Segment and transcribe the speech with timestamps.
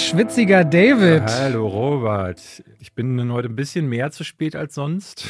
[0.00, 1.22] schwitziger David.
[1.26, 2.40] Hallo Robert.
[2.78, 5.26] Ich bin heute ein bisschen mehr zu spät als sonst.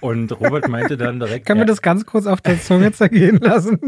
[0.00, 1.46] Und Robert meinte dann direkt.
[1.46, 3.78] Können wir das ganz kurz auf der Zunge zergehen lassen?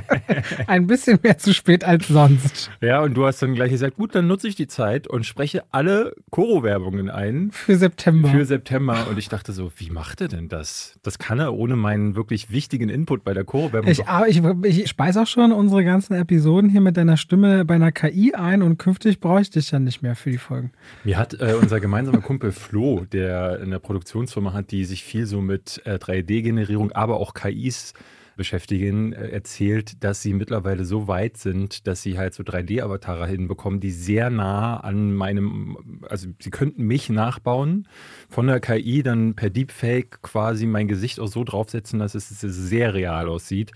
[0.66, 2.70] Ein bisschen mehr zu spät als sonst.
[2.80, 5.64] Ja, und du hast dann gleich gesagt, gut, dann nutze ich die Zeit und spreche
[5.72, 7.50] alle Koro-Werbungen ein.
[7.50, 8.28] Für September.
[8.28, 9.08] Für September.
[9.08, 10.98] Und ich dachte so, wie macht er denn das?
[11.02, 13.90] Das kann er ohne meinen wirklich wichtigen Input bei der Koro-Werbung.
[13.90, 17.90] Ich, ich, ich speise auch schon unsere ganzen Episoden hier mit deiner Stimme bei einer
[17.90, 20.70] KI ein und künftig brauche ich dich ja nicht mehr für die Folgen.
[21.02, 25.26] Mir hat äh, unser gemeinsamer Kumpel Flo, der in der Produktionsfirma hat, die sich viel
[25.26, 27.94] so mit äh, 3D-Generierung, aber auch KIs
[28.40, 33.80] beschäftigen, äh, erzählt, dass sie mittlerweile so weit sind, dass sie halt so 3D-Avatare hinbekommen,
[33.80, 37.86] die sehr nah an meinem, also sie könnten mich nachbauen,
[38.30, 42.94] von der KI dann per Deepfake quasi mein Gesicht auch so draufsetzen, dass es sehr
[42.94, 43.72] real aussieht.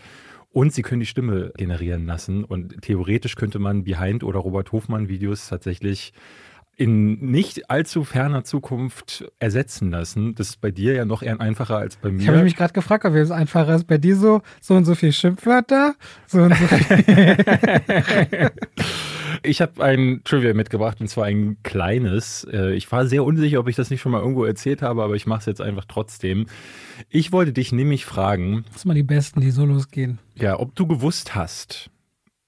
[0.51, 2.45] Und sie können die Stimme generieren lassen.
[2.45, 6.15] Und theoretisch könnte man Behind- oder Robert Hofmann-Videos tatsächlich
[6.77, 10.35] in nicht allzu ferner Zukunft ersetzen lassen.
[10.35, 12.23] Das ist bei dir ja noch eher einfacher als bei mir.
[12.23, 13.87] Ich habe mich gerade gefragt, ob es einfacher ist.
[13.87, 15.95] Bei dir so, so und so viel Schimpfwörter,
[16.27, 16.97] so und so viel.
[19.43, 22.45] ich habe ein Trivia mitgebracht und zwar ein kleines.
[22.51, 25.15] Äh, ich war sehr unsicher, ob ich das nicht schon mal irgendwo erzählt habe, aber
[25.15, 26.47] ich mache es jetzt einfach trotzdem.
[27.09, 28.65] Ich wollte dich nämlich fragen.
[28.73, 30.19] Das sind mal die Besten, die so losgehen.
[30.35, 31.91] Ja, ob du gewusst hast,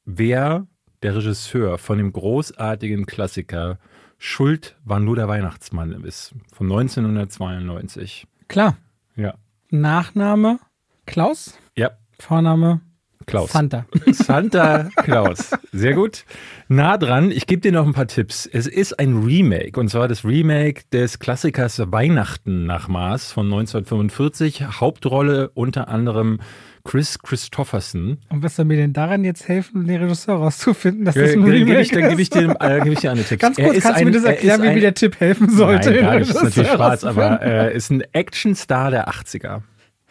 [0.04, 0.66] wer
[1.02, 3.78] der Regisseur von dem großartigen Klassiker
[4.18, 6.34] Schuld war nur der Weihnachtsmann ist.
[6.52, 8.26] Von 1992.
[8.48, 8.76] Klar.
[9.14, 9.34] Ja.
[9.70, 10.58] Nachname
[11.06, 11.58] Klaus.
[11.76, 11.90] Ja.
[12.18, 12.80] Vorname
[13.26, 13.52] Klaus.
[13.52, 13.86] Santa.
[14.12, 15.50] Santa Klaus.
[15.72, 16.24] Sehr gut.
[16.68, 17.32] Nah dran.
[17.32, 18.46] Ich gebe dir noch ein paar Tipps.
[18.46, 19.78] Es ist ein Remake.
[19.78, 24.80] Und zwar das Remake des Klassikers Weihnachten nach Maß von 1945.
[24.80, 26.40] Hauptrolle unter anderem
[26.86, 28.18] Chris Christopherson.
[28.28, 31.80] Und was soll mir denn daran jetzt helfen, den Regisseur rauszufinden, dass das ein Remake
[31.80, 31.94] ist?
[31.94, 33.40] Dann gebe ich, dir, äh, geb ich dir eine Tipp.
[33.40, 35.90] Ganz kurz, kannst du mir das erklären, wie mir der Tipp helfen sollte?
[35.90, 36.30] Nein, gar nicht.
[36.30, 39.62] Das ist natürlich Spaß, aber äh, ist ein Actionstar der 80er.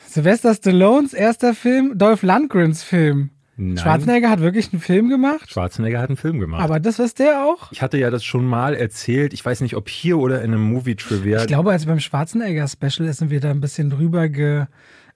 [0.07, 3.31] Sylvester Stallones erster Film, Dolph Lundgrens Film.
[3.57, 3.78] Nein.
[3.78, 5.49] Schwarzenegger hat wirklich einen Film gemacht?
[5.49, 6.61] Schwarzenegger hat einen Film gemacht.
[6.61, 7.72] Aber das ist der auch?
[7.72, 9.33] Ich hatte ja das schon mal erzählt.
[9.33, 11.39] Ich weiß nicht, ob hier oder in einem Movie-Trivia.
[11.39, 14.66] Ich glaube, als beim Schwarzenegger-Special sind wir da ein bisschen drüber ge äh,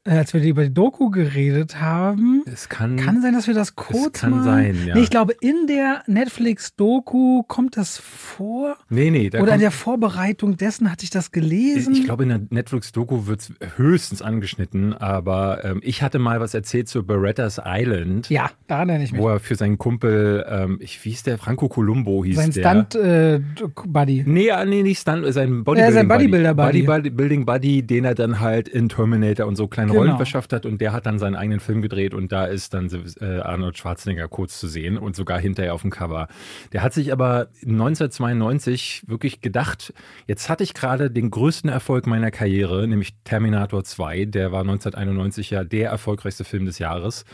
[0.05, 2.43] als wir über die Doku geredet haben.
[2.51, 4.95] Es kann, kann sein, dass wir das kurz es kann mal, sein, ja.
[4.95, 8.77] Nee, ich glaube, in der Netflix-Doku kommt das vor.
[8.89, 9.29] Nee, nee.
[9.37, 11.93] Oder in der Vorbereitung dessen hatte ich das gelesen.
[11.93, 16.53] Ich glaube, in der Netflix-Doku wird es höchstens angeschnitten, aber ähm, ich hatte mal was
[16.53, 18.29] erzählt zu Berettas Island.
[18.29, 19.21] Ja, daran erinnere ich mich.
[19.21, 21.37] Wo er für seinen Kumpel, ähm, ich, wie hieß der?
[21.37, 22.69] Franco Columbo hieß sein der.
[22.89, 24.19] Stunt-Buddy.
[24.19, 25.79] Äh, nee, nee, nicht Stunt, sein Bodybuilding-Buddy.
[25.81, 26.83] Ja, sein Bodybuilder-Buddy.
[26.83, 30.01] Bodybuilding-Buddy, den er dann halt in Terminator und so kleine genau.
[30.01, 32.89] Rollen verschafft hat und der hat dann seinen eigenen Film gedreht und da ist dann
[33.19, 36.27] äh, Arnold Schwarzenegger kurz zu sehen und sogar hinterher auf dem Cover.
[36.73, 39.93] Der hat sich aber 1992 wirklich gedacht,
[40.27, 45.49] jetzt hatte ich gerade den größten Erfolg meiner Karriere, nämlich Terminator 2, der war 1991
[45.51, 47.25] ja der erfolgreichste Film des Jahres.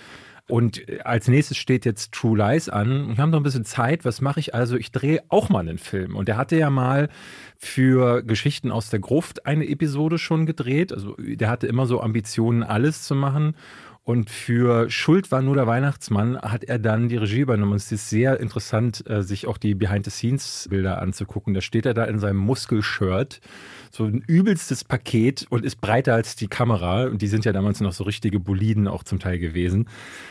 [0.47, 3.15] Und als nächstes steht jetzt True Lies an.
[3.15, 4.05] Wir haben noch ein bisschen Zeit.
[4.05, 4.77] Was mache ich also?
[4.77, 6.15] Ich drehe auch mal einen Film.
[6.15, 7.09] Und der hatte ja mal
[7.57, 10.93] für Geschichten aus der Gruft eine Episode schon gedreht.
[10.93, 13.55] Also der hatte immer so Ambitionen, alles zu machen.
[14.03, 17.73] Und für Schuld war nur der Weihnachtsmann hat er dann die Regie übernommen.
[17.73, 21.55] Es ist sehr interessant, äh, sich auch die Behind-the-Scenes-Bilder anzugucken.
[21.55, 23.41] Da steht er da in seinem Muskelshirt,
[23.95, 27.05] so ein übelstes Paket und ist breiter als die Kamera.
[27.05, 29.87] Und die sind ja damals noch so richtige Boliden auch zum Teil gewesen.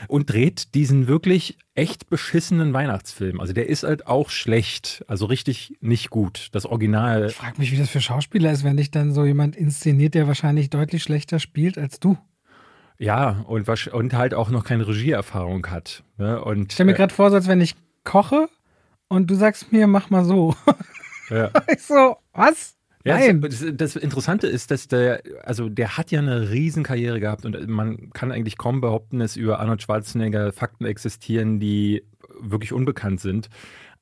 [0.07, 3.41] Und dreht diesen wirklich echt beschissenen Weihnachtsfilm.
[3.41, 6.49] Also der ist halt auch schlecht, also richtig nicht gut.
[6.53, 7.27] Das Original.
[7.27, 10.27] Ich frage mich, wie das für Schauspieler ist, wenn dich dann so jemand inszeniert, der
[10.27, 12.19] wahrscheinlich deutlich schlechter spielt als du.
[12.99, 16.05] Ja, und, und halt auch noch keine Regieerfahrung hat.
[16.19, 16.43] Ne?
[16.45, 17.75] Und, ich stelle mir gerade vor, so als wenn ich
[18.05, 18.49] koche
[19.09, 20.55] und du sagst mir, mach mal so.
[21.31, 21.51] Ja.
[21.69, 22.74] ich so, was?
[23.05, 23.43] Ja, Nein.
[23.43, 28.11] Das, das, Interessante ist, dass der, also der hat ja eine Riesenkarriere gehabt und man
[28.11, 32.03] kann eigentlich kaum behaupten, dass über Arnold Schwarzenegger Fakten existieren, die
[32.41, 33.51] wirklich unbekannt sind.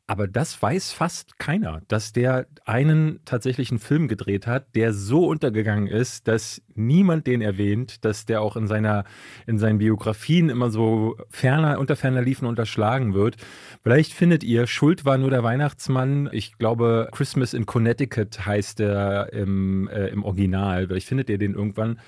[0.09, 5.87] Aber das weiß fast keiner, dass der einen tatsächlichen Film gedreht hat, der so untergegangen
[5.87, 9.05] ist, dass niemand den erwähnt, dass der auch in seiner
[9.47, 13.37] in seinen Biografien immer so ferner unter ferner liefen unterschlagen wird.
[13.85, 16.29] Vielleicht findet ihr Schuld war nur der Weihnachtsmann.
[16.33, 20.89] Ich glaube Christmas in Connecticut heißt der im, äh, im Original.
[20.89, 22.01] Vielleicht findet ihr den irgendwann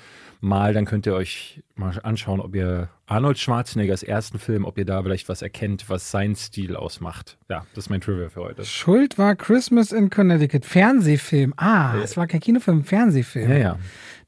[0.45, 4.85] mal, dann könnt ihr euch mal anschauen, ob ihr Arnold Schwarzeneggers ersten Film, ob ihr
[4.85, 7.37] da vielleicht was erkennt, was seinen Stil ausmacht.
[7.51, 8.65] Ja, das ist mein Trivia für heute.
[8.65, 10.65] Schuld war Christmas in Connecticut.
[10.65, 11.55] Fernsehfilm.
[11.57, 13.51] Ah, es war kein Kinofilm, Fernsehfilm.
[13.51, 13.79] Ja, ja.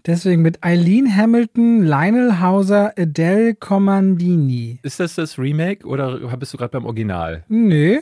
[0.06, 4.78] Deswegen mit Eileen Hamilton, Lionel Hauser, Adele Comandini.
[4.82, 7.44] Ist das das Remake oder bist du gerade beim Original?
[7.48, 8.00] Nö.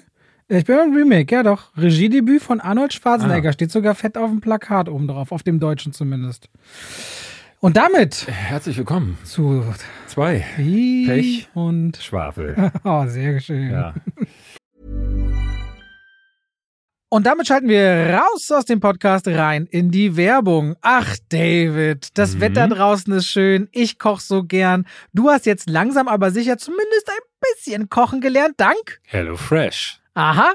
[0.48, 1.74] Ich bin beim Remake, ja doch.
[1.76, 3.48] Regiedebüt von Arnold Schwarzenegger.
[3.48, 3.52] Ah.
[3.52, 6.50] Steht sogar fett auf dem Plakat oben drauf, auf dem deutschen zumindest.
[7.60, 8.26] Und damit.
[8.28, 9.64] Herzlich willkommen zu
[10.06, 10.44] zwei.
[10.56, 12.72] Pech und Schwafel.
[12.84, 13.70] oh, sehr schön.
[13.70, 13.94] Ja.
[17.08, 20.74] Und damit schalten wir raus aus dem Podcast rein in die Werbung.
[20.80, 22.40] Ach, David, das mhm.
[22.40, 23.68] Wetter draußen ist schön.
[23.70, 24.84] Ich koche so gern.
[25.12, 30.00] Du hast jetzt langsam aber sicher zumindest ein bisschen kochen gelernt, dank Hello Fresh.
[30.14, 30.54] Aha,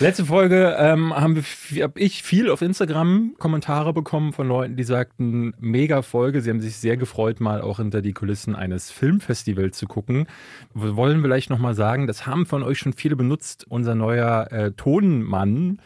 [0.00, 5.54] Letzte Folge ähm, habe hab ich viel auf Instagram Kommentare bekommen von Leuten, die sagten,
[5.60, 6.40] mega Folge.
[6.40, 10.26] Sie haben sich sehr gefreut, mal auch hinter die Kulissen eines Filmfestivals zu gucken.
[10.74, 13.64] Wir wollen vielleicht nochmal sagen, das haben von euch schon viele benutzt.
[13.68, 15.80] Unser neuer äh, Tonmann.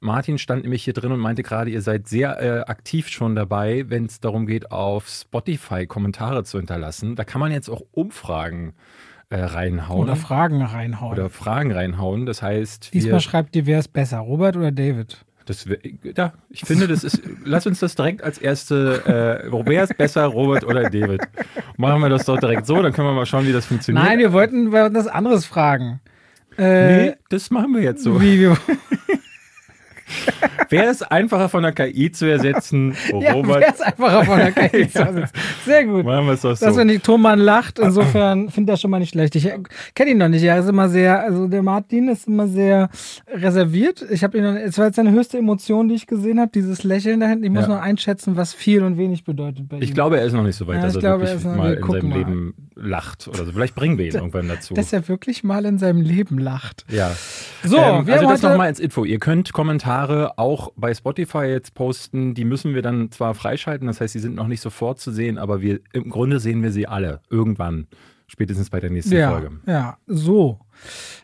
[0.00, 3.84] Martin stand nämlich hier drin und meinte gerade, ihr seid sehr äh, aktiv schon dabei,
[3.88, 7.14] wenn es darum geht, auf Spotify Kommentare zu hinterlassen.
[7.14, 8.72] Da kann man jetzt auch Umfragen
[9.30, 10.02] reinhauen.
[10.02, 11.12] Oder Fragen reinhauen.
[11.12, 12.26] Oder Fragen reinhauen.
[12.26, 12.92] Das heißt.
[12.92, 15.24] Diesmal schreibt ihr, wer ist besser, Robert oder David?
[15.46, 15.66] Das,
[16.16, 17.22] ja, ich finde, das ist.
[17.44, 19.42] lass uns das direkt als erste.
[19.50, 21.22] Äh, wer ist besser, Robert oder David?
[21.76, 24.04] Machen wir das doch direkt so, dann können wir mal schauen, wie das funktioniert.
[24.04, 26.00] Nein, wir wollten, wir wollten das anderes fragen.
[26.56, 28.20] Äh, nee, das machen wir jetzt so.
[28.20, 28.56] Wie wir.
[30.68, 32.94] Wäre es einfacher von der KI zu ersetzen?
[33.12, 35.32] Oh, ja, Wäre es einfacher von der KI zu ersetzen.
[35.64, 36.04] Sehr gut.
[36.04, 36.66] Machen wir es doch so.
[36.66, 39.34] Dass, wenn die Thomann lacht, insofern finde ich das schon mal nicht schlecht.
[39.36, 39.48] Ich
[39.94, 40.42] kenne ihn noch nicht.
[40.42, 42.88] Er ist immer sehr, also der Martin ist immer sehr
[43.28, 44.04] reserviert.
[44.10, 47.20] Ich habe ihn, es war jetzt seine höchste Emotion, die ich gesehen habe, dieses Lächeln
[47.20, 47.44] da hinten.
[47.44, 47.74] Ich muss ja.
[47.74, 49.82] noch einschätzen, was viel und wenig bedeutet bei ihm.
[49.82, 51.74] Ich glaube, er ist noch nicht so weit, ja, dass er glaube, wirklich er mal
[51.74, 52.18] in seinem mal.
[52.18, 53.52] Leben lacht oder so.
[53.52, 54.74] Vielleicht bringen wir ihn irgendwann dazu.
[54.74, 56.84] Dass er wirklich mal in seinem Leben lacht.
[56.88, 57.14] Ja.
[57.62, 59.04] So, ähm, wir also das nochmal ins Info.
[59.04, 62.34] Ihr könnt Kommentare auch bei Spotify jetzt posten.
[62.34, 65.38] Die müssen wir dann zwar freischalten, das heißt, sie sind noch nicht sofort zu sehen,
[65.38, 67.86] aber wir im Grunde sehen wir sie alle irgendwann.
[68.26, 69.50] Spätestens bei der nächsten ja, Folge.
[69.66, 70.60] Ja, so.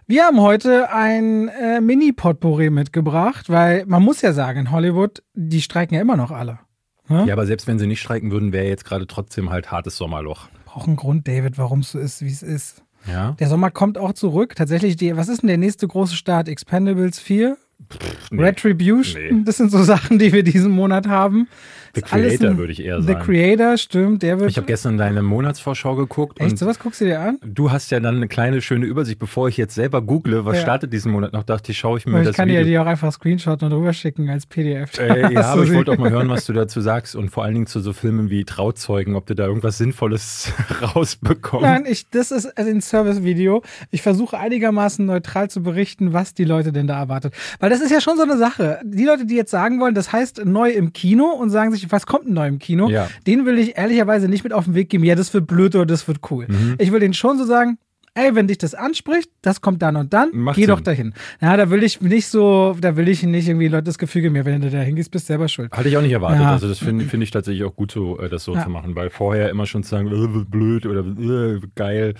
[0.08, 5.62] Wir haben heute ein äh, Mini-Potpourri mitgebracht, weil man muss ja sagen, in Hollywood, die
[5.62, 6.58] streiken ja immer noch alle.
[7.06, 7.26] Hm?
[7.26, 10.48] Ja, aber selbst wenn sie nicht streiken würden, wäre jetzt gerade trotzdem halt hartes Sommerloch.
[10.76, 12.82] Braucht einen Grund, David, warum es so ist, wie es ist.
[13.10, 13.30] Ja.
[13.38, 14.54] Der Sommer kommt auch zurück.
[14.56, 16.48] Tatsächlich, die, was ist denn der nächste große Start?
[16.48, 17.56] Expendables 4?
[17.90, 18.42] Pff, nee.
[18.42, 19.42] Retribution, nee.
[19.46, 21.48] das sind so Sachen, die wir diesen Monat haben.
[21.96, 23.18] The Creator würde ich eher sagen.
[23.18, 24.22] The Creator, stimmt.
[24.22, 26.38] Der wird ich habe gestern deine Monatsvorschau geguckt.
[26.40, 27.38] Echt, sowas guckst du dir an?
[27.42, 29.18] Du hast ja dann eine kleine, schöne Übersicht.
[29.18, 30.62] Bevor ich jetzt selber google, was ja.
[30.62, 32.78] startet diesen Monat noch, dachte ich, schaue ich mir ich das Ich kann dir die
[32.78, 34.98] auch einfach Screenshotten und rüberschicken als PDF.
[34.98, 37.54] Äh, ja, aber ich wollte auch mal hören, was du dazu sagst und vor allen
[37.54, 40.52] Dingen zu so Filmen wie Trauzeugen, ob du da irgendwas Sinnvolles
[40.94, 41.66] rausbekommst.
[41.66, 43.62] Nein, ich, das ist ein Service-Video.
[43.90, 47.34] Ich versuche einigermaßen neutral zu berichten, was die Leute denn da erwartet.
[47.58, 48.80] Weil das ist ja schon so eine Sache.
[48.84, 52.06] Die Leute, die jetzt sagen wollen, das heißt neu im Kino und sagen sich, was
[52.06, 52.88] kommt denn neu im Kino?
[52.88, 53.08] Ja.
[53.26, 55.86] Den will ich ehrlicherweise nicht mit auf den Weg geben, ja, das wird blöd oder
[55.86, 56.46] das wird cool.
[56.48, 56.76] Mhm.
[56.78, 57.78] Ich will den schon so sagen,
[58.14, 60.70] ey, wenn dich das anspricht, das kommt dann und dann, Macht geh Sinn.
[60.70, 61.12] doch dahin.
[61.42, 64.36] Ja, da will ich nicht so, da will ich nicht irgendwie Leute das Gefühl geben,
[64.36, 65.70] ja, wenn du da hingehst, bist du selber schuld.
[65.72, 66.40] Hatte ich auch nicht erwartet.
[66.40, 66.52] Ja.
[66.52, 68.62] Also das finde find ich tatsächlich auch gut so, äh, das so Ja.
[68.64, 72.14] zu machen, weil vorher immer schon zu sagen, äh, blöd oder äh, geil,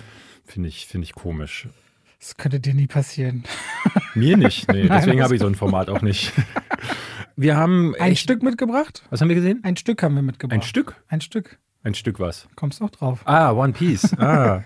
[0.45, 1.67] finde ich, finde ich komisch.
[2.19, 3.43] Das könnte dir nie passieren.
[4.13, 6.31] Mir nicht, nee, Nein, deswegen habe ich so ein Format auch nicht.
[7.37, 9.03] Wir haben Ein echt- Stück mitgebracht?
[9.11, 9.59] Was haben wir gesehen?
[9.63, 10.57] Ein Stück haben wir mitgebracht.
[10.59, 10.95] Ein Stück?
[11.07, 11.59] Ein Stück.
[11.83, 12.47] Ein Stück was?
[12.55, 13.21] Kommst auch drauf.
[13.25, 14.11] Ah, One Piece.
[14.19, 14.63] Ah.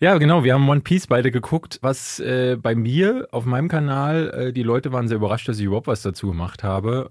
[0.00, 0.42] Ja, genau.
[0.42, 4.64] Wir haben One Piece beide geguckt, was äh, bei mir auf meinem Kanal, äh, die
[4.64, 7.08] Leute waren sehr überrascht, dass ich überhaupt was dazu gemacht habe.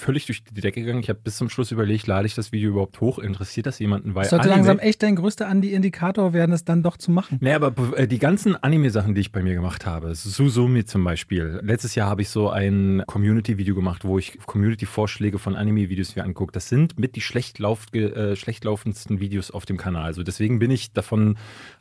[0.00, 1.00] Völlig durch die Decke gegangen.
[1.00, 3.18] Ich habe bis zum Schluss überlegt, lade ich das Video überhaupt hoch?
[3.18, 4.14] Interessiert das jemanden?
[4.14, 7.36] Weil Das sollte Anime- langsam echt dein größter Andi-Indikator werden, es dann doch zu machen.
[7.42, 11.60] Nee, aber äh, die ganzen Anime-Sachen, die ich bei mir gemacht habe, Susumi zum Beispiel.
[11.62, 16.52] Letztes Jahr habe ich so ein Community-Video gemacht, wo ich Community-Vorschläge von Anime-Videos mir angucke.
[16.52, 20.04] Das sind mit die schlecht, lauf, äh, schlecht laufendsten Videos auf dem Kanal.
[20.04, 21.36] Also deswegen bin ich davon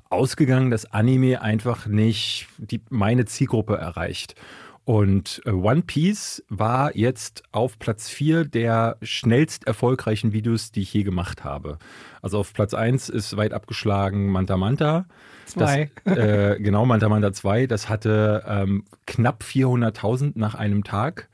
[0.10, 4.36] ausgegangen, dass Anime einfach nicht die, meine Zielgruppe erreicht.
[4.90, 10.92] Und äh, One Piece war jetzt auf Platz 4 der schnellst erfolgreichen Videos, die ich
[10.92, 11.78] je gemacht habe.
[12.24, 15.06] Also auf Platz 1 ist weit abgeschlagen Manta Manta.
[15.46, 15.92] Zwei.
[16.06, 17.68] Das, äh, genau, Manta Manta 2.
[17.68, 21.29] Das hatte ähm, knapp 400.000 nach einem Tag.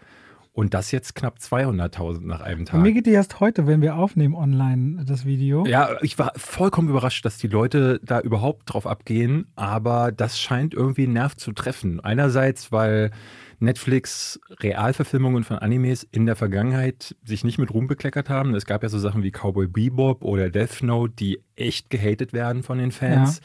[0.56, 2.94] Und das jetzt knapp 200.000 nach einem Bei mir Tag.
[2.94, 5.66] geht die erst heute, wenn wir aufnehmen online das Video.
[5.66, 10.74] Ja, ich war vollkommen überrascht, dass die Leute da überhaupt drauf abgehen, aber das scheint
[10.74, 12.00] irgendwie einen Nerv zu treffen.
[12.00, 13.12] Einerseits, weil
[13.60, 18.56] Netflix Realverfilmungen von Animes in der Vergangenheit sich nicht mit Ruhm bekleckert haben.
[18.56, 22.64] Es gab ja so Sachen wie Cowboy Bebop oder Death Note, die echt gehatet werden
[22.64, 23.42] von den Fans.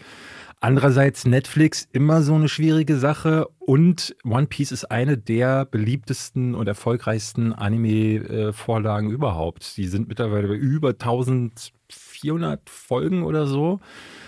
[0.62, 6.66] Andererseits Netflix immer so eine schwierige Sache und One Piece ist eine der beliebtesten und
[6.68, 9.78] erfolgreichsten Anime-Vorlagen überhaupt.
[9.78, 13.80] Die sind mittlerweile bei über 1400 Folgen oder so.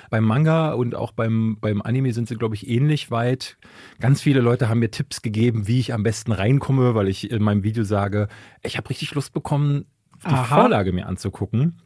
[0.08, 3.58] Beim Manga und auch beim, beim Anime sind sie, glaube ich, ähnlich weit.
[4.00, 7.42] Ganz viele Leute haben mir Tipps gegeben, wie ich am besten reinkomme, weil ich in
[7.42, 8.28] meinem Video sage,
[8.62, 9.84] ich habe richtig Lust bekommen,
[10.24, 10.62] die Aha.
[10.62, 11.82] Vorlage mir anzugucken,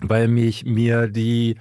[0.00, 1.56] weil mich mir die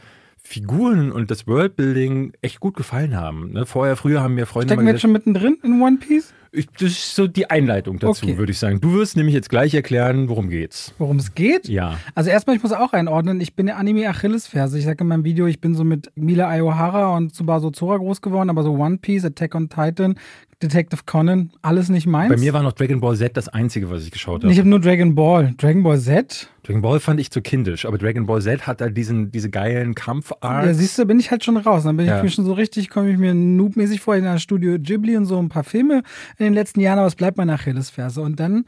[0.47, 3.51] Figuren und das Worldbuilding echt gut gefallen haben.
[3.51, 3.65] Ne?
[3.65, 6.33] Vorher, früher haben mir Freunde Stecken wir jetzt schon mittendrin in One Piece?
[6.51, 8.37] ich, das ist so die Einleitung dazu, Okay.
[8.37, 8.79] würde ich sagen.
[8.79, 10.93] Du wirst nämlich jetzt gleich erklären, worum geht's.
[10.99, 11.67] Worum es geht?
[11.67, 11.97] Ja.
[12.13, 14.77] Also erstmal, ich muss auch einordnen, ich bin der Anime Achillesferse.
[14.79, 18.21] Ich sage in meinem Video, ich bin so mit Mila Aohara und Tsubasa Zora groß
[18.21, 20.15] geworden, aber so One Piece, Attack on Titan,
[20.63, 22.29] Detective Conan, alles nicht meins.
[22.33, 24.51] Bei mir war noch Dragon Ball Z das einzige, was ich geschaut habe.
[24.53, 25.53] ich habe nur Dragon Ball.
[25.57, 26.50] Dragon Ball Z?
[26.63, 29.95] Dragon Ball fand ich zu kindisch, aber Dragon Ball Z hat da diesen, diese geilen
[29.95, 30.65] Kampfarts.
[30.67, 31.83] Ja, siehst du, bin ich halt schon raus.
[31.83, 32.17] Dann bin Ja.
[32.17, 35.25] ich mir schon so richtig, komme ich mir noobmäßig vor in der Studio Ghibli und
[35.25, 36.03] so ein paar Filme
[36.38, 38.21] in den letzten Jahren, aber es bleibt meine Achillesferse.
[38.21, 38.65] Und dann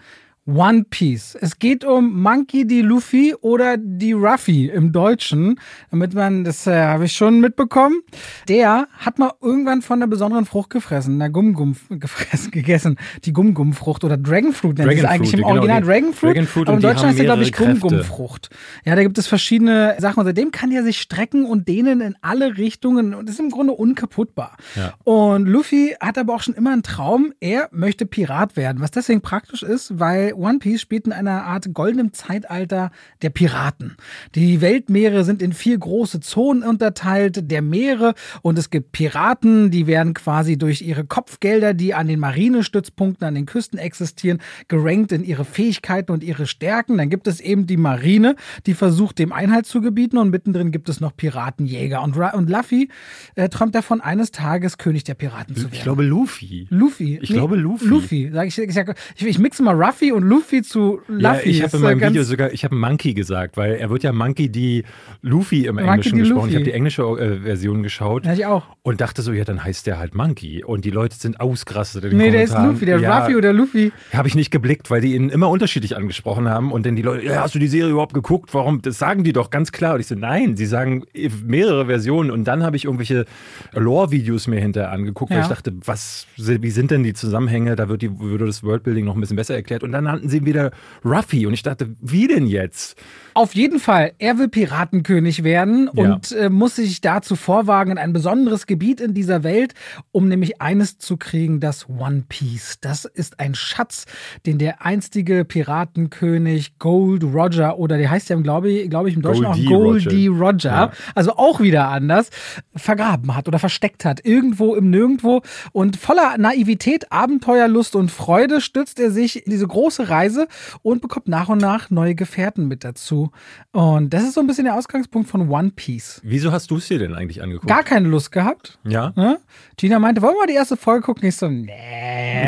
[0.48, 1.38] One Piece.
[1.39, 2.80] Es geht um Monkey D.
[2.82, 5.60] Luffy oder die Ruffy im Deutschen,
[5.92, 8.00] damit man, das äh, habe ich schon mitbekommen.
[8.48, 12.96] Der hat mal irgendwann von einer besonderen Frucht gefressen, einer Gum-Gum gefressen, gegessen.
[13.25, 16.36] Die Gum-Gum-Frucht oder Dragon Fruit nennt Dragon es eigentlich im genau, Original die- Dragon Fruit.
[16.36, 17.51] Dragon Fruit aber im Deutschen heißt er, glaube ich.
[17.51, 18.50] Gum-Gum-Frucht.
[18.86, 20.22] Ja, da gibt es verschiedene Sachen.
[20.22, 23.74] Und seitdem kann er sich strecken und dehnen in alle Richtungen und ist im Grunde
[23.74, 24.56] unkaputtbar.
[24.75, 24.94] Ja.
[25.04, 29.20] Und Luffy hat aber auch schon immer einen Traum, er möchte Pirat werden, was deswegen
[29.20, 32.91] praktisch ist, weil One Piece spielt in einer Art goldenem Zeitalter
[33.22, 33.98] der Piraten.
[34.36, 39.88] Die Weltmeere sind in vier große Zonen unterteilt, der Meere und es gibt Piraten, die
[39.88, 45.24] werden quasi durch ihre Kopfgelder, die an den Marinestützpunkten an den Küsten existieren, gerankt in
[45.24, 46.98] ihre Fähigkeiten und ihre Stärken.
[46.98, 50.89] Dann gibt es eben die Marine, die versucht, dem Einhalt zu gebieten und mittendrin gibt
[50.89, 52.01] es noch Piratenjäger.
[52.01, 52.89] Und, Ra und Luffy
[53.36, 55.74] äh, träumt davon, eines Tages König der Piraten zu werden.
[55.74, 56.67] ich glaube Luffy.
[56.70, 57.20] Luffy.
[57.22, 57.86] Ich glaube Luffy.
[57.86, 58.32] Luffy.
[58.34, 61.50] Sag ich, ich, ich mixe mal Ruffy und Luffy zu Ja, Luffy.
[61.50, 64.12] ich Das habe in meinem Video sogar, ich habe Monkey gesagt, weil er wird ja
[64.12, 64.84] Monkey die
[65.22, 66.38] Luffy im Monkey Englischen gesprochen.
[66.39, 66.50] Luffy.
[66.50, 68.63] Ich habe die englische äh, Version geschaut Ja, ich auch.
[68.84, 70.63] und dachte so, ja, dann heißt der halt Monkey.
[70.63, 72.53] Und die Leute sind ausgerastet in den Nee, der ist.
[72.57, 72.86] Luffy.
[72.86, 73.91] Der ja, Ruffy oder Luffy.
[74.13, 77.25] Habe ich nicht geblickt, weil die ihn immer unterschiedlich angesprochen haben und dann die Leute,
[77.25, 78.53] ja, hast du die Serie überhaupt geguckt?
[78.53, 78.81] Warum?
[78.81, 79.93] Das sagen die doch ganz klar.
[79.96, 81.03] Und ich so, nein, sie sagen
[81.46, 83.25] mehrere Versionen und dann habe ich irgendwelche
[83.74, 85.43] Lore-Videos mir hinterher angeguckt, weil Ja.
[85.43, 87.75] ich dachte, was, wie sind denn die Zusammenhänge?
[87.75, 89.84] Da wird die, würde das Worldbuilding noch ein bisschen besser erklärt.
[89.84, 90.72] Und dann nannten sie wieder
[91.06, 92.98] Ruffy und ich dachte, wie denn jetzt?
[93.34, 96.14] Auf jeden Fall, er will Piratenkönig werden Ja.
[96.16, 99.76] und äh, muss sich dazu vorwagen in ein besonderes Gebiet in dieser Welt,
[100.12, 102.80] um nämlich eines zu kriegen, das One Piece.
[102.82, 104.06] Das ist ein Schatz,
[104.48, 105.46] den der einstige
[105.92, 109.72] Piratenkönig Gold Roger oder der heißt ja, glaube ich, glaube ich, im Deutschen Goldie auch
[109.72, 110.48] Goldie Roger.
[110.48, 110.92] Roger, Ja.
[111.16, 112.30] also auch wieder anders,
[112.76, 115.42] vergraben hat oder versteckt hat, irgendwo im Nirgendwo.
[115.74, 120.48] Und voller Naivität, Abenteuerlust und Freude stürzt er sich in diese große große Reise
[120.82, 123.32] und bekommt nach und nach neue Gefährten mit dazu.
[123.72, 126.22] Und das ist so ein bisschen der Ausgangspunkt von One Piece.
[126.24, 127.68] Wieso hast du es dir denn eigentlich angeguckt?
[127.68, 128.80] Gar keine Lust gehabt.
[128.84, 129.13] Ja.
[129.16, 129.39] Ne?
[129.77, 131.27] Gina meinte, wollen wir mal die erste Folge gucken?
[131.27, 132.48] Ich so, nee.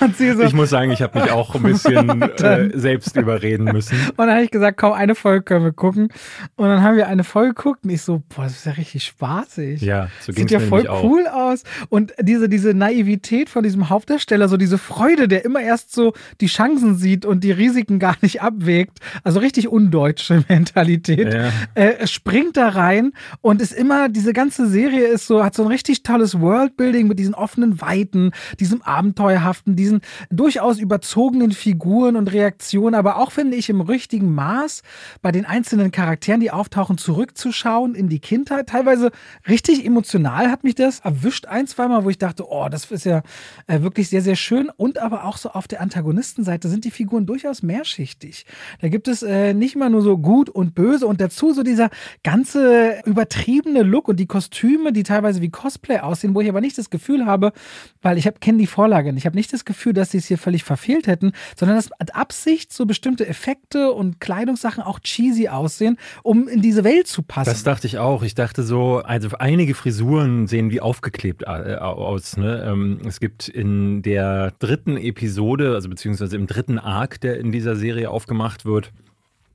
[0.00, 3.64] und sie so, ich muss sagen, ich habe mich auch ein bisschen äh, selbst überreden
[3.64, 3.98] müssen.
[4.16, 6.08] Und dann habe ich gesagt, komm, eine Folge können wir gucken.
[6.56, 9.04] Und dann haben wir eine Folge geguckt und ich so, boah, das ist ja richtig
[9.04, 9.80] spaßig.
[9.80, 11.52] Ja, so Sieht ja voll cool auch.
[11.52, 11.62] aus.
[11.88, 16.46] Und diese, diese Naivität von diesem Hauptdarsteller, so diese Freude, der immer erst so die
[16.46, 18.98] Chancen sieht und die Risiken gar nicht abwägt.
[19.24, 21.32] Also richtig undeutsche Mentalität.
[21.32, 21.50] Ja.
[21.74, 25.68] Äh, springt da rein und ist immer, diese ganze Serie ist so, hat so ein
[25.68, 32.94] richtig tolles Worldbuilding mit diesen offenen Weiten, diesem Abenteuerhaften, diesen durchaus überzogenen Figuren und Reaktionen,
[32.94, 34.82] aber auch, finde ich, im richtigen Maß
[35.20, 38.68] bei den einzelnen Charakteren, die auftauchen, zurückzuschauen in die Kindheit.
[38.68, 39.10] Teilweise
[39.48, 43.22] richtig emotional hat mich das erwischt ein, zweimal, wo ich dachte, oh, das ist ja
[43.66, 44.70] äh, wirklich sehr, sehr schön.
[44.76, 48.46] Und aber auch so auf der Antagonistenseite sind die Figuren durchaus mehrschichtig.
[48.80, 51.90] Da gibt es äh, nicht mal nur so gut und böse und dazu so dieser
[52.22, 56.78] ganze übertriebene Look und die Kostüme, die teilweise wie Cosplay aussehen, wo ich aber nicht
[56.78, 57.52] das Gefühl habe,
[58.00, 60.38] weil ich kenne die Vorlage nicht, ich habe nicht das Gefühl, dass sie es hier
[60.38, 65.96] völlig verfehlt hätten, sondern dass mit Absicht so bestimmte Effekte und Kleidungssachen auch cheesy aussehen,
[66.24, 67.50] um in diese Welt zu passen.
[67.50, 68.24] Das dachte ich auch.
[68.24, 72.36] Ich dachte so, also einige Frisuren sehen wie aufgeklebt äh, aus.
[72.36, 72.64] Ne?
[72.66, 77.76] Ähm, es gibt in der dritten Episode, also beziehungsweise im dritten Arc, der in dieser
[77.76, 78.92] Serie aufgemacht wird,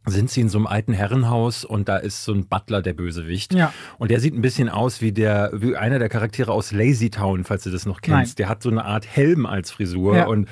[0.06, 3.54] sind sie in so einem alten Herrenhaus und da ist so ein Butler der Bösewicht.
[3.54, 3.74] Ja.
[3.98, 7.44] Und der sieht ein bisschen aus wie der wie einer der Charaktere aus Lazy Town,
[7.44, 8.32] falls du das noch kennst.
[8.32, 8.36] Nein.
[8.38, 10.28] Der hat so eine Art Helm als Frisur ja.
[10.28, 10.48] und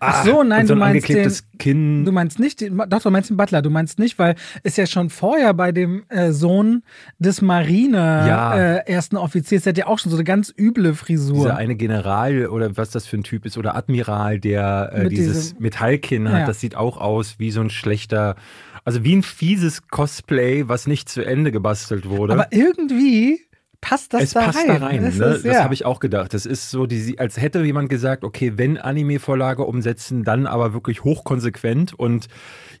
[0.00, 2.04] Ach so, nein, so du meinst den, Kinn.
[2.04, 3.62] Du meinst nicht, doch, du meinst den Butler.
[3.62, 6.82] Du meinst nicht, weil es ja schon vorher bei dem äh, Sohn
[7.18, 8.54] des Marine ja.
[8.54, 11.36] äh, ersten Offiziers, der hat ja auch schon so eine ganz üble Frisur.
[11.36, 15.50] Dieser eine General oder was das für ein Typ ist oder Admiral, der äh, dieses
[15.50, 16.46] diesem, Metallkinn hat, ja.
[16.46, 18.36] das sieht auch aus wie so ein schlechter
[18.84, 22.34] also wie ein fieses Cosplay, was nicht zu Ende gebastelt wurde.
[22.34, 23.40] Aber irgendwie
[23.84, 24.66] passt das es da passt rein.
[24.80, 25.04] da rein.
[25.04, 25.26] Das, ne?
[25.26, 25.62] das ja.
[25.62, 26.32] habe ich auch gedacht.
[26.32, 31.04] Das ist so, die, als hätte jemand gesagt, okay, wenn Anime-Vorlage umsetzen, dann aber wirklich
[31.04, 31.92] hochkonsequent.
[31.92, 32.28] Und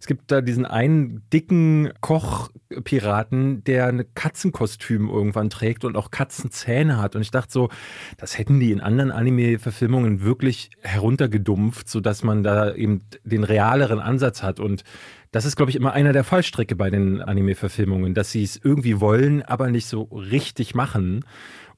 [0.00, 6.96] es gibt da diesen einen dicken Koch-Piraten, der ein Katzenkostüm irgendwann trägt und auch Katzenzähne
[6.96, 7.16] hat.
[7.16, 7.68] Und ich dachte so,
[8.16, 14.42] das hätten die in anderen Anime-Verfilmungen wirklich heruntergedumpft, sodass man da eben den realeren Ansatz
[14.42, 14.58] hat.
[14.58, 14.84] Und
[15.34, 19.00] das ist, glaube ich, immer einer der Fallstricke bei den Anime-Verfilmungen, dass sie es irgendwie
[19.00, 21.24] wollen, aber nicht so richtig machen.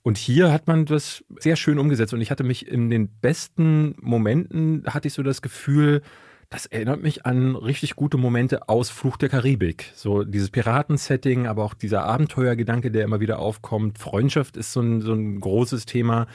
[0.02, 2.12] Und hier hat man das sehr schön umgesetzt.
[2.12, 6.02] Und ich hatte mich in den besten Momenten, hatte ich so das Gefühl,
[6.50, 9.90] das erinnert mich an richtig gute Momente aus Fluch der Karibik.
[9.94, 13.98] So dieses Piraten-Setting, aber auch dieser Abenteuergedanke, der immer wieder aufkommt.
[13.98, 16.26] Freundschaft ist so ein, so ein großes Thema.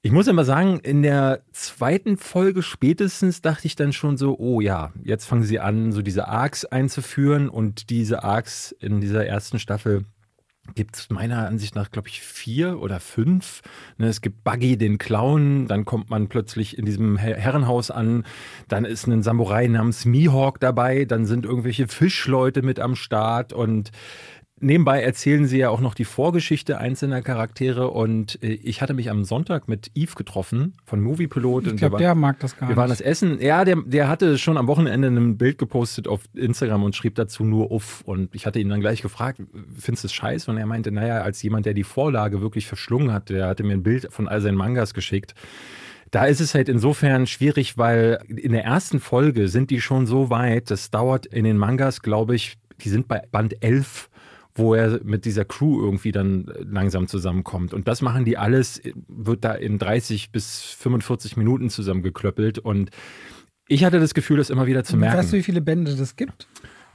[0.00, 4.60] Ich muss immer sagen, in der zweiten Folge spätestens dachte ich dann schon so, oh
[4.60, 7.48] ja, jetzt fangen sie an, so diese Arcs einzuführen.
[7.48, 10.04] Und diese Arcs in dieser ersten Staffel
[10.76, 13.62] gibt es meiner Ansicht nach, glaube ich, vier oder fünf.
[13.96, 18.24] Ne, es gibt Buggy, den Clown, dann kommt man plötzlich in diesem Herrenhaus an,
[18.68, 23.52] dann ist ein Samurai namens Mihawk dabei, dann sind irgendwelche Fischleute mit am Start.
[23.52, 23.90] Und
[24.60, 29.10] Nebenbei erzählen sie ja auch noch die Vorgeschichte einzelner Charaktere und äh, ich hatte mich
[29.10, 31.66] am Sonntag mit Yves getroffen von Moviepilot.
[31.68, 32.76] Ich glaube, der mag das gar wir nicht.
[32.76, 33.40] Wir waren das Essen.
[33.40, 37.44] Ja, der, der hatte schon am Wochenende ein Bild gepostet auf Instagram und schrieb dazu
[37.44, 38.02] nur uff.
[38.04, 39.40] Und ich hatte ihn dann gleich gefragt,
[39.78, 40.50] findest du es scheiße?
[40.50, 43.74] Und er meinte, naja, als jemand, der die Vorlage wirklich verschlungen hat, der hatte mir
[43.74, 45.34] ein Bild von all seinen Mangas geschickt.
[46.10, 50.30] Da ist es halt insofern schwierig, weil in der ersten Folge sind die schon so
[50.30, 54.08] weit, das dauert in den Mangas, glaube ich, die sind bei Band 11
[54.58, 57.72] wo er mit dieser Crew irgendwie dann langsam zusammenkommt.
[57.72, 62.58] Und das machen die alles, wird da in 30 bis 45 Minuten zusammengeklöppelt.
[62.58, 62.90] Und
[63.68, 65.18] ich hatte das Gefühl, das immer wieder zu merken.
[65.18, 66.48] Weißt du, wie viele Bände das gibt?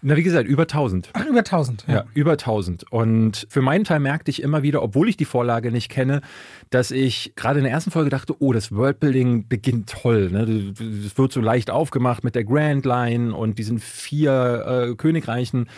[0.06, 1.12] Na, wie gesagt, über 1000.
[1.14, 1.86] Ach, über 1000.
[1.88, 1.94] Ja.
[1.94, 2.92] ja, über 1000.
[2.92, 6.20] Und für meinen Teil merkte ich immer wieder, obwohl ich die Vorlage nicht kenne,
[6.72, 10.30] dass ich gerade in der ersten Folge dachte, oh, das Worldbuilding beginnt toll.
[10.30, 10.74] Ne?
[11.06, 15.70] Es wird so leicht aufgemacht mit der Grand Line und diesen vier äh, Königreichen.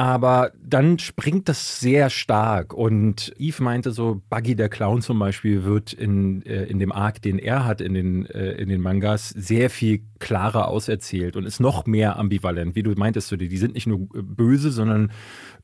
[0.00, 2.72] Aber dann springt das sehr stark.
[2.72, 7.20] Und Eve meinte so, Buggy der Clown zum Beispiel wird in, äh, in dem Arc,
[7.20, 11.58] den er hat in den, äh, in den Mangas, sehr viel klarer auserzählt und ist
[11.58, 12.76] noch mehr ambivalent.
[12.76, 15.10] Wie du meintest, die sind nicht nur böse, sondern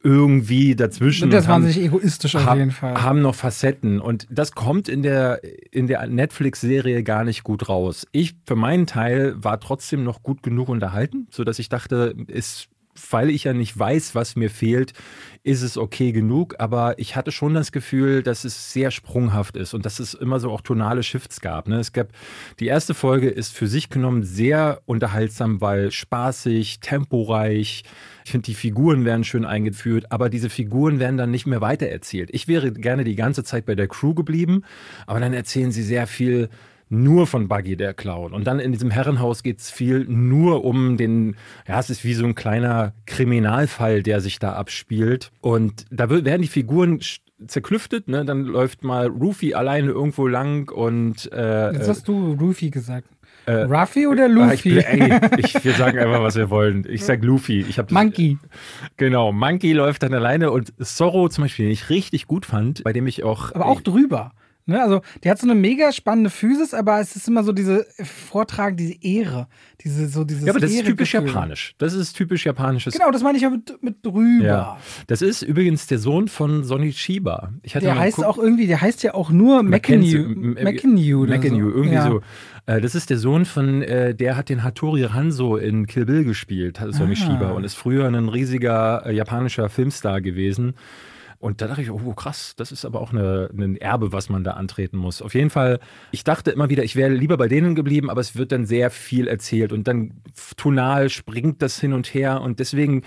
[0.03, 1.25] irgendwie dazwischen.
[1.25, 3.01] Und das waren sich egoistisch auf jeden Fall.
[3.01, 4.01] Haben noch Facetten.
[4.01, 5.42] Und das kommt in der,
[5.73, 8.05] in der Netflix-Serie gar nicht gut raus.
[8.11, 12.68] Ich für meinen Teil war trotzdem noch gut genug unterhalten, sodass ich dachte, es
[13.11, 14.93] weil ich ja nicht weiß, was mir fehlt,
[15.43, 16.55] ist es okay genug.
[16.59, 20.41] Aber ich hatte schon das Gefühl, dass es sehr sprunghaft ist und dass es immer
[20.41, 21.69] so auch tonale Shifts gab.
[21.69, 21.79] Ne?
[21.79, 22.09] Es gab
[22.61, 27.85] die erste Folge ist für sich genommen sehr unterhaltsam, weil spaßig, temporeich.
[28.25, 32.31] Ich finde, die Figuren werden schön eingeführt, aber diese Figuren werden dann nicht mehr weitererzählt.
[32.33, 34.63] Ich wäre gerne die ganze Zeit bei der Crew geblieben,
[35.07, 36.49] aber dann erzählen sie sehr viel
[36.88, 38.33] nur von Buggy der Clown.
[38.33, 42.14] Und dann in diesem Herrenhaus geht es viel nur um den, ja, es ist wie
[42.14, 45.31] so ein kleiner Kriminalfall, der sich da abspielt.
[45.40, 47.01] Und da werden die Figuren
[47.47, 48.25] zerklüftet, ne?
[48.25, 53.09] Dann läuft mal Rufy alleine irgendwo lang und äh, Jetzt hast du Rufy gesagt.
[53.47, 54.79] Äh, Ruffy oder Luffy?
[54.79, 56.87] Ich, ey, ich, wir sagen einfach, was wir wollen.
[56.88, 57.61] Ich sag Luffy.
[57.61, 58.38] Ich hab das, Monkey.
[58.97, 62.92] Genau, Monkey läuft dann alleine und Zorro zum Beispiel, den ich richtig gut fand, bei
[62.92, 63.55] dem ich auch.
[63.55, 64.33] Aber auch drüber.
[64.66, 67.87] Ne, also, der hat so eine mega spannende Physis, aber es ist immer so diese
[68.03, 69.46] Vortrag, diese Ehre.
[69.83, 71.74] Diese, so dieses ja, aber das ist typisch japanisch.
[71.77, 72.94] Das ist typisch japanisches.
[72.94, 74.44] Genau, das meine ich ja mit, mit drüber.
[74.44, 74.79] Ja.
[75.07, 77.53] Das ist übrigens der Sohn von Sonny Chiba.
[77.62, 80.29] der heißt auch irgendwie, der heißt ja auch nur McInnew.
[80.62, 82.09] McInnew, McInnew, irgendwie ja.
[82.09, 82.22] so.
[82.64, 86.24] Äh, das ist der Sohn von, äh, der hat den Hattori Hanzo in Kill Bill
[86.24, 87.27] gespielt, Sonny ah.
[87.27, 90.74] Chiba, und ist früher ein riesiger äh, japanischer Filmstar gewesen.
[91.45, 94.45] Und da dachte ich, oh krass, das ist aber auch eine, ein Erbe, was man
[94.45, 95.21] da antreten muss.
[95.21, 95.79] Auf jeden Fall,
[96.11, 98.89] ich dachte immer wieder, ich wäre lieber bei denen geblieben, aber es wird dann sehr
[98.89, 100.23] viel erzählt und dann
[100.57, 103.03] tonal springt das hin und her und deswegen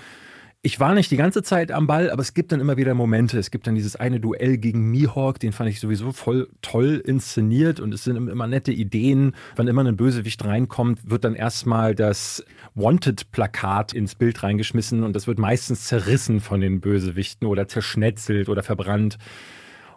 [0.67, 3.39] ich war nicht die ganze Zeit am Ball, aber es gibt dann immer wieder Momente.
[3.39, 7.79] Es gibt dann dieses eine Duell gegen Mihawk, den fand ich sowieso voll toll inszeniert
[7.79, 9.31] und es sind immer nette Ideen.
[9.55, 12.43] Wann immer ein Bösewicht reinkommt, wird dann erstmal das
[12.75, 18.61] Wanted-Plakat ins Bild reingeschmissen und das wird meistens zerrissen von den Bösewichten oder zerschnetzelt oder
[18.61, 19.17] verbrannt.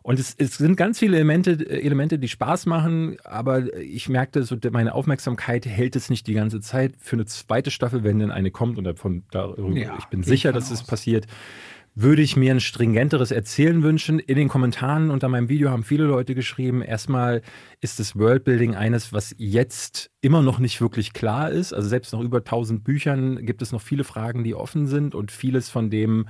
[0.03, 4.57] Und es, es, sind ganz viele Elemente, Elemente, die Spaß machen, aber ich merkte, so
[4.71, 6.95] meine Aufmerksamkeit hält es nicht die ganze Zeit.
[6.99, 10.53] Für eine zweite Staffel, wenn denn eine kommt, und davon, darüber, ja, ich bin sicher,
[10.53, 11.27] dass es passiert,
[11.95, 14.21] würde ich mir ein stringenteres Erzählen wünschen.
[14.21, 17.43] In den Kommentaren unter meinem Video haben viele Leute geschrieben, erstmal
[17.81, 21.73] ist das Worldbuilding eines, was jetzt immer noch nicht wirklich klar ist.
[21.73, 25.33] Also selbst nach über 1000 Büchern gibt es noch viele Fragen, die offen sind und
[25.33, 26.27] vieles von dem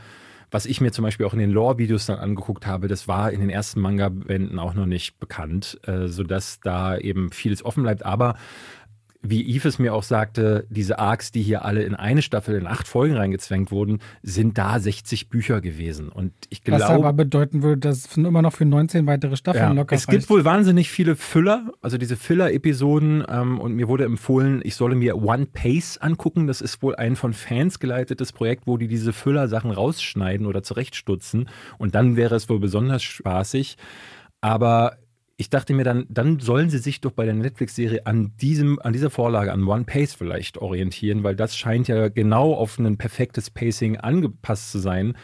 [0.51, 3.41] was ich mir zum Beispiel auch in den Lore-Videos dann angeguckt habe, das war in
[3.41, 8.05] den ersten Manga-Bänden auch noch nicht bekannt, äh, sodass da eben vieles offen bleibt.
[8.05, 8.37] Aber
[9.23, 12.67] wie Yves es mir auch sagte, diese Arcs, die hier alle in eine Staffel in
[12.67, 16.09] acht Folgen reingezwängt wurden, sind da 60 Bücher gewesen.
[16.09, 16.83] Und ich glaube.
[16.83, 20.09] Was aber bedeuten würde, dass es immer noch für 19 weitere Staffeln ja, locker Es
[20.09, 20.21] reicht.
[20.21, 23.25] gibt wohl wahnsinnig viele Füller, also diese Filler-Episoden.
[23.29, 26.47] Ähm, und mir wurde empfohlen, ich solle mir One Pace angucken.
[26.47, 31.49] Das ist wohl ein von Fans geleitetes Projekt, wo die diese Füller-Sachen rausschneiden oder zurechtstutzen.
[31.77, 33.77] Und dann wäre es wohl besonders spaßig.
[34.41, 34.97] Aber
[35.41, 38.33] ich dachte mir dann, dann sollen sie sich doch bei der Netflix-Serie an
[38.83, 42.99] an dieser Vorlage, an One Pace vielleicht orientieren, weil das scheint ja genau auf ein
[42.99, 45.17] perfektes Pacing angepasst zu sein.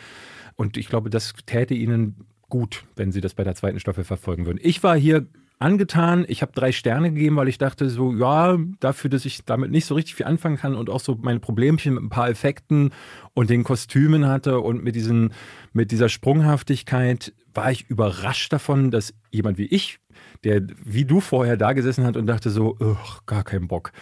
[0.55, 4.47] Und ich glaube, das täte ihnen gut, wenn sie das bei der zweiten Staffel verfolgen
[4.47, 4.59] würden.
[4.63, 5.27] Ich war hier
[5.59, 6.25] angetan.
[6.29, 9.85] Ich habe drei Sterne gegeben, weil ich dachte so, ja, dafür, dass ich damit nicht
[9.85, 12.91] so richtig viel anfangen kann und auch so meine Problemchen mit ein paar Effekten
[13.35, 15.35] und den Kostümen hatte und mit diesen,
[15.75, 19.99] mit dieser Sprunghaftigkeit war ich überrascht davon, dass jemand wie ich
[20.45, 22.77] der wie du vorher da gesessen hat und dachte so,
[23.27, 23.93] gar keinen Bock,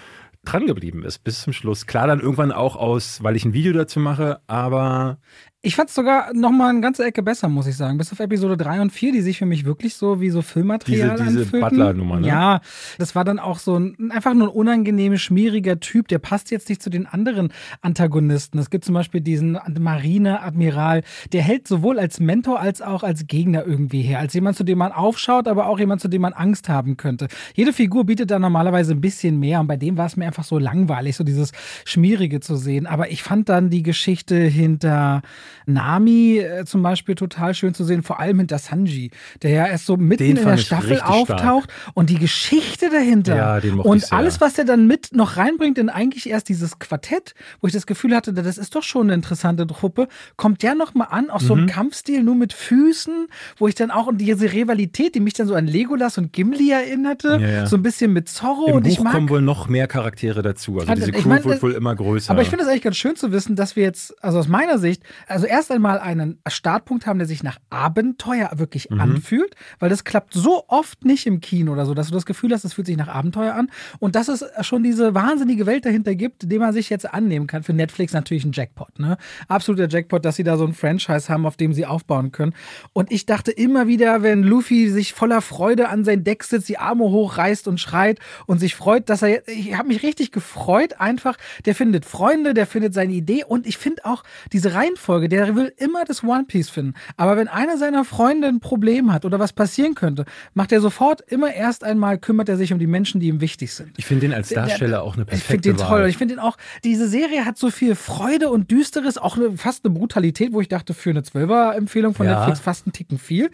[0.44, 1.87] dran geblieben ist bis zum Schluss.
[1.87, 5.18] Klar, dann irgendwann auch aus, weil ich ein Video dazu mache, aber
[5.64, 7.96] ich fand es sogar noch mal eine ganze Ecke besser, muss ich sagen.
[7.96, 11.16] Bis auf Episode 3 und 4, die sich für mich wirklich so wie so Filmmaterial
[11.16, 12.27] diese, diese Butler-Nummer, ne?
[12.29, 12.61] Ja,
[12.98, 16.09] das war dann auch so ein, einfach nur ein unangenehm schmieriger Typ.
[16.09, 17.50] Der passt jetzt nicht zu den anderen
[17.81, 18.59] Antagonisten.
[18.59, 23.64] Es gibt zum Beispiel diesen Marine-Admiral, der hält sowohl als Mentor als auch als Gegner
[23.64, 24.18] irgendwie her.
[24.18, 27.29] Als jemand, zu dem man aufschaut, aber auch jemand, zu dem man Angst haben könnte.
[27.55, 30.44] Jede Figur bietet da normalerweise ein bisschen mehr und bei dem war es mir einfach
[30.44, 31.53] so langweilig, so dieses
[31.87, 32.87] Schmierige zu sehen.
[32.87, 35.22] Aber ich fand dann die Geschichte hinter
[35.66, 39.10] Nami äh, zum Beispiel total schön zu sehen, vor allem hinter Sanji,
[39.42, 41.92] der ja erst so mitten den in der Staffel auftaucht stark.
[41.94, 45.88] und die Geschichte dahinter ja, den und alles, was er dann mit noch reinbringt in
[45.88, 49.66] eigentlich erst dieses Quartett, wo ich das Gefühl hatte, das ist doch schon eine interessante
[49.66, 51.62] Truppe, kommt ja noch mal an, auch so mhm.
[51.62, 53.26] ein Kampfstil nur mit Füßen,
[53.58, 56.70] wo ich dann auch und diese Rivalität, die mich dann so an Legolas und Gimli
[56.70, 57.66] erinnerte, ja, ja.
[57.66, 60.42] so ein bisschen mit Zorro Im und Buch ich mag, kommen wohl noch mehr Charaktere
[60.42, 62.30] dazu, also diese Crew mein, wird wohl immer größer.
[62.30, 64.78] Aber ich finde es eigentlich ganz schön zu wissen, dass wir jetzt, also aus meiner
[64.78, 68.98] Sicht, also Also erst einmal einen Startpunkt haben, der sich nach Abenteuer wirklich mhm.
[68.98, 72.54] anfühlt, weil das klappt so oft nicht im Kino oder so, dass du das Gefühl
[72.54, 76.14] hast, es fühlt sich nach Abenteuer an und dass es schon diese wahnsinnige Welt dahinter
[76.14, 77.62] gibt, die man sich jetzt annehmen kann.
[77.62, 79.18] Für Netflix natürlich ein Jackpot, ne?
[79.46, 82.54] Absoluter Jackpot, dass sie da so ein Franchise haben, auf dem sie aufbauen können.
[82.94, 86.78] Und ich dachte immer wieder, wenn Luffy sich voller Freude an sein Deck sitzt, die
[86.78, 91.37] Arme hochreißt und schreit und sich freut, dass er, ich habe mich richtig gefreut, einfach,
[91.66, 94.22] der findet Freunde, der findet seine Idee und ich finde auch
[94.54, 96.94] diese Reihenfolge, der will immer das One Piece finden.
[97.16, 101.20] Aber wenn einer seiner Freunde ein Problem hat oder was passieren könnte, macht er sofort
[101.20, 103.92] immer erst einmal, kümmert er sich um die Menschen, die ihm wichtig sind.
[103.97, 106.01] Ich finde den als Darsteller auch eine perfekte Ich finde den Wahl.
[106.01, 106.09] toll.
[106.09, 109.85] Ich finde den auch, diese Serie hat so viel Freude und Düsteres, auch eine, fast
[109.85, 112.37] eine Brutalität, wo ich dachte, für eine Zwölfer-Empfehlung von ja.
[112.37, 113.51] Netflix fast ein Ticken viel.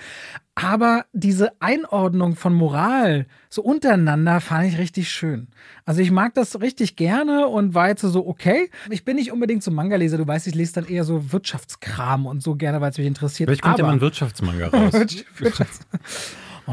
[0.54, 5.48] Aber diese Einordnung von Moral so untereinander fand ich richtig schön.
[5.84, 8.70] Also ich mag das richtig gerne und war jetzt so, okay.
[8.90, 12.42] Ich bin nicht unbedingt so Manga-Leser, du weißt, ich lese dann eher so Wirtschaftskram und
[12.42, 13.48] so gerne, weil es mich interessiert.
[13.48, 14.92] Vielleicht kommt Aber ja mal ein Wirtschaftsmanga raus.
[15.38, 15.86] Wirtschafts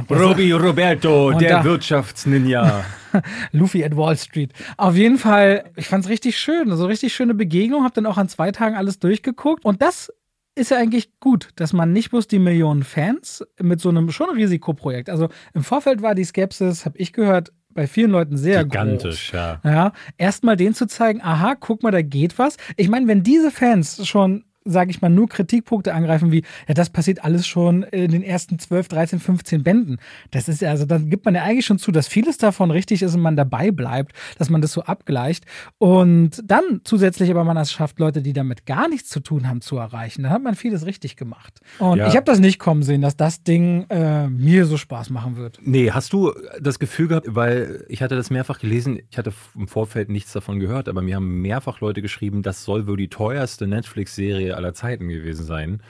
[0.10, 2.84] Robbie Roberto, der Wirtschaftsninja.
[3.52, 4.54] Luffy at Wall Street.
[4.76, 6.70] Auf jeden Fall, ich fand es richtig schön.
[6.72, 7.84] Also richtig schöne Begegnung.
[7.84, 9.66] Hab dann auch an zwei Tagen alles durchgeguckt.
[9.66, 10.12] Und das
[10.58, 14.30] ist ja eigentlich gut, dass man nicht bloß die Millionen Fans mit so einem schon
[14.30, 15.10] Risikoprojekt.
[15.10, 19.40] Also im Vorfeld war die Skepsis, habe ich gehört, bei vielen Leuten sehr Gigantisch, groß.
[19.40, 19.62] ja.
[19.64, 22.58] ja Erstmal denen zu zeigen, aha, guck mal, da geht was.
[22.76, 26.90] Ich meine, wenn diese Fans schon sage ich mal, nur Kritikpunkte angreifen wie, ja, das
[26.90, 29.98] passiert alles schon in den ersten 12, 13, 15 Bänden.
[30.32, 33.02] Das ist ja, also dann gibt man ja eigentlich schon zu, dass vieles davon richtig
[33.02, 35.46] ist und man dabei bleibt, dass man das so abgleicht.
[35.78, 39.62] Und dann zusätzlich aber man es schafft, Leute, die damit gar nichts zu tun haben,
[39.62, 40.24] zu erreichen.
[40.24, 41.62] Dann hat man vieles richtig gemacht.
[41.80, 42.08] Und ja.
[42.08, 45.60] ich habe das nicht kommen sehen, dass das Ding äh, mir so Spaß machen wird.
[45.62, 49.68] Nee, hast du das Gefühl gehabt, weil ich hatte das mehrfach gelesen, ich hatte im
[49.68, 53.68] Vorfeld nichts davon gehört, aber mir haben mehrfach Leute geschrieben, das soll wohl die teuerste
[53.68, 55.82] Netflix-Serie aller Zeiten gewesen sein.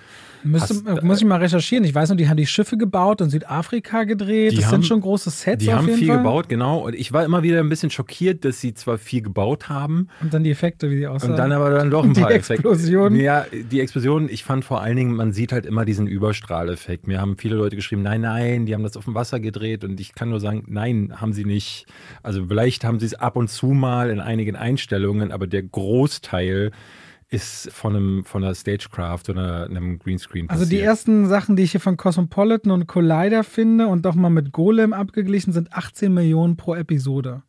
[0.43, 1.83] Müsste, Hast, muss ich mal recherchieren.
[1.83, 4.57] Ich weiß noch, die haben die Schiffe gebaut und Südafrika gedreht.
[4.57, 5.63] Das haben, sind schon große Sets.
[5.63, 6.17] Die haben viel Fall.
[6.17, 6.79] gebaut, genau.
[6.85, 10.07] Und ich war immer wieder ein bisschen schockiert, dass sie zwar viel gebaut haben.
[10.21, 11.31] Und dann die Effekte, wie die aussahen.
[11.31, 13.19] Und dann aber dann doch ein die paar Explosionen.
[13.19, 14.29] Ja, die Explosionen.
[14.29, 17.07] Ich fand vor allen Dingen, man sieht halt immer diesen Überstrahleffekt.
[17.07, 19.83] Mir haben viele Leute geschrieben, nein, nein, die haben das auf dem Wasser gedreht.
[19.83, 21.87] Und ich kann nur sagen, nein, haben sie nicht.
[22.23, 26.71] Also vielleicht haben sie es ab und zu mal in einigen Einstellungen, aber der Großteil
[27.29, 30.61] ist von einem von einer Stagecraft oder einem Greenscreen passiert.
[30.61, 34.29] Also die ersten Sachen, die ich hier von Cosmopolitan und Collider finde und doch mal
[34.29, 37.43] mit Golem abgeglichen, sind 18 Millionen pro Episode.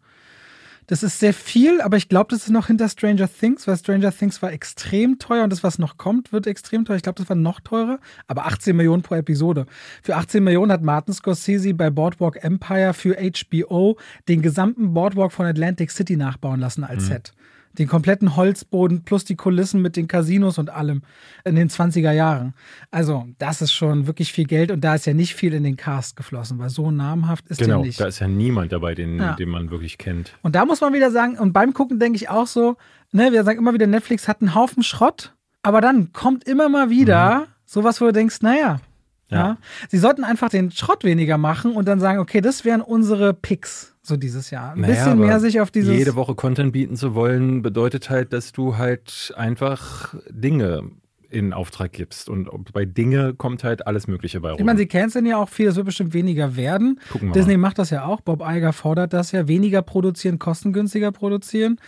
[0.88, 4.10] Das ist sehr viel, aber ich glaube, das ist noch hinter Stranger Things, weil Stranger
[4.10, 6.96] Things war extrem teuer und das, was noch kommt, wird extrem teuer.
[6.96, 9.66] Ich glaube, das war noch teurer, aber 18 Millionen pro Episode.
[10.02, 15.44] Für 18 Millionen hat Martin Scorsese bei Boardwalk Empire für HBO den gesamten Boardwalk von
[15.44, 17.08] Atlantic City nachbauen lassen als mhm.
[17.08, 17.32] Set.
[17.78, 21.02] Den kompletten Holzboden plus die Kulissen mit den Casinos und allem
[21.44, 22.54] in den 20er Jahren.
[22.90, 25.76] Also, das ist schon wirklich viel Geld und da ist ja nicht viel in den
[25.76, 28.00] Cast geflossen, weil so namhaft ist genau, der nicht.
[28.00, 29.34] da ist ja niemand dabei, den, ja.
[29.34, 30.36] den man wirklich kennt.
[30.42, 32.76] Und da muss man wieder sagen, und beim Gucken denke ich auch so,
[33.12, 36.90] ne, wir sagen immer wieder, Netflix hat einen Haufen Schrott, aber dann kommt immer mal
[36.90, 37.44] wieder mhm.
[37.64, 38.80] sowas, wo du denkst, naja,
[39.28, 39.38] ja.
[39.38, 39.58] ja.
[39.88, 43.94] Sie sollten einfach den Schrott weniger machen und dann sagen, okay, das wären unsere Picks
[44.02, 44.72] so dieses Jahr.
[44.72, 45.96] Ein naja, bisschen mehr sich auf dieses.
[45.96, 50.90] Jede Woche Content bieten zu wollen, bedeutet halt, dass du halt einfach Dinge
[51.30, 52.28] in Auftrag gibst.
[52.28, 54.58] Und bei Dinge kommt halt alles Mögliche bei rum.
[54.58, 57.00] Ich meine, sie canceln ja auch viel, das wird bestimmt weniger werden.
[57.12, 57.68] Gucken wir Disney mal.
[57.68, 58.22] macht das ja auch.
[58.22, 59.46] Bob Iger fordert das ja.
[59.46, 61.78] Weniger produzieren, kostengünstiger produzieren.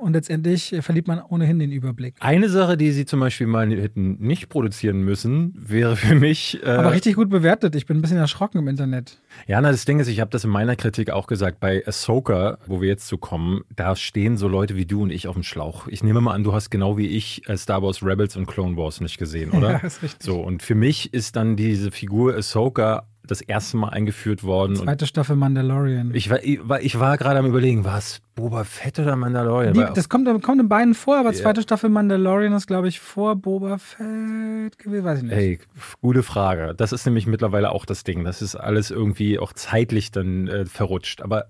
[0.00, 2.14] Und letztendlich verliert man ohnehin den Überblick.
[2.20, 6.58] Eine Sache, die sie zum Beispiel mal hätten nicht produzieren müssen, wäre für mich.
[6.64, 7.74] Äh Aber richtig gut bewertet.
[7.76, 9.18] Ich bin ein bisschen erschrocken im Internet.
[9.46, 11.60] Ja, na, das Ding ist, ich habe das in meiner Kritik auch gesagt.
[11.60, 15.28] Bei Ahsoka, wo wir jetzt zu kommen, da stehen so Leute wie du und ich
[15.28, 15.86] auf dem Schlauch.
[15.88, 18.76] Ich nehme mal an, du hast genau wie ich äh, Star Wars Rebels und Clone
[18.76, 19.72] Wars nicht gesehen, oder?
[19.72, 20.22] Ja, ist richtig.
[20.22, 24.76] So, und für mich ist dann diese Figur Ahsoka das erste Mal eingeführt worden.
[24.76, 26.12] Zweite Staffel Mandalorian.
[26.14, 29.74] Ich war, ich war, ich war gerade am überlegen, war es Boba Fett oder Mandalorian?
[29.74, 31.62] Die, das kommt, kommt in beiden vor, aber zweite ja.
[31.62, 35.34] Staffel Mandalorian ist, glaube ich, vor Boba Fett gewesen, weiß ich nicht.
[35.34, 35.58] Hey,
[36.00, 36.74] gute Frage.
[36.76, 38.24] Das ist nämlich mittlerweile auch das Ding.
[38.24, 41.22] Das ist alles irgendwie auch zeitlich dann äh, verrutscht.
[41.22, 41.46] Aber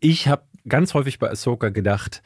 [0.00, 2.22] ich habe ganz häufig bei Ahsoka gedacht,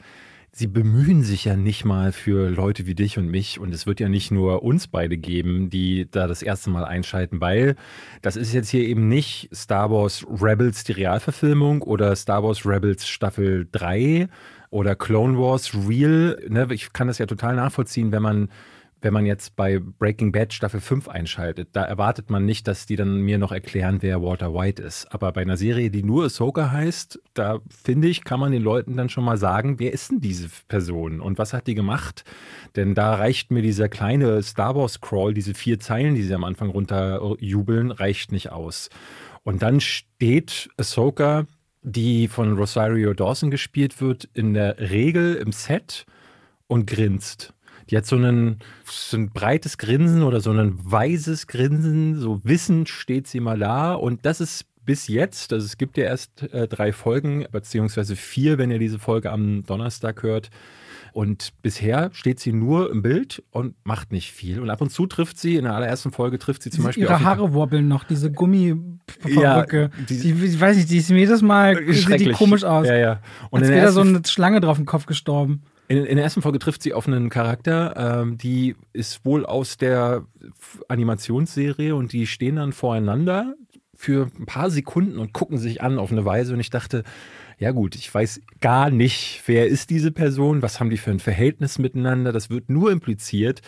[0.55, 3.99] sie bemühen sich ja nicht mal für Leute wie dich und mich und es wird
[3.99, 7.75] ja nicht nur uns beide geben, die da das erste Mal einschalten, weil
[8.21, 13.07] das ist jetzt hier eben nicht Star Wars Rebels die Realverfilmung oder Star Wars Rebels
[13.07, 14.29] Staffel 3
[14.69, 16.39] oder Clone Wars Real.
[16.47, 16.67] Ne?
[16.71, 18.49] Ich kann das ja total nachvollziehen, wenn man
[19.03, 22.95] wenn man jetzt bei Breaking Bad Staffel 5 einschaltet, da erwartet man nicht, dass die
[22.95, 25.13] dann mir noch erklären, wer Walter White ist.
[25.13, 28.95] Aber bei einer Serie, die nur Ahsoka heißt, da finde ich, kann man den Leuten
[28.95, 32.23] dann schon mal sagen, wer ist denn diese Person und was hat die gemacht?
[32.77, 36.45] Denn da reicht mir dieser kleine Star Wars Crawl, diese vier Zeilen, die sie am
[36.45, 38.89] Anfang runterjubeln, reicht nicht aus.
[39.43, 41.45] Und dann steht Ahsoka,
[41.81, 46.05] die von Rosario Dawson gespielt wird, in der Regel im Set
[46.67, 47.52] und grinst.
[47.89, 52.89] Die hat so, einen, so ein breites Grinsen oder so ein weises Grinsen, so wissend
[52.89, 53.93] steht sie mal da.
[53.93, 58.57] Und das ist bis jetzt, also es gibt ja erst äh, drei Folgen, beziehungsweise vier,
[58.57, 60.49] wenn ihr diese Folge am Donnerstag hört.
[61.13, 64.59] Und bisher steht sie nur im Bild und macht nicht viel.
[64.59, 67.03] Und ab und zu trifft sie, in der allerersten Folge trifft sie zum Beispiel.
[67.03, 69.79] Ihre Haare wobbeln noch, diese Gummiperücke.
[69.81, 72.87] Ja, die, die, ich weiß nicht, die ist jedes Mal sieht die komisch aus.
[72.87, 73.19] Ja, ja.
[73.51, 75.61] Und Als wäre da so eine Schlange drauf im Kopf gestorben.
[75.87, 79.77] In, in, der ersten Folge trifft sie auf einen Charakter, ähm, die ist wohl aus
[79.77, 80.25] der
[80.87, 83.55] Animationsserie und die stehen dann voreinander
[83.93, 86.53] für ein paar Sekunden und gucken sich an auf eine Weise.
[86.53, 87.03] Und ich dachte,
[87.59, 91.19] ja gut, ich weiß gar nicht, wer ist diese Person, was haben die für ein
[91.19, 93.61] Verhältnis miteinander, das wird nur impliziert.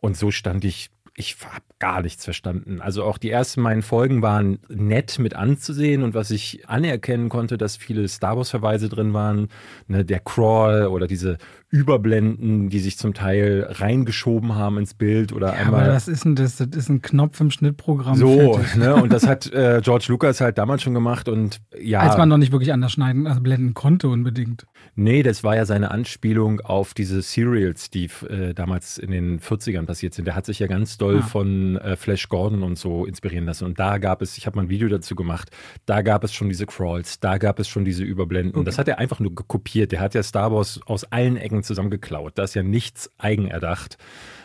[0.00, 2.82] Und so stand ich ich habe gar nichts verstanden.
[2.82, 7.56] Also auch die ersten meinen Folgen waren nett mit anzusehen und was ich anerkennen konnte,
[7.56, 9.48] dass viele Star Wars-Verweise drin waren,
[9.88, 11.38] ne, der Crawl oder diese
[11.70, 15.84] Überblenden, die sich zum Teil reingeschoben haben ins Bild oder ja, einmal.
[15.84, 18.16] Aber das ist ein, das, das ist ein Knopf im Schnittprogramm.
[18.16, 22.00] So, ne, und das hat äh, George Lucas halt damals schon gemacht und ja.
[22.00, 24.66] Als man noch nicht wirklich anders schneiden, also blenden konnte unbedingt.
[24.98, 29.84] Nee, das war ja seine Anspielung auf diese Serials, die äh, damals in den 40ern
[29.84, 30.24] passiert sind.
[30.24, 31.22] Der hat sich ja ganz doll ah.
[31.22, 33.66] von äh, Flash Gordon und so inspirieren lassen.
[33.66, 35.50] Und da gab es, ich habe mal ein Video dazu gemacht,
[35.84, 38.56] da gab es schon diese Crawls, da gab es schon diese Überblenden.
[38.56, 38.64] Okay.
[38.64, 39.92] Das hat er einfach nur kopiert.
[39.92, 42.38] Der hat ja Star Wars aus allen Ecken zusammengeklaut.
[42.38, 43.98] Da ist ja nichts eigenerdacht.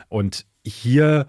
[0.10, 1.28] Und hier,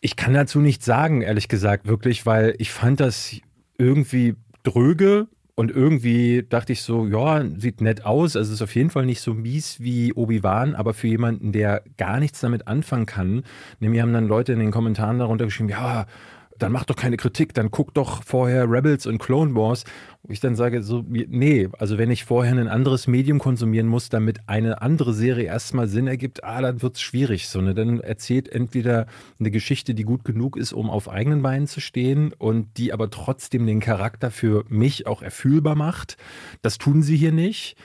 [0.00, 3.36] ich kann dazu nichts sagen, ehrlich gesagt, wirklich, weil ich fand das
[3.76, 5.28] irgendwie dröge.
[5.58, 8.36] Und irgendwie dachte ich so, ja, sieht nett aus.
[8.36, 12.20] Also ist auf jeden Fall nicht so mies wie Obi-Wan, aber für jemanden, der gar
[12.20, 13.42] nichts damit anfangen kann,
[13.80, 16.04] nämlich haben dann Leute in den Kommentaren darunter geschrieben, ja,
[16.58, 19.84] dann mach doch keine Kritik, dann guck doch vorher Rebels und Clone Wars.
[20.22, 24.08] Wo ich dann sage, so, nee, also wenn ich vorher ein anderes Medium konsumieren muss,
[24.08, 27.48] damit eine andere Serie erstmal Sinn ergibt, ah, dann wird es schwierig.
[27.48, 27.74] So, ne?
[27.74, 29.06] Dann erzählt entweder
[29.38, 33.10] eine Geschichte, die gut genug ist, um auf eigenen Beinen zu stehen und die aber
[33.10, 36.16] trotzdem den Charakter für mich auch erfühlbar macht.
[36.62, 37.76] Das tun sie hier nicht.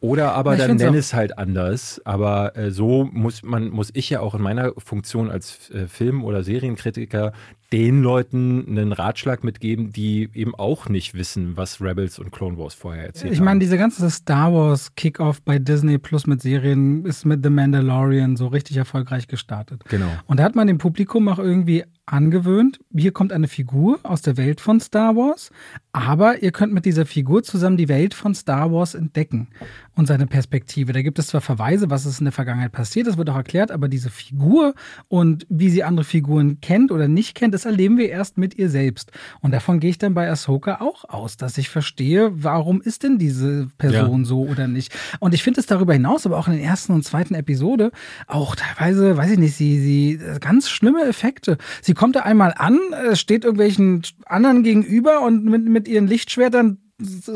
[0.00, 2.00] Oder aber ich dann nenn es halt anders.
[2.04, 6.24] Aber äh, so muss man, muss ich ja auch in meiner Funktion als äh, Film-
[6.24, 7.32] oder Serienkritiker
[7.72, 12.74] den Leuten einen Ratschlag mitgeben, die eben auch nicht wissen, was Rebels und Clone Wars
[12.74, 17.24] vorher erzählt ich meine, diese ganze Star Wars Kickoff bei Disney Plus mit Serien ist
[17.24, 19.84] mit The Mandalorian so richtig erfolgreich gestartet.
[19.88, 20.10] Genau.
[20.26, 24.36] Und da hat man dem Publikum auch irgendwie angewöhnt, hier kommt eine Figur aus der
[24.36, 25.50] Welt von Star Wars,
[25.92, 29.48] aber ihr könnt mit dieser Figur zusammen die Welt von Star Wars entdecken
[29.94, 30.92] und seine Perspektive.
[30.92, 33.70] Da gibt es zwar Verweise, was ist in der Vergangenheit passiert, das wird auch erklärt,
[33.70, 34.74] aber diese Figur
[35.08, 38.70] und wie sie andere Figuren kennt oder nicht kennt, das erleben wir erst mit ihr
[38.70, 39.10] selbst.
[39.40, 43.18] Und davon gehe ich dann bei Ahsoka auch aus, dass ich verstehe, warum ist denn
[43.18, 44.26] diese Person ja.
[44.26, 44.94] so oder nicht.
[45.18, 47.90] Und ich finde es darüber hinaus, aber auch in der ersten und zweiten Episode,
[48.28, 51.58] auch teilweise, weiß ich nicht, sie, sie, ganz schlimme Effekte.
[51.82, 52.78] Sie kommt da einmal an,
[53.14, 56.78] steht irgendwelchen anderen gegenüber und mit, mit ihren Lichtschwertern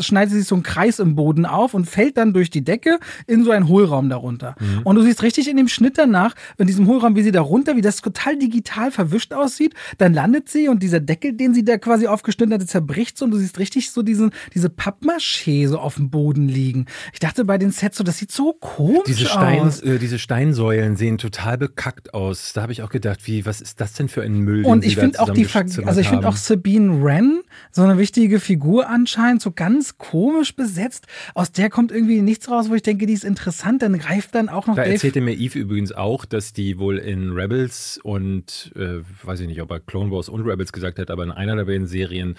[0.00, 2.98] schneidet sich so einen Kreis im Boden auf und fällt dann durch die Decke
[3.28, 4.56] in so einen Hohlraum darunter.
[4.58, 4.82] Mhm.
[4.82, 7.76] Und du siehst richtig in dem Schnitt danach, in diesem Hohlraum, wie sie da runter,
[7.76, 9.74] wie das total digital verwischt aussieht.
[9.98, 13.30] Dann landet sie und dieser Deckel, den sie da quasi aufgeschnitten hat, zerbricht so und
[13.30, 16.86] du siehst richtig so diesen, diese Pappmaché so auf dem Boden liegen.
[17.12, 19.80] Ich dachte bei den Sets so, das sieht so komisch diese Stein, aus.
[19.80, 22.52] Äh, diese Steinsäulen sehen total bekackt aus.
[22.52, 24.64] Da habe ich auch gedacht, wie, was ist das denn für ein Müll?
[24.64, 25.46] Und ich finde auch die,
[25.84, 31.06] also ich finde auch Sabine Wren, so eine wichtige Figur anscheinend, so ganz komisch besetzt.
[31.34, 33.82] Aus der kommt irgendwie nichts raus, wo ich denke, die ist interessant.
[33.82, 34.76] Dann greift dann auch noch.
[34.76, 39.40] Da Dave erzählte mir Eve übrigens auch, dass die wohl in Rebels und äh, weiß
[39.40, 41.86] ich nicht, ob er Clone Wars und Rebels gesagt hat, aber in einer der beiden
[41.86, 42.36] Serien,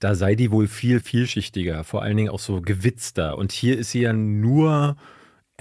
[0.00, 3.38] da sei die wohl viel vielschichtiger, vor allen Dingen auch so gewitzter.
[3.38, 4.96] Und hier ist sie ja nur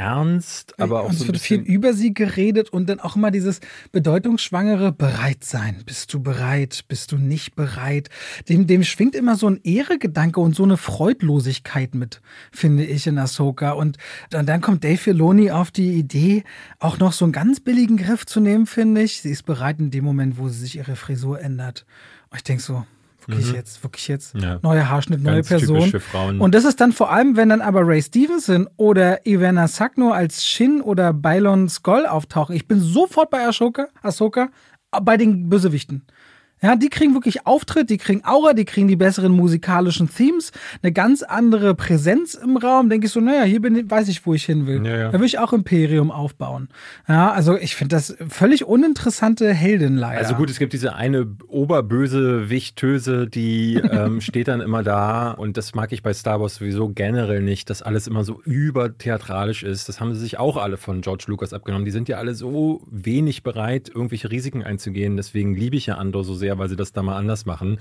[0.02, 1.24] ernst, aber auch und so.
[1.26, 3.60] Es wird viel über sie geredet und dann auch immer dieses
[3.92, 5.84] bedeutungsschwangere bereit sein.
[5.86, 6.86] Bist du bereit?
[6.88, 8.10] Bist du nicht bereit?
[8.50, 13.20] Dem, dem schwingt immer so ein Ehregedanke und so eine Freudlosigkeit mit, finde ich in
[13.20, 13.74] Ahsoka.
[13.74, 13.98] Und
[14.32, 16.44] dann, dann kommt Dave Filoni auf die Idee,
[16.80, 19.22] auch noch so einen ganz billigen Griff zu nehmen, finde ich.
[19.22, 21.86] Sie ist bereit in dem Moment, wo sie sich ihre Frisur ändert.
[22.32, 22.86] Und ich denke so,
[23.32, 23.56] wirklich mhm.
[23.56, 24.36] jetzt, wirklich jetzt.
[24.36, 24.60] Ja.
[24.62, 25.92] Neuer Haarschnitt, neue Ganz Person.
[26.00, 26.40] Frauen.
[26.40, 30.46] Und das ist dann vor allem, wenn dann aber Ray Stevenson oder Ivana Sagno als
[30.46, 32.56] Shin oder Bylon Skoll auftauchen.
[32.56, 34.50] Ich bin sofort bei Ashoka, Ahsoka,
[35.02, 36.04] bei den Bösewichten.
[36.64, 40.52] Ja, die kriegen wirklich Auftritt, die kriegen Aura, die kriegen die besseren musikalischen Themes,
[40.84, 42.88] eine ganz andere Präsenz im Raum.
[42.88, 44.86] Denke ich so, naja, hier bin, weiß ich, wo ich hin will.
[44.86, 45.12] Ja, ja.
[45.12, 46.70] Da will ich auch Imperium aufbauen.
[47.08, 50.20] Ja, also ich finde das völlig uninteressante Heldin leider.
[50.20, 55.58] Also gut, es gibt diese eine oberböse Wichtöse, die ähm, steht dann immer da und
[55.58, 59.90] das mag ich bei Star Wars sowieso generell nicht, dass alles immer so übertheatralisch ist.
[59.90, 61.86] Das haben sie sich auch alle von George Lucas abgenommen.
[61.86, 65.18] Die sind ja alle so wenig bereit, irgendwelche Risiken einzugehen.
[65.18, 67.80] Deswegen liebe ich ja Andor so sehr sehr, weil sie das da mal anders machen.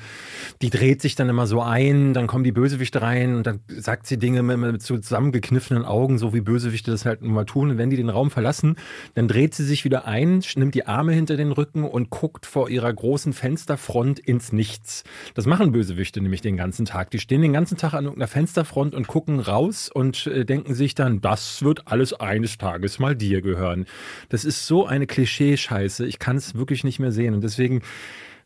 [0.63, 4.07] Die dreht sich dann immer so ein, dann kommen die Bösewichte rein und dann sagt
[4.07, 7.71] sie Dinge mit, mit zusammengekniffenen Augen, so wie Bösewichte das halt nun mal tun.
[7.71, 8.77] Und wenn die den Raum verlassen,
[9.15, 12.69] dann dreht sie sich wieder ein, nimmt die Arme hinter den Rücken und guckt vor
[12.69, 15.05] ihrer großen Fensterfront ins Nichts.
[15.35, 17.11] Das machen Bösewichte nämlich den ganzen Tag.
[17.11, 20.95] Die stehen den ganzen Tag an irgendeiner Fensterfront und gucken raus und äh, denken sich
[20.95, 23.87] dann, das wird alles eines Tages mal dir gehören.
[24.29, 26.07] Das ist so eine Klischee-Scheiße.
[26.07, 27.35] Ich kann es wirklich nicht mehr sehen.
[27.35, 27.83] Und deswegen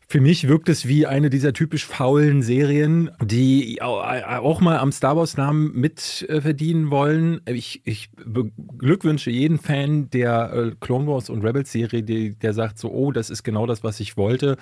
[0.07, 5.17] für mich wirkt es wie eine dieser typisch faulen Serien, die auch mal am Star
[5.17, 7.41] Wars-Namen mitverdienen wollen.
[7.45, 13.11] Ich, ich beglückwünsche jeden Fan der äh, Clone Wars und Rebels-Serie, der sagt so, oh,
[13.11, 14.57] das ist genau das, was ich wollte.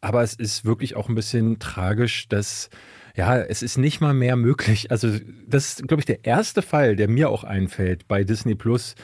[0.00, 2.68] Aber es ist wirklich auch ein bisschen tragisch, dass
[3.16, 4.90] ja, es ist nicht mal mehr möglich.
[4.90, 5.08] Also,
[5.46, 8.96] das ist, glaube ich, der erste Fall, der mir auch einfällt bei Disney Plus,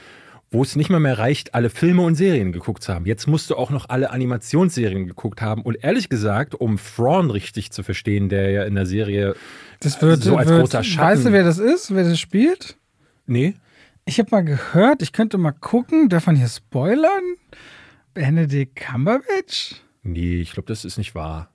[0.51, 3.07] wo es nicht mal mehr reicht, alle Filme und Serien geguckt zu haben.
[3.07, 5.63] Jetzt musst du auch noch alle Animationsserien geguckt haben.
[5.63, 9.37] Und ehrlich gesagt, um Thrawn richtig zu verstehen, der ja in der Serie
[9.79, 11.09] das wird, so als wird, großer Schatten...
[11.09, 12.77] Weißt du, wer das ist, wer das spielt?
[13.27, 13.55] Nee.
[14.05, 17.37] Ich habe mal gehört, ich könnte mal gucken, darf man hier spoilern?
[18.13, 19.77] Benedict Cumberbatch?
[20.03, 21.53] Nee, ich glaube, das ist nicht wahr.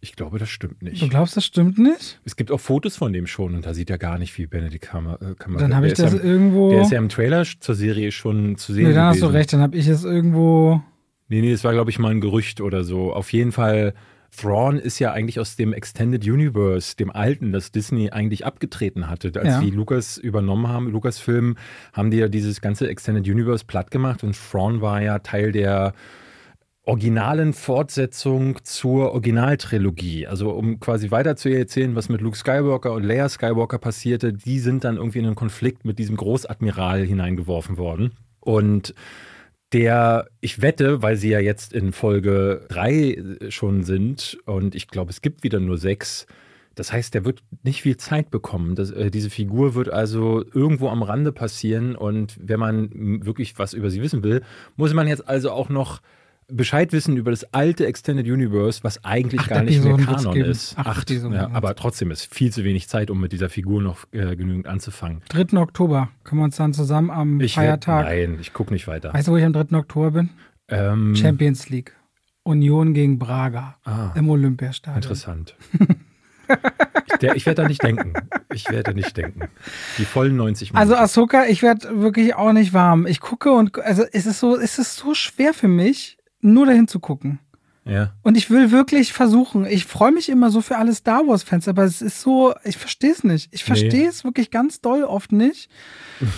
[0.00, 1.02] Ich glaube, das stimmt nicht.
[1.02, 2.20] Du glaubst, das stimmt nicht?
[2.24, 4.84] Es gibt auch Fotos von dem schon und da sieht er gar nicht wie Benedict
[4.84, 5.18] Kammer.
[5.20, 6.70] Äh, Dann habe ich das ja, irgendwo.
[6.70, 8.88] Der ist ja im Trailer zur Serie schon zu sehen.
[8.88, 9.24] Nee, dann gewesen.
[9.24, 10.80] hast du recht, dann habe ich es irgendwo.
[11.28, 13.12] Nee, nee, das war, glaube ich, mal ein Gerücht oder so.
[13.12, 13.92] Auf jeden Fall,
[14.34, 19.32] Thrawn ist ja eigentlich aus dem Extended Universe, dem alten, das Disney eigentlich abgetreten hatte.
[19.34, 19.60] Als ja.
[19.60, 21.56] die Lucas übernommen haben, Lucasfilm,
[21.92, 25.92] haben die ja dieses ganze Extended Universe platt gemacht und Thrawn war ja Teil der
[26.88, 30.26] originalen Fortsetzung zur Originaltrilogie.
[30.26, 34.58] Also um quasi weiter zu erzählen, was mit Luke Skywalker und Leia Skywalker passierte, die
[34.58, 38.12] sind dann irgendwie in einen Konflikt mit diesem Großadmiral hineingeworfen worden.
[38.40, 38.94] Und
[39.74, 45.10] der, ich wette, weil sie ja jetzt in Folge 3 schon sind und ich glaube,
[45.10, 46.26] es gibt wieder nur sechs,
[46.74, 48.76] das heißt, der wird nicht viel Zeit bekommen.
[48.76, 53.74] Das, äh, diese Figur wird also irgendwo am Rande passieren und wenn man wirklich was
[53.74, 54.42] über sie wissen will,
[54.76, 56.00] muss man jetzt also auch noch
[56.50, 60.78] Bescheid wissen über das alte Extended Universe, was eigentlich Acht gar nicht mehr Kanon ist.
[60.78, 64.06] Acht, Acht ja, aber trotzdem ist viel zu wenig Zeit, um mit dieser Figur noch
[64.12, 65.20] äh, genügend anzufangen.
[65.28, 65.58] 3.
[65.58, 68.06] Oktober können wir uns dann zusammen am ich Feiertag.
[68.06, 69.12] Werd, nein, ich gucke nicht weiter.
[69.12, 69.76] Weißt du, wo ich am 3.
[69.76, 70.30] Oktober bin?
[70.68, 71.92] Ähm, Champions League.
[72.44, 75.02] Union gegen Braga ah, im Olympiastadion.
[75.02, 75.54] Interessant.
[77.20, 78.14] ich, ich werde da nicht denken.
[78.54, 79.48] Ich werde nicht denken.
[79.98, 80.78] Die vollen 90 Minuten.
[80.78, 83.06] Also Ahsoka, ich werde wirklich auch nicht warm.
[83.06, 86.88] Ich gucke und also es ist so, es ist so schwer für mich, nur dahin
[86.88, 87.40] zu gucken.
[87.88, 88.12] Ja.
[88.22, 91.84] Und ich will wirklich versuchen, ich freue mich immer so für alle Star Wars-Fans, aber
[91.84, 93.48] es ist so, ich verstehe es nicht.
[93.50, 94.28] Ich verstehe es nee.
[94.28, 95.70] wirklich ganz doll oft nicht.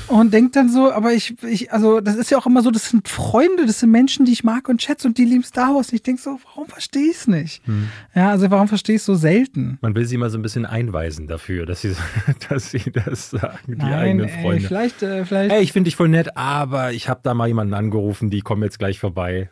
[0.06, 2.90] und denke dann so, aber ich, ich, also das ist ja auch immer so, das
[2.90, 5.88] sind Freunde, das sind Menschen, die ich mag und schätze und die lieben Star Wars.
[5.88, 7.66] Und ich denke so, warum verstehe ich es nicht?
[7.66, 7.88] Hm.
[8.14, 9.78] Ja, also warum verstehe ich es so selten?
[9.80, 11.96] Man will sie mal so ein bisschen einweisen dafür, dass sie,
[12.48, 14.62] dass sie das sagen, die Nein, eigenen Freunde.
[14.62, 15.52] Ey, vielleicht, äh, vielleicht.
[15.52, 18.62] Ey, ich finde dich voll nett, aber ich habe da mal jemanden angerufen, die kommen
[18.62, 19.50] jetzt gleich vorbei.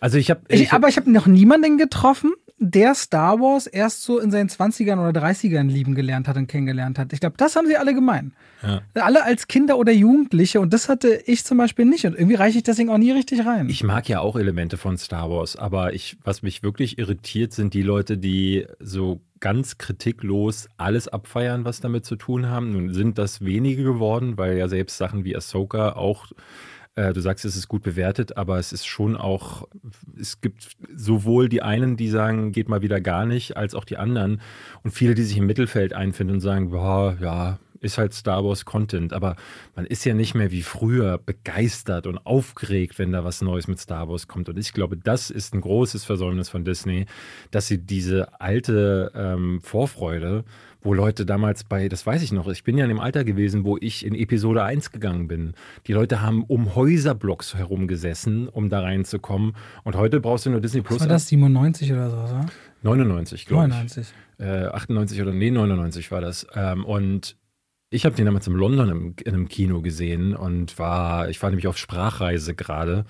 [0.00, 0.42] Also ich habe.
[0.70, 5.20] Aber ich habe noch niemanden getroffen, der Star Wars erst so in seinen 20ern oder
[5.20, 7.12] 30ern lieben gelernt hat und kennengelernt hat.
[7.12, 8.32] Ich glaube, das haben sie alle gemein.
[8.62, 8.80] Ja.
[8.94, 12.58] Alle als Kinder oder Jugendliche und das hatte ich zum Beispiel nicht und irgendwie reiche
[12.58, 13.68] ich deswegen auch nie richtig rein.
[13.68, 17.74] Ich mag ja auch Elemente von Star Wars, aber ich, was mich wirklich irritiert, sind
[17.74, 22.72] die Leute, die so ganz kritiklos alles abfeiern, was damit zu tun haben.
[22.72, 26.26] Nun sind das wenige geworden, weil ja selbst Sachen wie Ahsoka auch
[26.96, 29.68] du sagst, es ist gut bewertet, aber es ist schon auch,
[30.18, 33.98] es gibt sowohl die einen, die sagen, geht mal wieder gar nicht, als auch die
[33.98, 34.40] anderen.
[34.82, 38.64] Und viele, die sich im Mittelfeld einfinden und sagen, boah, ja, ist halt Star Wars
[38.64, 39.36] Content, aber
[39.74, 43.78] man ist ja nicht mehr wie früher begeistert und aufgeregt, wenn da was Neues mit
[43.78, 44.48] Star Wars kommt.
[44.48, 47.06] Und ich glaube, das ist ein großes Versäumnis von Disney,
[47.50, 50.44] dass sie diese alte ähm, Vorfreude
[50.86, 53.64] wo Leute damals bei, das weiß ich noch, ich bin ja in dem Alter gewesen,
[53.64, 55.54] wo ich in Episode 1 gegangen bin.
[55.86, 59.54] Die Leute haben um Häuserblocks herumgesessen, um da reinzukommen.
[59.82, 61.00] Und heute brauchst du nur Disney Plus.
[61.00, 62.46] Was war das, 97 oder so, oder?
[62.82, 63.70] 99, glaube ich.
[63.70, 64.06] 99.
[64.38, 66.46] Äh, 98 oder nee, 99 war das.
[66.54, 67.36] Ähm, und
[67.90, 71.50] ich habe den damals in London im, in einem Kino gesehen und war, ich war
[71.50, 73.06] nämlich auf Sprachreise gerade.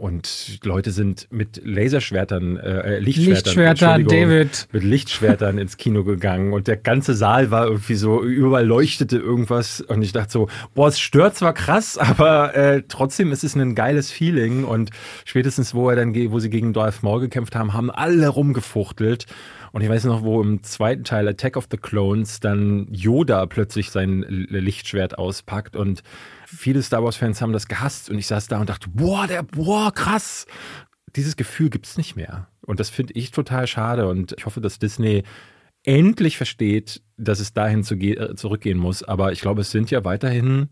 [0.00, 4.68] Und Leute sind mit Laserschwertern, äh, äh Lichtschwertern, Lichtschwertern David.
[4.72, 6.54] mit Lichtschwertern ins Kino gegangen.
[6.54, 9.82] Und der ganze Saal war irgendwie so, überall leuchtete irgendwas.
[9.82, 13.74] Und ich dachte so, boah, es stört zwar krass, aber äh, trotzdem ist es ein
[13.74, 14.64] geiles Feeling.
[14.64, 14.88] Und
[15.26, 19.26] spätestens, wo er dann, wo sie gegen Darth Maul gekämpft haben, haben alle rumgefuchtelt.
[19.72, 23.90] Und ich weiß noch, wo im zweiten Teil Attack of the Clones dann Yoda plötzlich
[23.90, 25.76] sein Lichtschwert auspackt.
[25.76, 26.02] Und
[26.56, 29.92] viele Star Wars-Fans haben das gehasst und ich saß da und dachte, boah, der, boah,
[29.92, 30.46] krass.
[31.16, 32.48] Dieses Gefühl gibt es nicht mehr.
[32.66, 35.24] Und das finde ich total schade und ich hoffe, dass Disney
[35.84, 39.02] endlich versteht, dass es dahin zu äh, zurückgehen muss.
[39.02, 40.68] Aber ich glaube, es sind ja weiterhin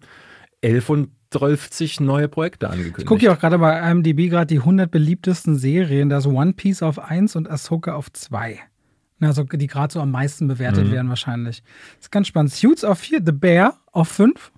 [0.61, 3.01] 11 und 12 neue Projekte angekündigt.
[3.01, 6.09] Ich gucke ja auch gerade bei IMDb gerade die 100 beliebtesten Serien.
[6.09, 8.59] Da ist One Piece auf 1 und Ahsoka auf 2.
[9.21, 10.93] Also die gerade so am meisten bewertet mhm.
[10.93, 11.63] werden wahrscheinlich.
[11.97, 12.53] Das ist ganz spannend.
[12.53, 14.53] Suits auf 4, The Bear auf 5.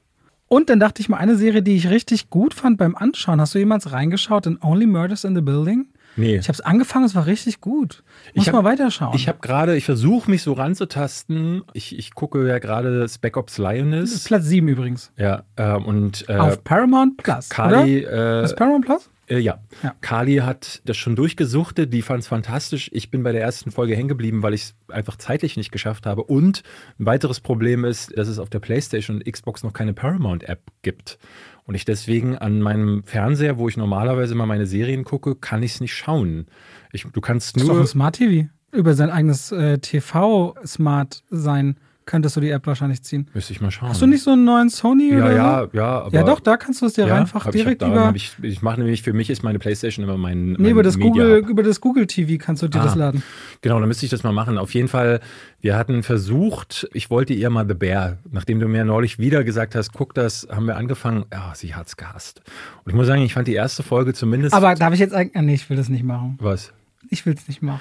[0.52, 3.40] Und dann dachte ich mal, eine Serie, die ich richtig gut fand beim Anschauen.
[3.40, 5.86] Hast du jemals reingeschaut in Only Murders in the Building?
[6.16, 6.38] Nee.
[6.38, 8.02] Ich habe es angefangen, es war richtig gut.
[8.34, 9.14] Muss ich hab, mal weiterschauen.
[9.14, 11.62] Ich habe gerade, ich versuche mich so ranzutasten.
[11.72, 14.24] Ich, ich gucke ja gerade Spec Ops Lioness.
[14.24, 15.12] Platz 7 übrigens.
[15.16, 16.28] Ja, äh, und.
[16.28, 17.48] Äh, Auf Paramount Plus.
[17.48, 18.40] Kali, oder?
[18.40, 19.08] Äh, ist Paramount Plus?
[19.30, 19.60] Äh, ja.
[19.82, 19.94] ja.
[20.00, 22.90] Kali hat das schon durchgesuchtet, die fand es fantastisch.
[22.92, 26.04] Ich bin bei der ersten Folge hängen geblieben, weil ich es einfach zeitlich nicht geschafft
[26.04, 26.24] habe.
[26.24, 26.62] Und
[26.98, 31.18] ein weiteres Problem ist, dass es auf der PlayStation und Xbox noch keine Paramount-App gibt.
[31.64, 35.74] Und ich deswegen an meinem Fernseher, wo ich normalerweise mal meine Serien gucke, kann ich
[35.74, 36.46] es nicht schauen.
[36.92, 37.66] Ich, du kannst nur.
[37.66, 38.48] Ist doch ein Smart TV.
[38.72, 41.76] Über sein eigenes äh, TV Smart sein
[42.06, 43.28] könntest du die App wahrscheinlich ziehen.
[43.34, 43.90] Müsste ich mal schauen.
[43.90, 45.10] Hast du nicht so einen neuen Sony?
[45.12, 46.08] Ja, oder ja, ja.
[46.10, 48.12] Ja, doch, da kannst du es dir ja, einfach direkt ich über.
[48.14, 50.52] Ich, ich mache nämlich, für mich ist meine Playstation immer mein.
[50.52, 53.22] Nee, über, das Google, über das Google TV kannst du dir ah, das laden.
[53.60, 54.58] Genau, dann müsste ich das mal machen.
[54.58, 55.20] Auf jeden Fall,
[55.60, 59.74] wir hatten versucht, ich wollte ihr mal The Bear, nachdem du mir neulich wieder gesagt
[59.74, 61.26] hast, guck das, haben wir angefangen.
[61.32, 62.42] Ja, sie hat's gehasst.
[62.84, 64.54] Und ich muss sagen, ich fand die erste Folge zumindest.
[64.54, 65.40] Aber darf ich jetzt eigentlich.
[65.40, 66.38] Nee, ich will das nicht machen.
[66.40, 66.72] Was?
[67.08, 67.80] Ich will es nicht machen.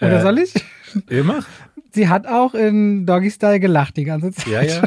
[0.00, 0.54] Oder äh, soll ich?
[1.10, 1.46] Ihr macht
[1.94, 4.46] sie hat auch in Doggy Style gelacht die ganze Zeit.
[4.48, 4.82] Ja, ja.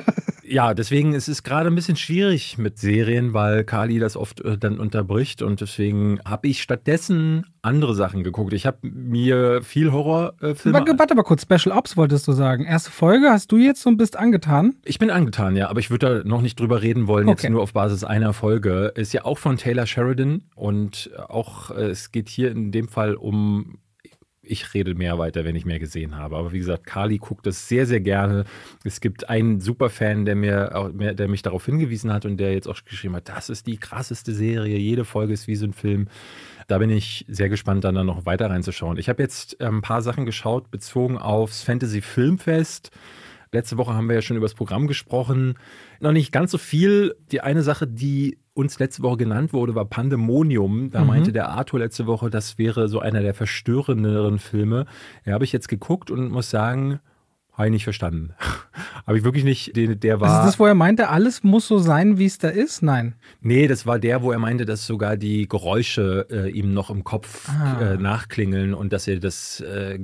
[0.46, 4.56] Ja, deswegen ist es gerade ein bisschen schwierig mit Serien, weil Kali das oft äh,
[4.56, 8.54] dann unterbricht und deswegen habe ich stattdessen andere Sachen geguckt.
[8.54, 10.78] Ich habe mir viel Horrorfilme.
[10.80, 12.66] Äh, warte mal kurz, Special Ops wolltest du sagen.
[12.66, 14.76] Erste Folge hast du jetzt und bist angetan?
[14.84, 17.44] Ich bin angetan, ja, aber ich würde da noch nicht drüber reden wollen, okay.
[17.44, 18.92] jetzt nur auf Basis einer Folge.
[18.96, 23.16] Ist ja auch von Taylor Sheridan und auch äh, es geht hier in dem Fall
[23.16, 23.80] um
[24.44, 26.36] ich rede mehr weiter, wenn ich mehr gesehen habe.
[26.36, 28.44] Aber wie gesagt, Kali guckt das sehr, sehr gerne.
[28.84, 32.84] Es gibt einen Superfan, der mir, der mich darauf hingewiesen hat und der jetzt auch
[32.84, 34.78] geschrieben hat, das ist die krasseste Serie.
[34.78, 36.10] Jede Folge ist wie so ein Film.
[36.68, 38.98] Da bin ich sehr gespannt, dann, noch weiter reinzuschauen.
[38.98, 42.92] Ich habe jetzt ähm, ein paar Sachen geschaut, bezogen aufs Fantasy Filmfest.
[43.52, 45.56] Letzte Woche haben wir ja schon über das Programm gesprochen.
[46.00, 47.16] Noch nicht ganz so viel.
[47.32, 50.92] Die eine Sache, die uns letzte Woche genannt wurde, war Pandemonium.
[50.92, 51.08] Da mhm.
[51.08, 54.86] meinte der Arthur letzte Woche, das wäre so einer der verstörenderen Filme.
[55.26, 57.00] Ja, habe ich jetzt geguckt und muss sagen,
[57.54, 58.34] habe ich nicht verstanden.
[59.06, 60.40] Habe ich wirklich nicht, der, der war.
[60.40, 62.82] Ist das, wo er meinte, alles muss so sein, wie es da ist?
[62.82, 63.16] Nein.
[63.42, 67.04] Nee, das war der, wo er meinte, dass sogar die Geräusche äh, ihm noch im
[67.04, 67.82] Kopf ah.
[67.82, 70.00] äh, nachklingeln und dass er das äh,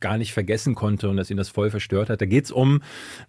[0.00, 2.22] gar nicht vergessen konnte und dass ihn das voll verstört hat.
[2.22, 2.80] Da geht es um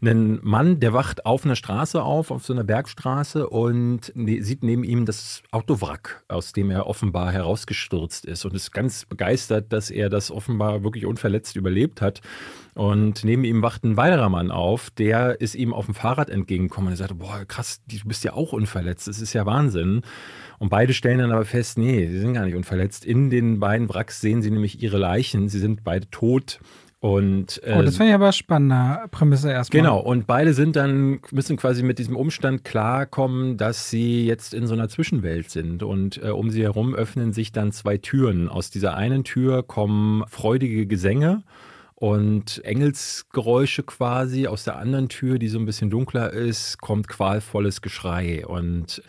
[0.01, 4.63] einen Mann, der wacht auf einer Straße auf, auf so einer Bergstraße und ne, sieht
[4.63, 9.91] neben ihm das Autowrack, aus dem er offenbar herausgestürzt ist und ist ganz begeistert, dass
[9.91, 12.21] er das offenbar wirklich unverletzt überlebt hat.
[12.75, 16.87] Und neben ihm wacht ein weiterer Mann auf, der ist ihm auf dem Fahrrad entgegengekommen
[16.87, 20.01] und er sagte, boah, krass, du bist ja auch unverletzt, das ist ja Wahnsinn.
[20.59, 23.05] Und beide stellen dann aber fest, nee, sie sind gar nicht unverletzt.
[23.05, 26.59] In den beiden Wracks sehen sie nämlich ihre Leichen, sie sind beide tot.
[27.01, 29.81] Und, äh, oh, das wäre ja aber spannender Prämisse erstmal.
[29.81, 34.67] Genau, und beide sind dann, müssen quasi mit diesem Umstand klarkommen, dass sie jetzt in
[34.67, 35.81] so einer Zwischenwelt sind.
[35.81, 38.49] Und äh, um sie herum öffnen sich dann zwei Türen.
[38.49, 41.43] Aus dieser einen Tür kommen freudige Gesänge
[41.99, 47.81] und Engelsgeräusche quasi aus der anderen Tür, die so ein bisschen dunkler ist, kommt qualvolles
[47.81, 48.47] Geschrei.
[48.47, 49.03] Und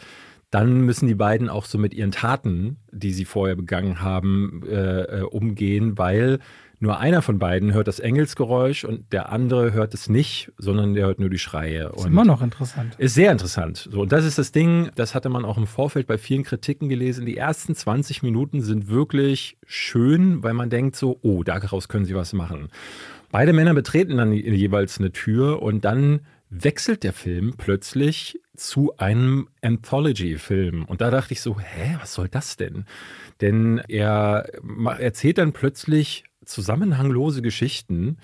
[0.50, 5.02] dann müssen die beiden auch so mit ihren Taten, die sie vorher begangen haben, äh,
[5.02, 6.40] äh umgehen, weil
[6.82, 11.06] nur einer von beiden hört das Engelsgeräusch und der andere hört es nicht, sondern der
[11.06, 11.88] hört nur die Schreie.
[11.88, 12.94] Ist und immer noch interessant.
[12.96, 13.86] Ist sehr interessant.
[13.92, 16.88] So, und das ist das Ding, das hatte man auch im Vorfeld bei vielen Kritiken
[16.88, 17.26] gelesen.
[17.26, 22.14] Die ersten 20 Minuten sind wirklich schön, weil man denkt so, oh, daraus können sie
[22.14, 22.70] was machen.
[23.30, 29.48] Beide Männer betreten dann jeweils eine Tür und dann wechselt der Film plötzlich zu einem
[29.62, 30.86] Anthology-Film.
[30.86, 32.86] Und da dachte ich so, hä, was soll das denn?
[33.42, 34.46] Denn er
[34.98, 38.18] erzählt dann plötzlich zusammenhanglose Geschichten.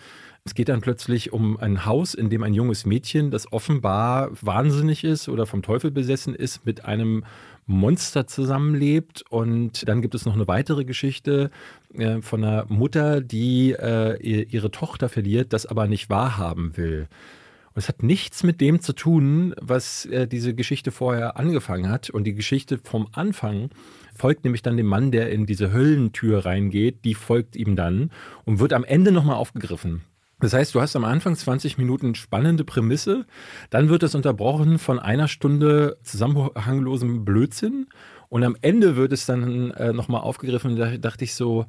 [0.45, 5.03] Es geht dann plötzlich um ein Haus, in dem ein junges Mädchen, das offenbar wahnsinnig
[5.03, 7.25] ist oder vom Teufel besessen ist, mit einem
[7.67, 9.25] Monster zusammenlebt.
[9.29, 11.51] Und dann gibt es noch eine weitere Geschichte
[11.95, 17.09] äh, von einer Mutter, die äh, ihre Tochter verliert, das aber nicht wahrhaben will.
[17.75, 22.09] Und es hat nichts mit dem zu tun, was äh, diese Geschichte vorher angefangen hat.
[22.09, 23.69] Und die Geschichte vom Anfang
[24.17, 28.11] folgt nämlich dann dem Mann, der in diese Höllentür reingeht, die folgt ihm dann
[28.45, 30.03] und wird am Ende nochmal aufgegriffen.
[30.41, 33.25] Das heißt, du hast am Anfang 20 Minuten spannende Prämisse,
[33.71, 37.87] dann wird es unterbrochen von einer Stunde zusammenhanglosem Blödsinn
[38.29, 41.65] und am Ende wird es dann äh, nochmal aufgegriffen da dachte ich so,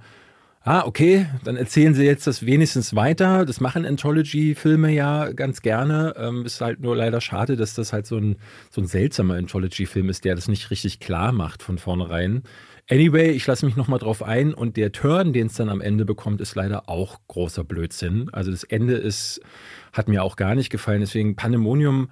[0.68, 3.46] ah, okay, dann erzählen sie jetzt das wenigstens weiter.
[3.46, 6.14] Das machen Anthology-Filme ja ganz gerne.
[6.18, 8.36] Ähm, ist halt nur leider schade, dass das halt so ein,
[8.70, 12.44] so ein seltsamer Anthology-Film ist, der das nicht richtig klar macht von vornherein.
[12.90, 16.04] Anyway, ich lasse mich nochmal drauf ein und der Turn, den es dann am Ende
[16.04, 18.30] bekommt, ist leider auch großer Blödsinn.
[18.34, 19.40] Also das Ende ist,
[19.94, 21.00] hat mir auch gar nicht gefallen.
[21.00, 22.10] Deswegen Pandemonium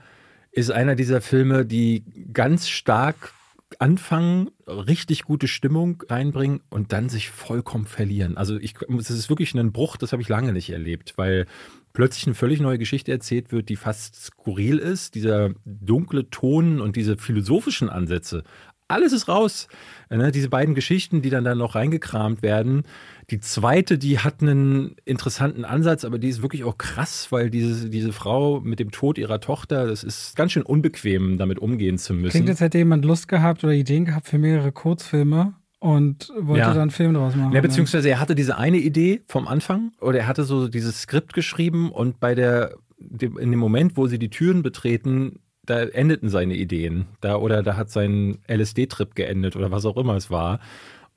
[0.54, 3.34] ist einer dieser Filme, die ganz stark
[3.82, 8.38] anfangen, richtig gute Stimmung reinbringen und dann sich vollkommen verlieren.
[8.38, 11.46] Also ich, es ist wirklich ein Bruch, das habe ich lange nicht erlebt, weil
[11.94, 15.16] plötzlich eine völlig neue Geschichte erzählt wird, die fast skurril ist.
[15.16, 18.44] Dieser dunkle Ton und diese philosophischen Ansätze,
[18.88, 19.68] alles ist raus.
[20.10, 22.84] Ne, diese beiden Geschichten, die dann da noch reingekramt werden.
[23.32, 27.90] Die zweite, die hat einen interessanten Ansatz, aber die ist wirklich auch krass, weil diese,
[27.90, 32.14] diese Frau mit dem Tod ihrer Tochter, das ist ganz schön unbequem, damit umgehen zu
[32.14, 32.32] müssen.
[32.32, 36.70] Klingt, als hätte jemand Lust gehabt oder Ideen gehabt für mehrere Kurzfilme und wollte ja.
[36.70, 37.54] dann einen Film draus machen.
[37.54, 41.34] Ja, beziehungsweise er hatte diese eine Idee vom Anfang oder er hatte so dieses Skript
[41.34, 42.76] geschrieben und bei der
[43.20, 47.06] in dem Moment, wo sie die Türen betreten, da endeten seine Ideen.
[47.22, 50.60] Da, oder da hat sein LSD-Trip geendet oder was auch immer es war.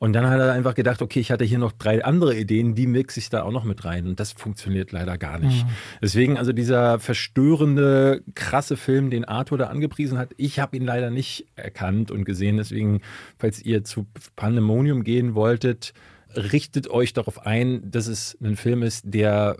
[0.01, 2.86] Und dann hat er einfach gedacht, okay, ich hatte hier noch drei andere Ideen, die
[2.86, 4.07] mixe ich da auch noch mit rein.
[4.07, 5.66] Und das funktioniert leider gar nicht.
[5.66, 5.70] Mhm.
[6.01, 11.11] Deswegen also dieser verstörende, krasse Film, den Arthur da angepriesen hat, ich habe ihn leider
[11.11, 12.59] nicht erkannt und gesehen.
[12.59, 13.01] Deswegen,
[13.38, 15.94] falls ihr zu Pandemonium gehen wolltet,
[16.36, 19.57] richtet euch darauf ein, dass es ein Film ist, der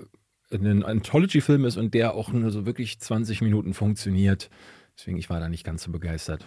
[0.53, 4.51] ein Anthology-Film ist und der auch nur so wirklich 20 Minuten funktioniert.
[4.99, 6.45] Deswegen, ich war da nicht ganz so begeistert.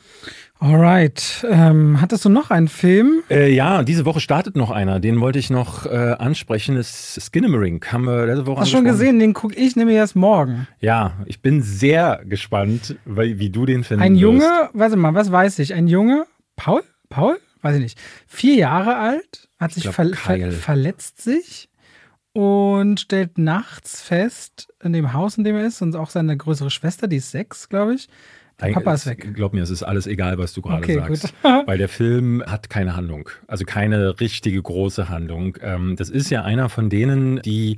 [0.60, 1.46] Alright.
[1.50, 3.24] Ähm, hattest du noch einen Film?
[3.30, 5.00] Äh, ja, diese Woche startet noch einer.
[5.00, 6.76] Den wollte ich noch äh, ansprechen.
[6.76, 7.94] Das ist Skinnamarink.
[7.94, 9.20] Haben wir letzte Woche Hast du schon gesehen?
[9.20, 10.68] Den gucke ich nämlich erst morgen.
[10.82, 14.06] Ja, ich bin sehr gespannt, weil, wie du den findest.
[14.06, 15.74] Ein Junge, warte mal, was weiß ich?
[15.74, 16.26] Ein Junge,
[16.58, 16.84] Paul?
[17.08, 17.40] Paul?
[17.62, 17.98] Weiß ich nicht.
[18.28, 21.70] Vier Jahre alt, hat sich glaub, ver ver verletzt sich
[22.34, 26.70] und stellt nachts fest, in dem Haus, in dem er ist, und auch seine größere
[26.70, 28.10] Schwester, die ist sechs, glaube ich,
[28.62, 29.34] Papa ist weg.
[29.34, 31.34] Glaub mir, es ist alles egal, was du gerade okay, sagst.
[31.44, 33.30] weil der Film hat keine Handlung.
[33.48, 35.58] Also keine richtige große Handlung.
[35.62, 37.78] Ähm, das ist ja einer von denen, die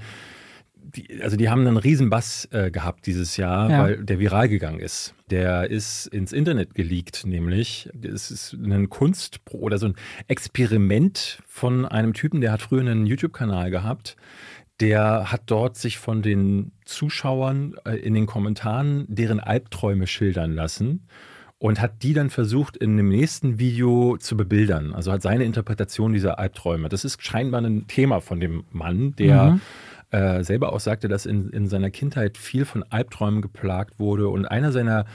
[0.96, 3.82] die, also die haben einen riesen Bass äh, gehabt dieses Jahr, ja.
[3.82, 5.16] weil der viral gegangen ist.
[5.32, 7.90] Der ist ins Internet geleakt, nämlich.
[8.04, 9.96] Es ist ein Kunst- oder so ein
[10.28, 14.18] Experiment von einem Typen, der hat früher einen YouTube-Kanal gehabt
[14.84, 21.08] der hat dort sich von den Zuschauern äh, in den Kommentaren deren Albträume schildern lassen
[21.64, 24.94] und hat die dann versucht, in dem nächsten Video zu bebildern.
[24.94, 26.90] Also hat seine Interpretation dieser Albträume.
[26.90, 29.62] Das ist scheinbar ein Thema von dem Mann, der mhm.
[30.12, 34.28] äh, selber auch sagte, dass in, in seiner Kindheit viel von Albträumen geplagt wurde.
[34.28, 35.06] Und einer seiner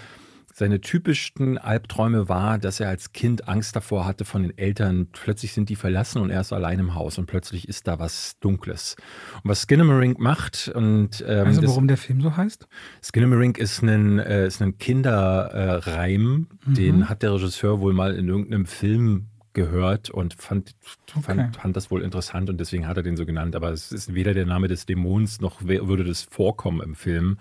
[0.59, 5.07] seine typischsten Albträume war, dass er als Kind Angst davor hatte von den Eltern.
[5.13, 8.41] Plötzlich sind die verlassen und er ist allein im Haus und plötzlich ist da was
[8.41, 8.97] Dunkles.
[9.45, 12.67] Und was Skinnamarink macht und ähm, also warum der Film so heißt?
[13.05, 16.75] Skinnamarink ist ein, äh, ist ein Kinderreim, mhm.
[16.75, 20.75] den hat der Regisseur wohl mal in irgendeinem Film gehört und fand,
[21.11, 21.23] okay.
[21.23, 23.55] fand, fand, das wohl interessant und deswegen hat er den so genannt.
[23.55, 27.39] Aber es ist weder der Name des Dämons noch würde das vorkommen im Film.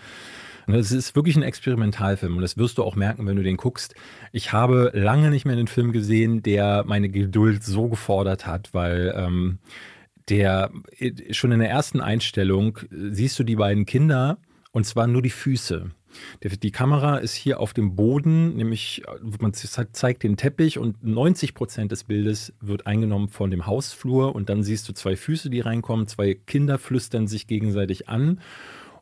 [0.70, 3.96] Es ist wirklich ein Experimentalfilm und das wirst du auch merken, wenn du den guckst.
[4.34, 9.14] Ich habe lange nicht mehr einen Film gesehen, der meine Geduld so gefordert hat, weil
[9.16, 9.60] ähm,
[10.28, 10.72] der
[11.32, 14.40] schon in der ersten Einstellung siehst du die beiden Kinder
[14.74, 15.90] und zwar nur die Füße.
[16.44, 19.04] Die Kamera ist hier auf dem Boden, nämlich
[19.40, 24.50] man zeigt den Teppich und 90 Prozent des Bildes wird eingenommen von dem Hausflur und
[24.50, 28.42] dann siehst du zwei Füße, die reinkommen, zwei Kinder flüstern sich gegenseitig an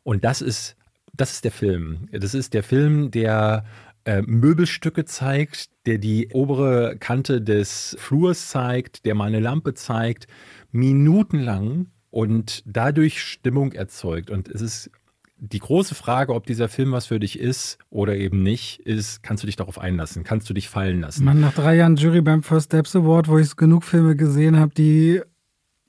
[0.04, 0.76] und das ist
[1.16, 2.08] das ist der Film.
[2.12, 3.64] Das ist der Film, der
[4.04, 10.26] äh, Möbelstücke zeigt, der die obere Kante des Flurs zeigt, der mal eine Lampe zeigt,
[10.72, 14.30] minutenlang und dadurch Stimmung erzeugt.
[14.30, 14.90] Und es ist
[15.38, 19.42] die große Frage, ob dieser Film was für dich ist oder eben nicht, ist, kannst
[19.42, 20.24] du dich darauf einlassen?
[20.24, 21.24] Kannst du dich fallen lassen?
[21.24, 24.72] Mann, nach drei Jahren Jury beim First Steps Award, wo ich genug Filme gesehen habe,
[24.74, 25.20] die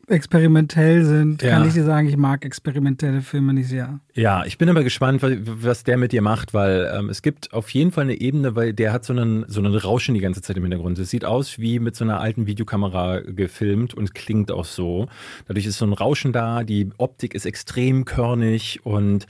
[0.08, 1.50] experimentell sind, ja.
[1.52, 4.00] kann ich dir sagen, ich mag experimentelle Filme nicht sehr.
[4.14, 7.70] Ja, ich bin aber gespannt, was der mit dir macht, weil ähm, es gibt auf
[7.72, 10.56] jeden Fall eine Ebene, weil der hat so einen, so einen Rauschen die ganze Zeit
[10.56, 10.98] im Hintergrund.
[10.98, 15.08] Es sieht aus wie mit so einer alten Videokamera gefilmt und klingt auch so.
[15.48, 19.28] Dadurch ist so ein Rauschen da, die Optik ist extrem körnig und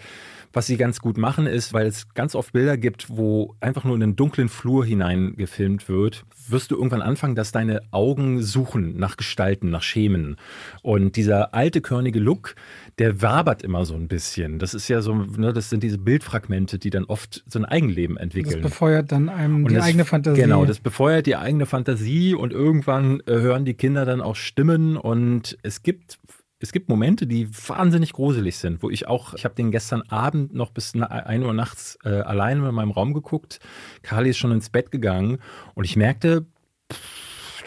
[0.57, 3.95] was sie ganz gut machen ist, weil es ganz oft Bilder gibt, wo einfach nur
[3.95, 8.97] in einen dunklen Flur hinein gefilmt wird, wirst du irgendwann anfangen, dass deine Augen suchen
[8.97, 10.35] nach Gestalten, nach Schemen.
[10.81, 12.55] Und dieser alte, körnige Look,
[12.97, 14.57] der wabert immer so ein bisschen.
[14.57, 18.17] Das ist ja so, ne, das sind diese Bildfragmente, die dann oft so ein Eigenleben
[18.17, 18.63] entwickeln.
[18.63, 20.41] Das befeuert dann einem und die das, eigene Fantasie.
[20.41, 24.97] Genau, das befeuert die eigene Fantasie und irgendwann äh, hören die Kinder dann auch Stimmen
[24.97, 26.17] und es gibt
[26.59, 30.53] es gibt Momente, die wahnsinnig gruselig sind, wo ich auch, ich habe den gestern Abend
[30.53, 33.59] noch bis 1 Uhr nachts äh, alleine in meinem Raum geguckt.
[34.01, 35.37] Carly ist schon ins Bett gegangen
[35.75, 36.47] und ich merkte,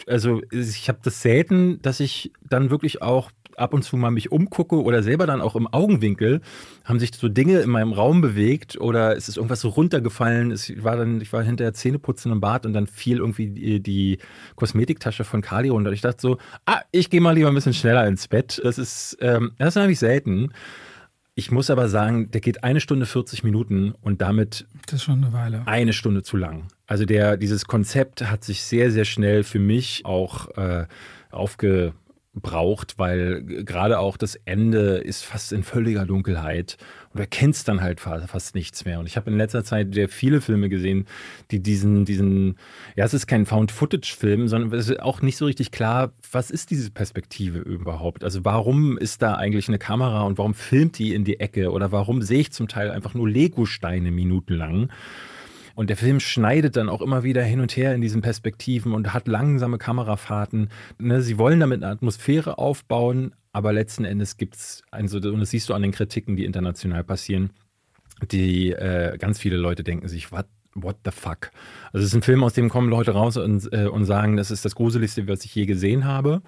[0.07, 4.31] also ich habe das selten, dass ich dann wirklich auch ab und zu mal mich
[4.31, 6.41] umgucke oder selber dann auch im Augenwinkel,
[6.83, 10.51] haben sich so Dinge in meinem Raum bewegt oder es ist irgendwas so runtergefallen.
[10.51, 14.17] Ich war dann, ich war hinterher Zähneputzen im Bad und dann fiel irgendwie die, die
[14.55, 15.91] Kosmetiktasche von Kali runter.
[15.91, 18.61] Ich dachte so, ah, ich gehe mal lieber ein bisschen schneller ins Bett.
[18.63, 20.51] Das ist, ähm, das ist natürlich selten.
[21.33, 25.23] Ich muss aber sagen, der geht eine Stunde 40 Minuten und damit das ist schon
[25.23, 25.63] eine Weile.
[25.65, 26.67] Eine Stunde zu lang.
[26.87, 30.87] Also der, dieses Konzept hat sich sehr, sehr schnell für mich auch äh,
[31.29, 31.93] aufge,
[32.33, 36.77] braucht, weil gerade auch das Ende ist fast in völliger Dunkelheit
[37.09, 38.99] und du erkennst dann halt fast nichts mehr.
[38.99, 41.07] Und ich habe in letzter Zeit sehr viele Filme gesehen,
[41.51, 42.57] die diesen, diesen,
[42.95, 46.71] ja, es ist kein Found-Footage-Film, sondern es ist auch nicht so richtig klar, was ist
[46.71, 48.23] diese Perspektive überhaupt?
[48.23, 51.91] Also warum ist da eigentlich eine Kamera und warum filmt die in die Ecke oder
[51.91, 54.89] warum sehe ich zum Teil einfach nur Lego-Steine minutenlang?
[55.75, 59.13] Und der Film schneidet dann auch immer wieder hin und her in diesen Perspektiven und
[59.13, 60.69] hat langsame Kamerafahrten.
[60.99, 65.49] Ne, sie wollen damit eine Atmosphäre aufbauen, aber letzten Endes gibt es, also, und das
[65.49, 67.51] siehst du an den Kritiken, die international passieren,
[68.31, 71.51] die äh, ganz viele Leute denken sich, what, what the fuck?
[71.91, 74.51] Also es ist ein Film, aus dem kommen Leute raus und, äh, und sagen, das
[74.51, 76.41] ist das Gruseligste, was ich je gesehen habe.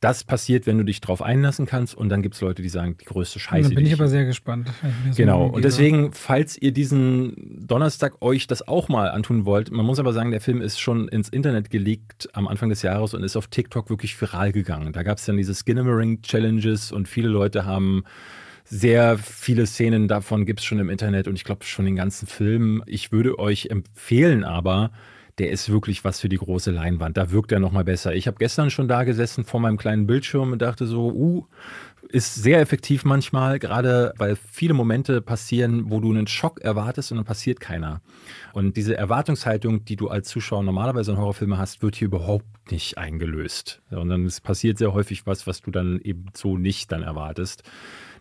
[0.00, 1.96] Das passiert, wenn du dich drauf einlassen kannst.
[1.96, 3.70] Und dann gibt es Leute, die sagen, die größte Scheiße.
[3.70, 4.68] Da bin ich aber sehr gespannt.
[5.16, 5.46] Genau.
[5.46, 10.12] Und deswegen, falls ihr diesen Donnerstag euch das auch mal antun wollt, man muss aber
[10.12, 13.48] sagen, der Film ist schon ins Internet geleakt am Anfang des Jahres und ist auf
[13.48, 14.92] TikTok wirklich viral gegangen.
[14.92, 18.04] Da gab es dann diese Skinnamarink-Challenges und viele Leute haben
[18.70, 22.26] sehr viele Szenen davon gibt es schon im Internet und ich glaube schon den ganzen
[22.26, 22.82] Film.
[22.86, 24.90] Ich würde euch empfehlen aber,
[25.38, 27.16] der ist wirklich was für die große Leinwand.
[27.16, 28.14] Da wirkt er nochmal besser.
[28.14, 31.46] Ich habe gestern schon da gesessen vor meinem kleinen Bildschirm und dachte so, uh,
[32.08, 37.18] ist sehr effektiv manchmal, gerade weil viele Momente passieren, wo du einen Schock erwartest und
[37.18, 38.00] dann passiert keiner.
[38.52, 42.98] Und diese Erwartungshaltung, die du als Zuschauer normalerweise in Horrorfilmen hast, wird hier überhaupt nicht
[42.98, 43.82] eingelöst.
[43.90, 47.62] Und dann passiert sehr häufig was, was du dann eben so nicht dann erwartest.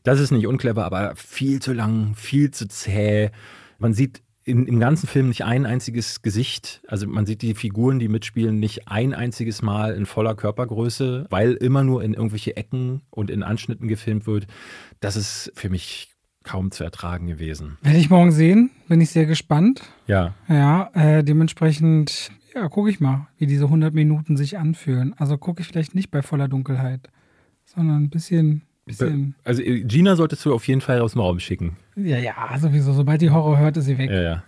[0.04, 3.32] Das ist nicht unclever, aber viel zu lang, viel zu zäh.
[3.80, 6.82] Man sieht in, im ganzen Film nicht ein einziges Gesicht.
[6.88, 11.54] Also man sieht die Figuren, die mitspielen, nicht ein einziges Mal in voller Körpergröße, weil
[11.54, 14.48] immer nur in irgendwelche Ecken und in Anschnitten gefilmt wird.
[15.02, 16.10] Das ist für mich
[16.44, 17.78] kaum zu ertragen gewesen.
[17.82, 19.82] Werde ich morgen sehen, bin ich sehr gespannt.
[20.08, 20.34] Ja.
[20.48, 25.14] Ja, äh, dementsprechend, ja, gucke ich mal, wie diese 100 Minuten sich anfühlen.
[25.18, 27.10] Also gucke ich vielleicht nicht bei voller Dunkelheit,
[27.66, 29.36] sondern ein bisschen Bisschen.
[29.44, 31.78] Also äh, Gina solltest du auf jeden Fall aus dem Raum schicken.
[31.96, 32.94] Ja, ja, sowieso.
[32.94, 34.10] Sobald die Horror hört, ist sie weg.
[34.10, 34.44] Ja, ja.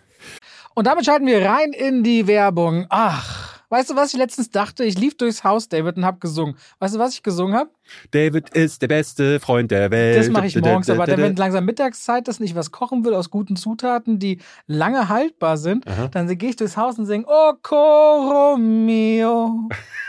[0.76, 2.86] Und damit schalten wir rein in die Werbung.
[2.90, 4.86] Ach, weißt du, was ich letztens dachte?
[4.86, 6.56] Ich lief durchs Haus, David, und hab gesungen.
[6.80, 7.70] Weißt du, was ich gesungen habe?
[8.12, 10.18] David ist der beste Freund der Welt.
[10.20, 13.14] Das mache ich morgens, aber dann, wenn langsam Mittagszeit ist und ich was kochen will
[13.14, 16.08] aus guten Zutaten, die lange haltbar sind, Aha.
[16.08, 19.68] dann gehe ich durchs Haus und singe Oh Coro mio.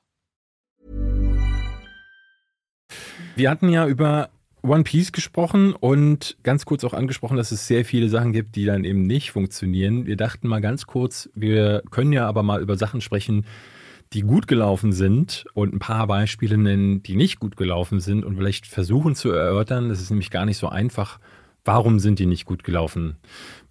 [3.35, 4.29] Wir hatten ja über
[4.63, 8.65] One Piece gesprochen und ganz kurz auch angesprochen, dass es sehr viele Sachen gibt, die
[8.65, 10.05] dann eben nicht funktionieren.
[10.05, 13.45] Wir dachten mal ganz kurz, wir können ja aber mal über Sachen sprechen,
[14.13, 18.35] die gut gelaufen sind und ein paar Beispiele nennen, die nicht gut gelaufen sind und
[18.35, 19.89] vielleicht versuchen zu erörtern.
[19.89, 21.19] Das ist nämlich gar nicht so einfach.
[21.63, 23.15] Warum sind die nicht gut gelaufen?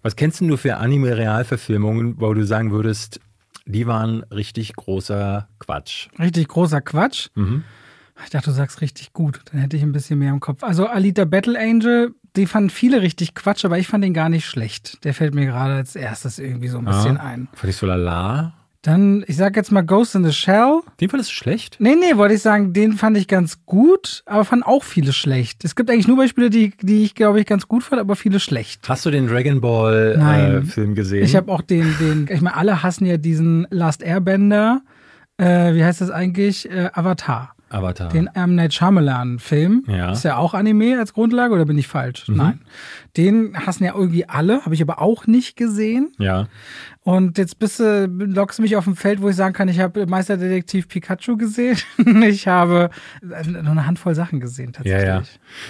[0.01, 3.19] Was kennst du für Anime-Realverfilmungen, wo du sagen würdest,
[3.65, 6.09] die waren richtig großer Quatsch?
[6.19, 7.29] Richtig großer Quatsch?
[7.35, 7.63] Mhm.
[8.23, 9.41] Ich dachte, du sagst richtig gut.
[9.51, 10.63] Dann hätte ich ein bisschen mehr im Kopf.
[10.63, 14.45] Also Alita Battle Angel, die fanden viele richtig Quatsch, aber ich fand den gar nicht
[14.45, 15.03] schlecht.
[15.03, 17.47] Der fällt mir gerade als erstes irgendwie so ein bisschen ja, ein.
[17.53, 18.53] Fand ich so lala?
[18.83, 20.81] Dann, ich sag jetzt mal Ghost in the Shell.
[20.99, 21.77] Den fandest du schlecht?
[21.79, 25.63] Nee, nee, wollte ich sagen, den fand ich ganz gut, aber fand auch viele schlecht.
[25.63, 28.39] Es gibt eigentlich nur Beispiele, die, die ich, glaube ich, ganz gut fand, aber viele
[28.39, 28.89] schlecht.
[28.89, 31.23] Hast du den Dragon Ball äh, Film gesehen?
[31.23, 34.81] Ich habe auch den, den, ich meine, alle hassen ja diesen Last Airbender.
[35.37, 36.69] Äh, wie heißt das eigentlich?
[36.69, 37.53] Äh, Avatar.
[37.71, 38.09] Avatar.
[38.09, 38.55] Den M.
[38.55, 39.85] Night Shyamalan-Film.
[39.87, 40.11] Ja.
[40.11, 42.27] Ist ja auch Anime als Grundlage oder bin ich falsch?
[42.27, 42.35] Mhm.
[42.35, 42.61] Nein.
[43.17, 46.11] Den hassen ja irgendwie alle, habe ich aber auch nicht gesehen.
[46.17, 46.47] Ja.
[47.03, 49.79] Und jetzt bist du, lockst du mich auf ein Feld, wo ich sagen kann, ich
[49.79, 51.77] habe Meisterdetektiv Pikachu gesehen.
[52.23, 52.91] ich habe
[53.21, 55.01] nur eine Handvoll Sachen gesehen, tatsächlich.
[55.01, 55.23] Ja, ja.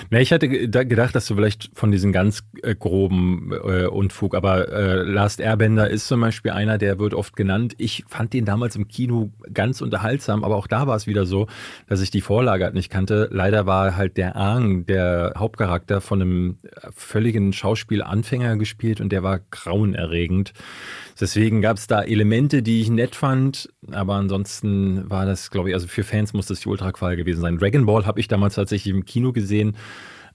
[0.10, 4.74] Na, ich hatte gedacht, dass du vielleicht von diesen ganz äh, groben äh, Unfug, aber
[4.74, 7.76] äh, Last Airbender ist zum Beispiel einer, der wird oft genannt.
[7.78, 11.48] Ich fand den damals im Kino ganz unterhaltsam, aber auch da war es wieder so,
[11.88, 13.30] dass ich die Vorlage halt nicht kannte.
[13.32, 16.58] Leider war halt der Aang, der Hauptcharakter, von einem
[17.32, 20.52] völligen Schauspielanfänger gespielt und der war grauenerregend.
[21.20, 25.76] Deswegen gab es da Elemente, die ich nett fand, aber ansonsten war das, glaube ich,
[25.76, 27.58] also für Fans muss das die Ultraqual gewesen sein.
[27.58, 29.78] Dragon Ball habe ich damals tatsächlich im Kino gesehen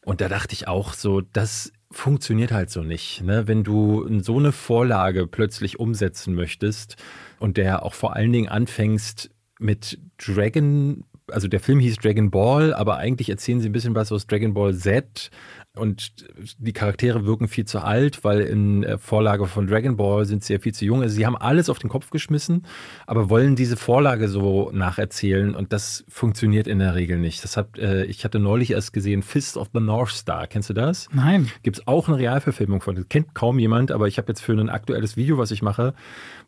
[0.06, 3.22] und da dachte ich auch so, das funktioniert halt so nicht.
[3.22, 3.46] Ne?
[3.46, 6.96] Wenn du so eine Vorlage plötzlich umsetzen möchtest
[7.38, 12.72] und der auch vor allen Dingen anfängst mit Dragon also der Film hieß Dragon Ball,
[12.74, 15.30] aber eigentlich erzählen sie ein bisschen was aus Dragon Ball Z
[15.76, 16.12] und
[16.58, 20.58] die Charaktere wirken viel zu alt, weil in Vorlage von Dragon Ball sind sie ja
[20.58, 21.02] viel zu jung.
[21.02, 22.66] Also sie haben alles auf den Kopf geschmissen,
[23.06, 27.44] aber wollen diese Vorlage so nacherzählen und das funktioniert in der Regel nicht.
[27.44, 30.46] Das hat, äh, ich hatte neulich erst gesehen Fist of the North Star.
[30.46, 31.08] Kennst du das?
[31.12, 31.50] Nein.
[31.62, 32.94] Gibt es auch eine Realverfilmung von.
[32.94, 35.94] Das kennt kaum jemand, aber ich habe jetzt für ein aktuelles Video, was ich mache,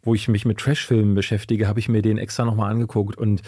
[0.03, 3.43] wo ich mich mit Trashfilmen beschäftige, habe ich mir den extra nochmal angeguckt und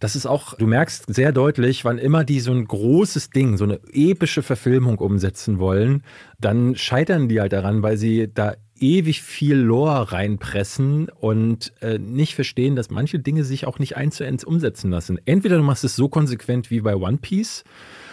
[0.00, 3.64] das ist auch, du merkst sehr deutlich, wann immer die so ein großes Ding, so
[3.64, 6.02] eine epische Verfilmung umsetzen wollen,
[6.40, 12.34] dann scheitern die halt daran, weil sie da ewig viel Lore reinpressen und äh, nicht
[12.34, 15.18] verstehen, dass manche Dinge sich auch nicht eins zu eins umsetzen lassen.
[15.26, 17.64] Entweder du machst es so konsequent wie bei One Piece,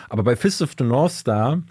[0.09, 1.63] aber bei Fist of the North Star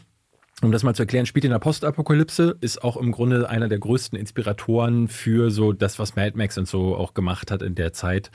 [0.62, 3.78] um das mal zu erklären, spielt in der Postapokalypse, ist auch im Grunde einer der
[3.78, 7.92] größten Inspiratoren für so das, was Mad Max und so auch gemacht hat in der
[7.92, 8.30] Zeit.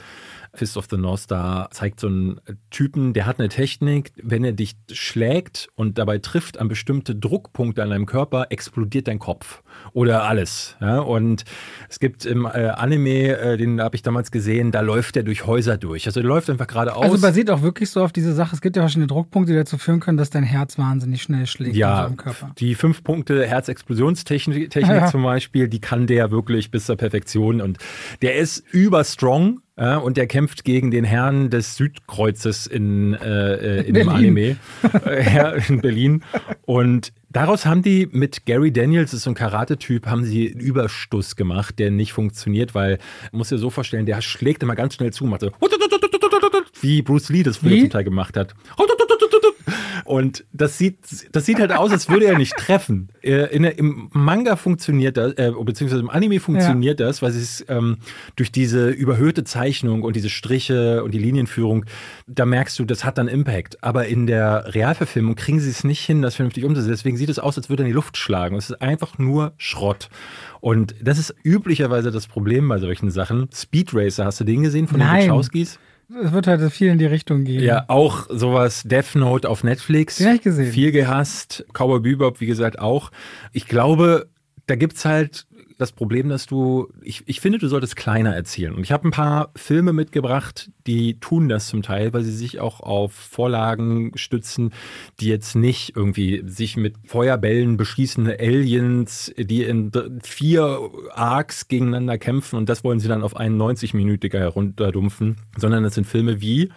[0.53, 4.51] Fist of the North Star zeigt so einen Typen, der hat eine Technik, wenn er
[4.51, 10.23] dich schlägt und dabei trifft an bestimmte Druckpunkte an deinem Körper, explodiert dein Kopf oder
[10.23, 10.75] alles.
[10.81, 10.99] Ja?
[10.99, 11.45] Und
[11.89, 15.45] es gibt im äh, Anime, äh, den habe ich damals gesehen, da läuft er durch
[15.45, 16.05] Häuser durch.
[16.05, 17.01] Also er läuft einfach geradeaus.
[17.01, 18.53] Also basiert auch wirklich so auf diese Sache.
[18.53, 21.77] Es gibt ja verschiedene Druckpunkte, die dazu führen können, dass dein Herz wahnsinnig schnell schlägt
[21.77, 22.51] ja, in Körper.
[22.57, 25.07] Die fünf Punkte Herzexplosionstechnik ja.
[25.07, 27.77] zum Beispiel, die kann der wirklich bis zur Perfektion und
[28.21, 33.87] der ist überstrong ja, und der kämpft gegen den Herrn des Südkreuzes in, äh, äh
[33.87, 34.57] in dem Anime
[35.33, 36.23] ja, in Berlin.
[36.67, 40.59] Und daraus haben die mit Gary Daniels, das ist so ein Karate-Typ, haben sie einen
[40.59, 42.99] Überstuss gemacht, der nicht funktioniert, weil,
[43.31, 45.49] muss dir so vorstellen, der schlägt immer ganz schnell zu, macht so,
[46.81, 48.53] wie Bruce Lee das früher zum Teil gemacht hat.
[50.05, 50.97] Und das sieht,
[51.31, 53.09] das sieht halt aus, als würde er nicht treffen.
[53.21, 57.07] In, Im Manga funktioniert das, äh, beziehungsweise im Anime funktioniert ja.
[57.07, 57.97] das, weil es ähm,
[58.35, 61.85] durch diese überhöhte Zeichnung und diese Striche und die Linienführung,
[62.27, 63.83] da merkst du, das hat dann Impact.
[63.83, 66.91] Aber in der Realverfilmung kriegen sie es nicht hin, das vernünftig umzusetzen.
[66.91, 68.55] Deswegen sieht es aus, als würde er in die Luft schlagen.
[68.55, 70.09] Es ist einfach nur Schrott.
[70.59, 73.49] Und das ist üblicherweise das Problem bei solchen Sachen.
[73.53, 75.21] Speed Racer, hast du den gesehen von Nein.
[75.21, 75.79] den Wachowskis?
[76.23, 77.63] Es wird halt viel in die Richtung gehen.
[77.63, 80.17] Ja, auch sowas Death Note auf Netflix.
[80.17, 80.71] Den ich gesehen.
[80.71, 81.65] Viel gehasst.
[81.73, 83.11] Cowboy Bebop, wie gesagt, auch.
[83.53, 84.27] Ich glaube,
[84.67, 85.47] da gibt es halt
[85.81, 88.73] das Problem, dass du, ich, ich finde, du solltest kleiner erzählen.
[88.75, 92.59] Und ich habe ein paar Filme mitgebracht, die tun das zum Teil, weil sie sich
[92.59, 94.71] auch auf Vorlagen stützen,
[95.19, 99.91] die jetzt nicht irgendwie sich mit Feuerbällen beschießende Aliens, die in
[100.23, 100.79] vier
[101.13, 106.05] Arcs gegeneinander kämpfen und das wollen sie dann auf einen 90-minütiger herunterdumpfen, sondern es sind
[106.05, 106.69] Filme wie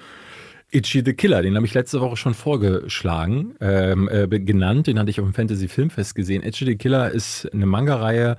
[0.75, 4.89] Itchy the Killer, den habe ich letzte Woche schon vorgeschlagen, ähm, äh, genannt.
[4.89, 6.43] Den hatte ich auf dem Fantasy Filmfest gesehen.
[6.43, 8.37] Itchy the Killer ist eine Manga-Reihe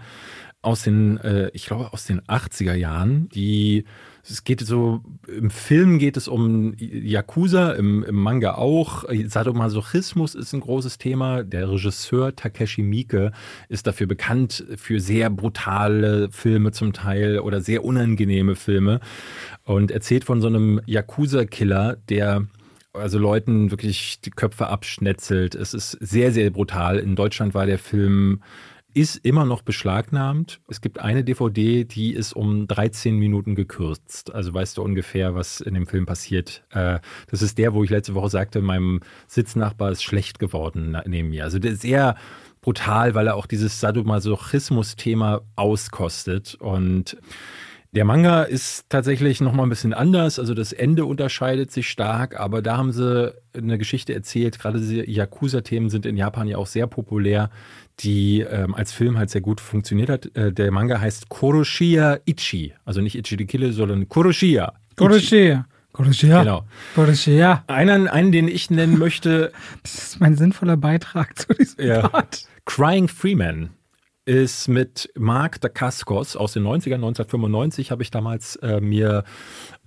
[0.65, 3.85] aus den, äh, ich glaube, aus den 80er Jahren, die
[4.27, 9.03] es geht so, im Film geht es um Yakuza, im, im Manga auch.
[9.27, 11.43] Sadomasochismus ist ein großes Thema.
[11.43, 13.31] Der Regisseur Takeshi Miike
[13.69, 18.99] ist dafür bekannt für sehr brutale Filme zum Teil oder sehr unangenehme Filme
[19.63, 22.47] und erzählt von so einem Yakuza-Killer, der
[22.93, 25.53] also Leuten wirklich die Köpfe abschnetzelt.
[25.53, 26.97] Es ist sehr, sehr brutal.
[26.97, 28.41] In Deutschland war der Film
[28.95, 30.61] ist immer noch beschlagnahmt.
[30.69, 34.33] Es gibt eine DVD, die ist um 13 Minuten gekürzt.
[34.33, 36.63] Also weißt du ungefähr, was in dem Film passiert.
[36.71, 41.29] Äh, das ist der, wo ich letzte Woche sagte, meinem Sitznachbar ist schlecht geworden neben
[41.29, 41.43] mir.
[41.43, 42.15] Also der ist sehr
[42.61, 46.55] brutal, weil er auch dieses Sadomasochismus-Thema auskostet.
[46.55, 47.17] Und
[47.95, 50.37] der Manga ist tatsächlich nochmal ein bisschen anders.
[50.37, 54.59] Also das Ende unterscheidet sich stark, aber da haben sie eine Geschichte erzählt.
[54.59, 57.49] Gerade diese Yakuza-Themen sind in Japan ja auch sehr populär,
[58.01, 60.35] die ähm, als Film halt sehr gut funktioniert hat.
[60.35, 62.73] Äh, der Manga heißt Koroshiya Ichi.
[62.83, 64.73] Also nicht Ichi die Kille, sondern Koroshiya.
[64.97, 65.65] Koroshiya.
[65.93, 66.43] Koroshiya.
[66.43, 66.65] Genau.
[66.95, 67.63] Koroshiya.
[67.67, 69.53] Einen, einen, den ich nennen möchte.
[69.83, 72.09] das ist mein sinnvoller Beitrag zu diesem ja.
[72.09, 72.45] Part.
[72.65, 73.69] Crying Freeman
[74.25, 79.23] ist mit Mark Dacascos aus den 90ern, 1995 habe ich damals äh, mir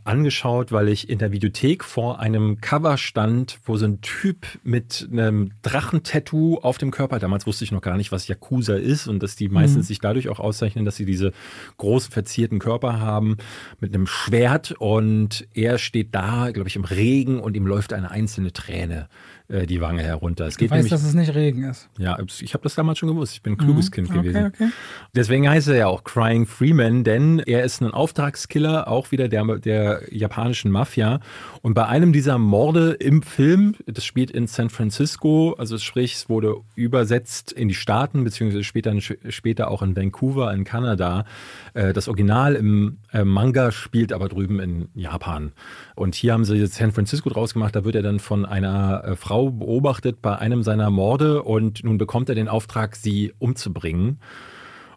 [0.08, 5.06] angeschaut, weil ich in der Videothek vor einem Cover stand, wo so ein Typ mit
[5.12, 9.22] einem Drachentattoo auf dem Körper, damals wusste ich noch gar nicht, was Yakuza ist und
[9.22, 9.88] dass die meistens mhm.
[9.88, 11.32] sich dadurch auch auszeichnen, dass sie diese
[11.76, 13.36] großen verzierten Körper haben,
[13.80, 18.10] mit einem Schwert und er steht da, glaube ich, im Regen und ihm läuft eine
[18.10, 19.08] einzelne Träne
[19.48, 20.46] äh, die Wange herunter.
[20.46, 21.88] Es geht du weißt, nämlich, dass es nicht Regen ist.
[21.96, 23.32] Ja, ich habe das damals schon gewusst.
[23.32, 23.92] Ich bin ein kluges mhm.
[23.92, 24.46] Kind okay, gewesen.
[24.46, 24.68] Okay.
[25.14, 29.44] Deswegen heißt er ja auch Crying Freeman, denn er ist ein Auftragskiller, auch wieder der,
[29.56, 31.20] der japanischen Mafia.
[31.62, 36.28] Und bei einem dieser Morde im Film, das spielt in San Francisco, also sprich, es
[36.28, 41.24] wurde übersetzt in die Staaten, beziehungsweise später, später auch in Vancouver in Kanada.
[41.72, 45.52] Äh, das Original im äh, Manga spielt aber drüben in Japan.
[45.94, 49.16] Und hier haben sie jetzt San Francisco draus gemacht, da wird er dann von einer
[49.16, 54.18] Frau Frau beobachtet bei einem seiner Morde und nun bekommt er den Auftrag, sie umzubringen.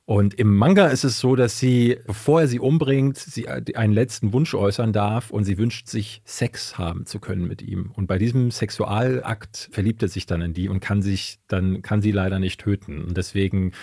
[0.06, 4.34] Und im Manga ist es so, dass sie, bevor er sie umbringt, sie einen letzten
[4.34, 7.92] Wunsch äußern darf und sie wünscht sich, Sex haben zu können mit ihm.
[7.94, 12.02] Und bei diesem Sexualakt verliebt er sich dann in die und kann sich dann, kann
[12.02, 13.04] sie leider nicht töten.
[13.04, 13.74] Und deswegen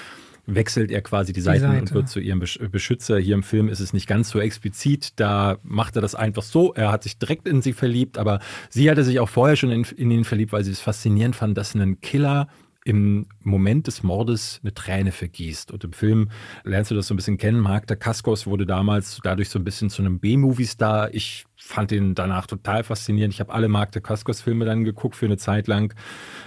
[0.49, 1.80] wechselt er quasi die Seiten Seite.
[1.80, 3.18] und wird zu ihrem Beschützer.
[3.18, 5.12] Hier im Film ist es nicht ganz so explizit.
[5.16, 6.72] Da macht er das einfach so.
[6.72, 8.40] Er hat sich direkt in sie verliebt, aber
[8.70, 11.57] sie hatte sich auch vorher schon in, in ihn verliebt, weil sie es faszinierend fand,
[11.59, 12.49] dass ein Killer
[12.84, 15.70] im Moment des Mordes eine Träne vergießt.
[15.70, 16.30] Und im Film
[16.64, 17.61] lernst du das so ein bisschen kennen.
[17.61, 21.12] Mark der Kaskos wurde damals dadurch so ein bisschen zu einem B-Movie-Star.
[21.12, 23.34] Ich fand ihn danach total faszinierend.
[23.34, 25.92] Ich habe alle Mark der Kaskos-Filme dann geguckt für eine Zeit lang.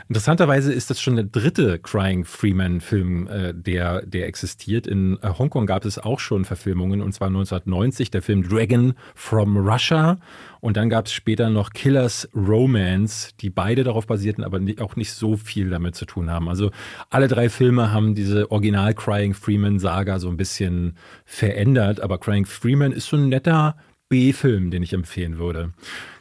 [0.07, 4.87] Interessanterweise ist das schon der dritte Crying Freeman-Film, äh, der, der existiert.
[4.87, 9.57] In äh, Hongkong gab es auch schon Verfilmungen, und zwar 1990 der Film Dragon from
[9.57, 10.17] Russia.
[10.61, 15.11] Und dann gab es später noch Killers Romance, die beide darauf basierten, aber auch nicht
[15.11, 16.47] so viel damit zu tun haben.
[16.47, 16.71] Also
[17.09, 20.95] alle drei Filme haben diese Original Crying Freeman Saga so ein bisschen
[21.25, 23.75] verändert, aber Crying Freeman ist so ein netter
[24.11, 25.71] B-Film, den ich empfehlen würde.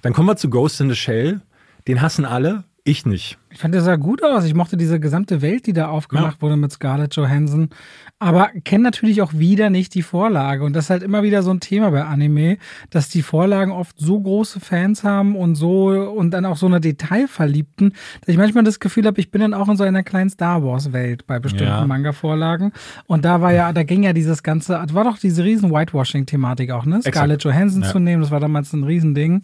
[0.01, 1.41] Dann kommen wir zu Ghost in the Shell.
[1.88, 3.39] Den hassen alle, ich nicht.
[3.53, 4.45] Ich fand, der sah gut aus.
[4.45, 6.43] Ich mochte diese gesamte Welt, die da aufgemacht ja.
[6.43, 7.70] wurde mit Scarlett Johansson.
[8.18, 10.62] Aber kenne natürlich auch wieder nicht die Vorlage.
[10.62, 12.59] Und das ist halt immer wieder so ein Thema bei Anime,
[12.91, 16.81] dass die Vorlagen oft so große Fans haben und so und dann auch so eine
[16.81, 20.31] Detailverliebten, dass ich manchmal das Gefühl habe, ich bin dann auch in so einer kleinen
[20.31, 21.87] Star Wars-Welt bei bestimmten ja.
[21.87, 22.72] Manga-Vorlagen.
[23.07, 26.85] Und da war ja, da ging ja dieses ganze, war doch diese riesen Whitewashing-Thematik auch,
[26.85, 27.01] ne?
[27.03, 27.89] Scarlett Johansson ja.
[27.89, 29.43] zu nehmen, das war damals ein Riesending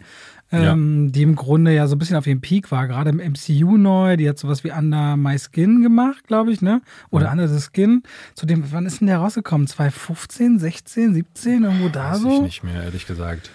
[0.51, 1.11] ähm, ja.
[1.11, 4.17] die im Grunde ja so ein bisschen auf ihrem Peak war, gerade im MCU neu.
[4.17, 6.81] Die hat sowas wie Under My Skin gemacht, glaube ich, ne?
[7.09, 7.31] Oder ja.
[7.31, 8.03] Under the Skin.
[8.35, 9.67] Zu dem, wann ist denn der rausgekommen?
[9.67, 12.35] 2015, 16, 17, irgendwo da Weiß so?
[12.35, 13.51] Ich nicht mehr, ehrlich gesagt.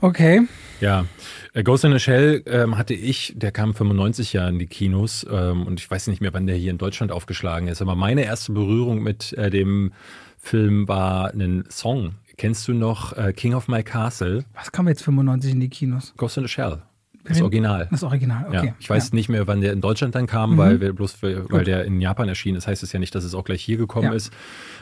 [0.00, 0.42] Okay.
[0.80, 1.06] Ja,
[1.54, 5.26] äh, Ghost in a Shell ähm, hatte ich, der kam 95 Jahre in die Kinos
[5.30, 8.24] ähm, und ich weiß nicht mehr, wann der hier in Deutschland aufgeschlagen ist, aber meine
[8.24, 9.92] erste Berührung mit äh, dem
[10.36, 14.44] Film war ein Song, Kennst du noch äh, King of My Castle?
[14.54, 16.12] Was kam jetzt 95 in die Kinos?
[16.18, 16.82] Ghost in the Shell.
[17.28, 17.88] Das Original.
[17.90, 18.66] Das Original, okay.
[18.66, 19.14] Ja, ich weiß ja.
[19.14, 20.58] nicht mehr, wann der in Deutschland dann kam, mhm.
[20.58, 23.34] weil wir bloß weil der in Japan erschienen ist, heißt es ja nicht, dass es
[23.34, 24.14] auch gleich hier gekommen ja.
[24.14, 24.32] ist.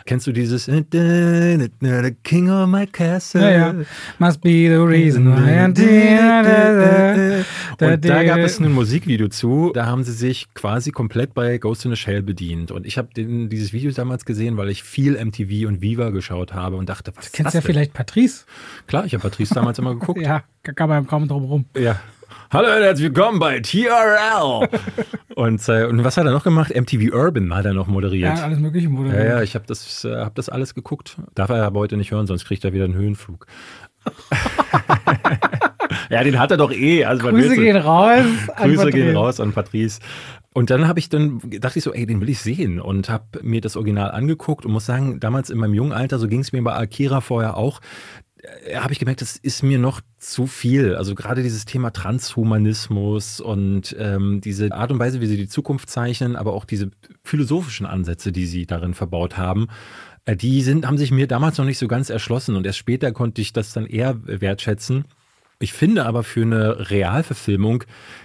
[0.07, 3.87] Kennst du dieses The King of my castle?
[4.19, 5.65] Must be the reason why
[7.81, 11.85] Und da gab es ein Musikvideo zu, da haben sie sich quasi komplett bei Ghost
[11.87, 12.71] in the Shell bedient.
[12.71, 16.77] Und ich habe dieses Video damals gesehen, weil ich viel MTV und Viva geschaut habe
[16.77, 18.45] und dachte, was du kennst ja vielleicht Patrice.
[18.87, 20.21] Klar, ich habe Patrice damals immer geguckt.
[20.21, 21.65] ja, kann man kaum drum rum.
[21.77, 22.01] Ja,
[22.55, 24.69] Hallo und herzlich willkommen bei TRL.
[25.35, 26.73] und, äh, und was hat er noch gemacht?
[26.73, 28.39] MTV Urban hat er noch moderiert.
[28.39, 29.25] Ja, alles Mögliche moderiert.
[29.25, 31.17] Ja, ja, ich habe das, äh, hab das alles geguckt.
[31.35, 33.49] Darf er aber heute nicht hören, sonst kriegt er wieder einen Höhenflug.
[36.11, 37.05] ja, den hat er doch eh.
[37.05, 38.25] Also, Grüße gehen raus.
[38.57, 39.99] Grüße gehen raus an Patrice.
[40.53, 43.41] Und dann habe ich dann dachte ich so, ey, den will ich sehen und habe
[43.43, 46.53] mir das Original angeguckt und muss sagen, damals in meinem jungen Alter, so ging es
[46.53, 47.81] mir bei Akira vorher auch,
[48.75, 50.95] habe ich gemerkt, das ist mir noch zu viel.
[50.95, 55.91] Also gerade dieses Thema Transhumanismus und ähm, diese Art und Weise, wie sie die Zukunft
[55.91, 56.91] zeichnen, aber auch diese
[57.23, 59.69] philosophischen Ansätze, die sie darin verbaut haben,
[60.25, 63.13] äh, die sind, haben sich mir damals noch nicht so ganz erschlossen und erst später
[63.13, 65.05] konnte ich das dann eher wertschätzen.
[65.61, 67.85] Ich finde aber für eine Realverfilmung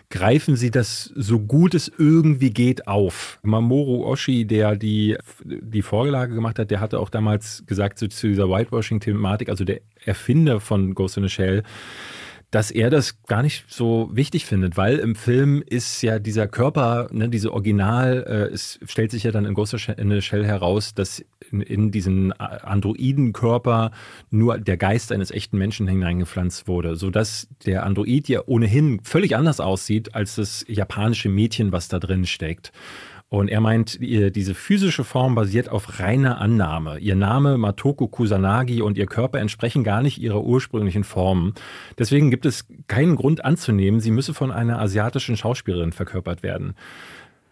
[0.09, 3.39] greifen sie das so gut es irgendwie geht auf.
[3.43, 5.15] Mamoru Oshii, der die,
[5.45, 9.81] die Vorlage gemacht hat, der hatte auch damals gesagt so zu dieser Whitewashing-Thematik, also der
[10.03, 11.63] Erfinder von Ghost in a Shell,
[12.51, 17.07] dass er das gar nicht so wichtig findet, weil im Film ist ja dieser Körper,
[17.11, 21.61] ne, diese Original, äh, es stellt sich ja dann in the Shell heraus, dass in,
[21.61, 23.91] in diesen Androidenkörper
[24.31, 29.59] nur der Geist eines echten Menschen hineingepflanzt wurde, sodass der Android ja ohnehin völlig anders
[29.59, 32.71] aussieht als das japanische Mädchen, was da drin steckt.
[33.31, 36.97] Und er meint, diese physische Form basiert auf reiner Annahme.
[36.97, 41.53] Ihr Name Matoko Kusanagi und ihr Körper entsprechen gar nicht ihrer ursprünglichen Form.
[41.99, 46.73] Deswegen gibt es keinen Grund anzunehmen, sie müsse von einer asiatischen Schauspielerin verkörpert werden.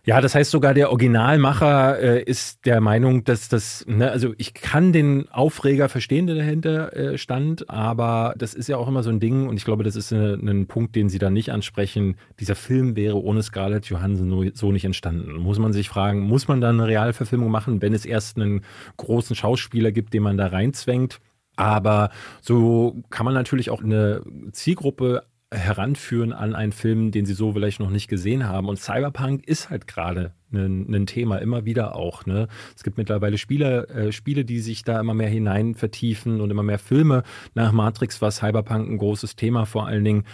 [0.07, 4.53] Ja, das heißt sogar der Originalmacher äh, ist der Meinung, dass das, ne, also ich
[4.53, 9.09] kann den Aufreger verstehen, der dahinter äh, stand, aber das ist ja auch immer so
[9.09, 12.15] ein Ding und ich glaube, das ist eine, ein Punkt, den Sie da nicht ansprechen.
[12.39, 15.33] Dieser Film wäre ohne Scarlett Johansson so nicht entstanden.
[15.33, 18.61] Muss man sich fragen, muss man da eine Realverfilmung machen, wenn es erst einen
[18.95, 21.19] großen Schauspieler gibt, den man da reinzwängt?
[21.57, 24.21] Aber so kann man natürlich auch eine
[24.53, 25.23] Zielgruppe
[25.53, 28.67] heranführen an einen Film, den sie so vielleicht noch nicht gesehen haben.
[28.67, 32.25] Und Cyberpunk ist halt gerade ein, ein, Thema, immer wieder auch.
[32.25, 32.47] Ne?
[32.75, 36.63] Es gibt mittlerweile Spiele, äh, Spiele, die sich da immer mehr hinein vertiefen und immer
[36.63, 37.23] mehr Filme.
[37.53, 40.25] Nach Matrix war Cyberpunk ein großes Thema vor allen Dingen.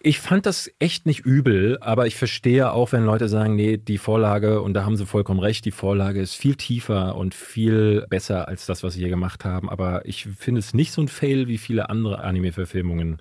[0.00, 3.98] Ich fand das echt nicht übel, aber ich verstehe auch, wenn Leute sagen, nee, die
[3.98, 8.46] Vorlage, und da haben sie vollkommen recht, die Vorlage ist viel tiefer und viel besser
[8.46, 9.70] als das, was sie hier gemacht haben.
[9.70, 13.18] Aber ich finde es nicht so ein Fail wie viele andere Anime-Verfilmungen.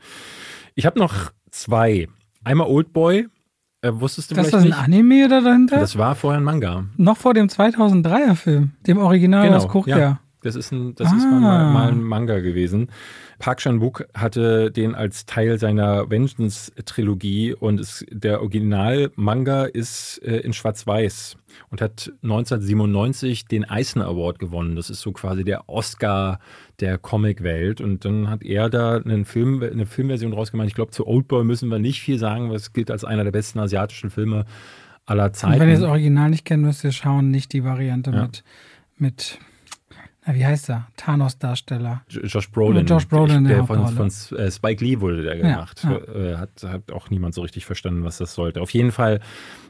[0.75, 2.09] Ich habe noch zwei.
[2.43, 3.27] Einmal Oldboy.
[3.81, 5.79] Äh, wusstest du das vielleicht ist das ein Anime oder dahinter?
[5.79, 6.85] Das war vorher ein Manga.
[6.97, 9.97] Noch vor dem 2003er Film, dem Original genau, aus Korea.
[9.97, 10.19] Ja.
[10.41, 11.15] Das ist, ein, das ah.
[11.15, 12.89] ist mal, mal, ein Manga gewesen.
[13.39, 20.53] Park Chan-wook hatte den als Teil seiner Vengeance-Trilogie und es, der Original-Manga ist äh, in
[20.53, 21.37] Schwarz-Weiß
[21.69, 24.75] und hat 1997 den Eisner Award gewonnen.
[24.75, 26.39] Das ist so quasi der Oscar
[26.79, 27.81] der Comicwelt.
[27.81, 30.67] Und dann hat er da einen Film, eine Filmversion rausgemacht.
[30.67, 33.31] Ich glaube, zu Oldboy müssen wir nicht viel sagen, weil es gilt als einer der
[33.31, 34.45] besten asiatischen Filme
[35.05, 35.53] aller Zeiten.
[35.53, 38.23] Und wenn ihr das Original nicht kennt, müsst ihr schauen, nicht die Variante ja.
[38.23, 38.43] mit,
[38.97, 39.39] mit
[40.33, 40.87] wie heißt er?
[40.97, 42.03] Thanos-Darsteller.
[42.07, 42.85] Josh Brolin.
[42.85, 45.83] Josh Brolin, der, der von, von, äh, Spike Lee wurde der gemacht.
[45.83, 46.31] Ja, ja.
[46.31, 48.61] Äh, hat, hat auch niemand so richtig verstanden, was das sollte.
[48.61, 49.19] Auf jeden Fall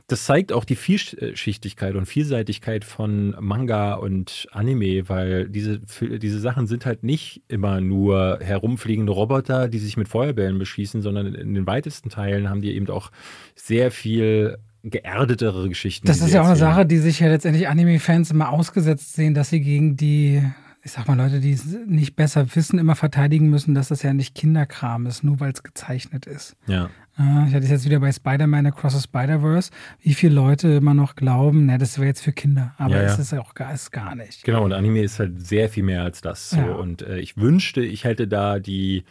[0.07, 6.67] das zeigt auch die Vielschichtigkeit und Vielseitigkeit von Manga und Anime, weil diese, diese Sachen
[6.67, 11.65] sind halt nicht immer nur herumfliegende Roboter, die sich mit Feuerbällen beschießen, sondern in den
[11.65, 13.09] weitesten Teilen haben die eben auch
[13.55, 14.57] sehr viel
[14.89, 16.07] geerdetere Geschichten.
[16.07, 19.49] Das ist ja auch eine Sache, die sich ja letztendlich Anime-Fans immer ausgesetzt sehen, dass
[19.49, 20.41] sie gegen die
[20.85, 24.13] ich sag mal, Leute, die es nicht besser wissen, immer verteidigen müssen, dass das ja
[24.13, 26.55] nicht Kinderkram ist, nur weil es gezeichnet ist.
[26.67, 26.91] Ja.
[27.17, 29.71] Ich hatte es jetzt wieder bei Spider-Man Across the Spider-Verse,
[30.01, 32.75] wie viele Leute immer noch glauben, na, das wäre jetzt für Kinder.
[32.77, 33.07] Aber ja, ja.
[33.07, 34.43] es ist ja auch gar, ist gar nicht.
[34.43, 36.51] Genau, und Anime ist halt sehr viel mehr als das.
[36.51, 36.57] So.
[36.57, 36.73] Ja.
[36.75, 39.05] Und äh, ich wünschte, ich hätte da die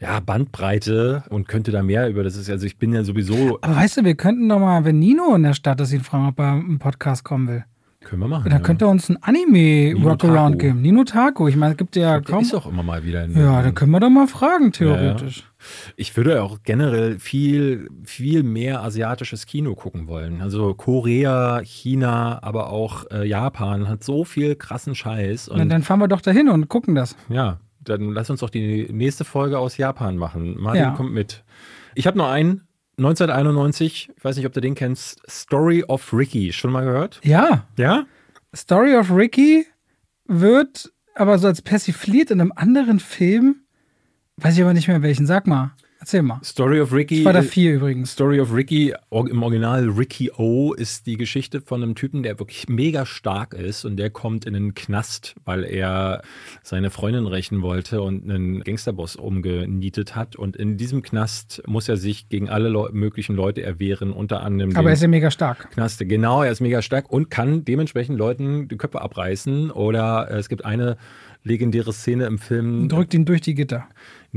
[0.00, 2.50] ja, Bandbreite und könnte da mehr über das ist.
[2.50, 3.58] Also ich bin ja sowieso.
[3.62, 6.28] Aber weißt du, wir könnten doch mal, wenn Nino in der Stadt ist, ihn fragen,
[6.28, 7.64] ob er im Podcast kommen will.
[8.06, 8.44] Können wir machen.
[8.44, 8.64] Dann ja.
[8.64, 10.80] könnte er uns ein Anime-Workaround geben.
[10.80, 11.48] Nino Taco.
[11.48, 12.42] Ich meine, es gibt ja kaum.
[12.42, 13.26] ist auch immer mal wieder.
[13.26, 15.38] ja, da können wir doch mal fragen, theoretisch.
[15.38, 15.44] Ja,
[15.96, 20.40] ich würde auch generell viel, viel mehr asiatisches Kino gucken wollen.
[20.40, 25.48] Also Korea, China, aber auch äh, Japan hat so viel krassen Scheiß.
[25.48, 27.16] Und dann fahren wir doch dahin und gucken das.
[27.28, 27.58] Ja,
[27.88, 30.60] dann lass uns doch die nächste Folge aus Japan machen.
[30.60, 30.90] Martin ja.
[30.92, 31.44] kommt mit.
[31.94, 32.66] Ich habe noch einen
[32.98, 36.52] 1991, ich weiß nicht, ob du den kennst, Story of Ricky.
[36.52, 37.20] Schon mal gehört?
[37.22, 37.66] Ja.
[37.76, 38.06] Ja?
[38.54, 39.66] Story of Ricky
[40.26, 43.62] wird aber so als persifliert in einem anderen Film,
[44.36, 45.72] weiß ich aber nicht mehr welchen, sag mal.
[45.98, 46.40] Erzähl mal.
[46.44, 47.20] Story of Ricky.
[47.20, 48.12] Ich war da vier übrigens.
[48.12, 52.68] Story of Ricky, im Original Ricky O, ist die Geschichte von einem Typen, der wirklich
[52.68, 56.22] mega stark ist und der kommt in einen Knast, weil er
[56.62, 60.36] seine Freundin rächen wollte und einen Gangsterboss umgenietet hat.
[60.36, 64.76] Und in diesem Knast muss er sich gegen alle Le möglichen Leute erwehren, unter anderem.
[64.76, 65.70] Aber er ist ja mega stark.
[65.72, 66.06] Knaste.
[66.06, 69.70] Genau, er ist mega stark und kann dementsprechend Leuten die Köpfe abreißen.
[69.70, 70.98] Oder es gibt eine
[71.42, 72.88] legendäre Szene im Film.
[72.88, 73.86] Drückt ihn durch die Gitter.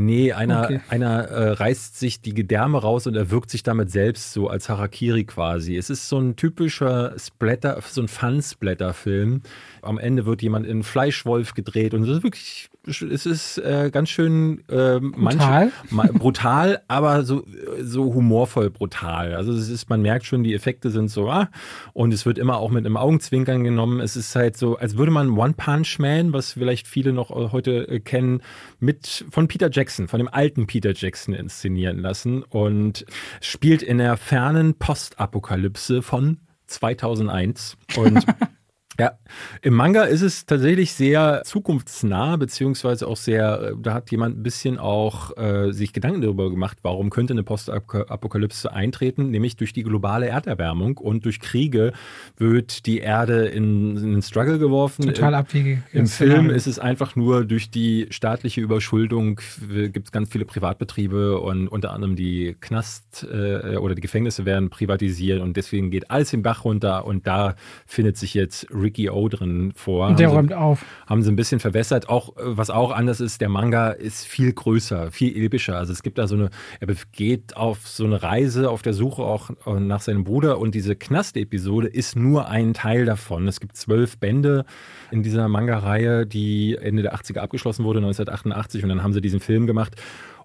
[0.02, 0.80] Nee, einer, okay.
[0.88, 4.70] einer äh, reißt sich die Gedärme raus und er wirkt sich damit selbst so als
[4.70, 5.76] Harakiri quasi.
[5.76, 9.42] Es ist so ein typischer Splatter, so ein Fun-Splatter-Film.
[9.82, 14.10] Am Ende wird jemand in Fleischwolf gedreht und es ist wirklich es ist äh, ganz
[14.10, 15.72] schön äh, brutal.
[15.90, 17.44] Manche, brutal, aber so,
[17.82, 19.34] so humorvoll brutal.
[19.36, 21.50] Also es ist, man merkt schon, die Effekte sind so, ah,
[21.94, 24.00] und es wird immer auch mit einem Augenzwinkern genommen.
[24.00, 27.88] Es ist halt so, als würde man One Punch Man, was vielleicht viele noch heute
[27.88, 28.42] äh, kennen,
[28.80, 33.06] mit von Peter Jackson, von dem alten Peter Jackson inszenieren lassen und
[33.42, 36.38] spielt in der fernen Postapokalypse von
[36.68, 38.26] 2001 und
[39.00, 39.18] Ja,
[39.62, 44.44] im Manga ist es tatsächlich sehr zukunftsnah, beziehungsweise auch sehr, äh, da hat jemand ein
[44.44, 49.84] bisschen auch äh, sich Gedanken darüber gemacht, warum könnte eine Postapokalypse eintreten, nämlich durch die
[49.84, 51.94] globale Erderwärmung und durch Kriege
[52.38, 55.04] wird die Erde in, in einen Struggle geworfen.
[55.06, 55.80] Total abwegig.
[55.94, 59.40] Im Film ist es einfach nur durch die staatliche Überschuldung,
[59.70, 64.70] gibt es ganz viele Privatbetriebe und unter anderem die Knast äh, oder die Gefängnisse werden
[64.70, 67.56] privatisiert und deswegen geht alles im Bach runter und da
[67.86, 70.08] findet sich jetzt Ricky O drin vor.
[70.08, 70.86] Und der haben räumt sie, auf.
[71.08, 72.10] Haben sie ein bisschen verwässert.
[72.10, 75.78] Auch, äh, was auch anders ist, der Manga ist viel größer, viel epischer.
[75.78, 76.50] Also es gibt da so eine,
[76.80, 80.74] er geht auf so eine Reise auf der Suche auch äh, nach seinem Bruder und
[80.74, 83.48] diese Knast-Episode ist nur ein Teil davon.
[83.48, 84.66] Es gibt zwölf Bände
[85.12, 89.40] in dieser Manga-Reihe, die Ende der 80er abgeschlossen wurde, 1988 und dann haben sie diesen
[89.40, 89.96] Film gemacht.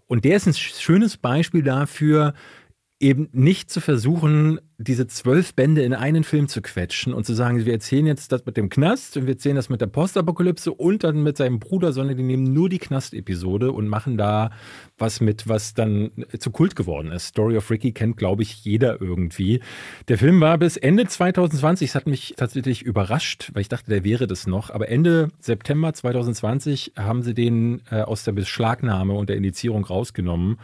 [0.06, 2.34] Und der ist ein schönes Beispiel dafür,
[3.05, 7.62] eben nicht zu versuchen, diese zwölf Bände in einen Film zu quetschen und zu sagen,
[7.66, 11.05] wir erzählen jetzt das mit dem Knast und wir erzählen das mit der Postapokalypse und
[11.05, 14.51] dann mit seinem Bruder, sondern die nehmen nur die Knast-Episode und machen da
[14.97, 17.26] was mit, was dann zu Kult geworden ist.
[17.26, 19.60] Story of Ricky kennt, glaube ich, jeder irgendwie.
[20.09, 24.02] Der Film war bis Ende 2020, es hat mich tatsächlich überrascht, weil ich dachte, der
[24.02, 29.28] wäre das noch, aber Ende September 2020 haben sie den äh, aus der Beschlagnahme und
[29.28, 30.56] der Indizierung rausgenommen.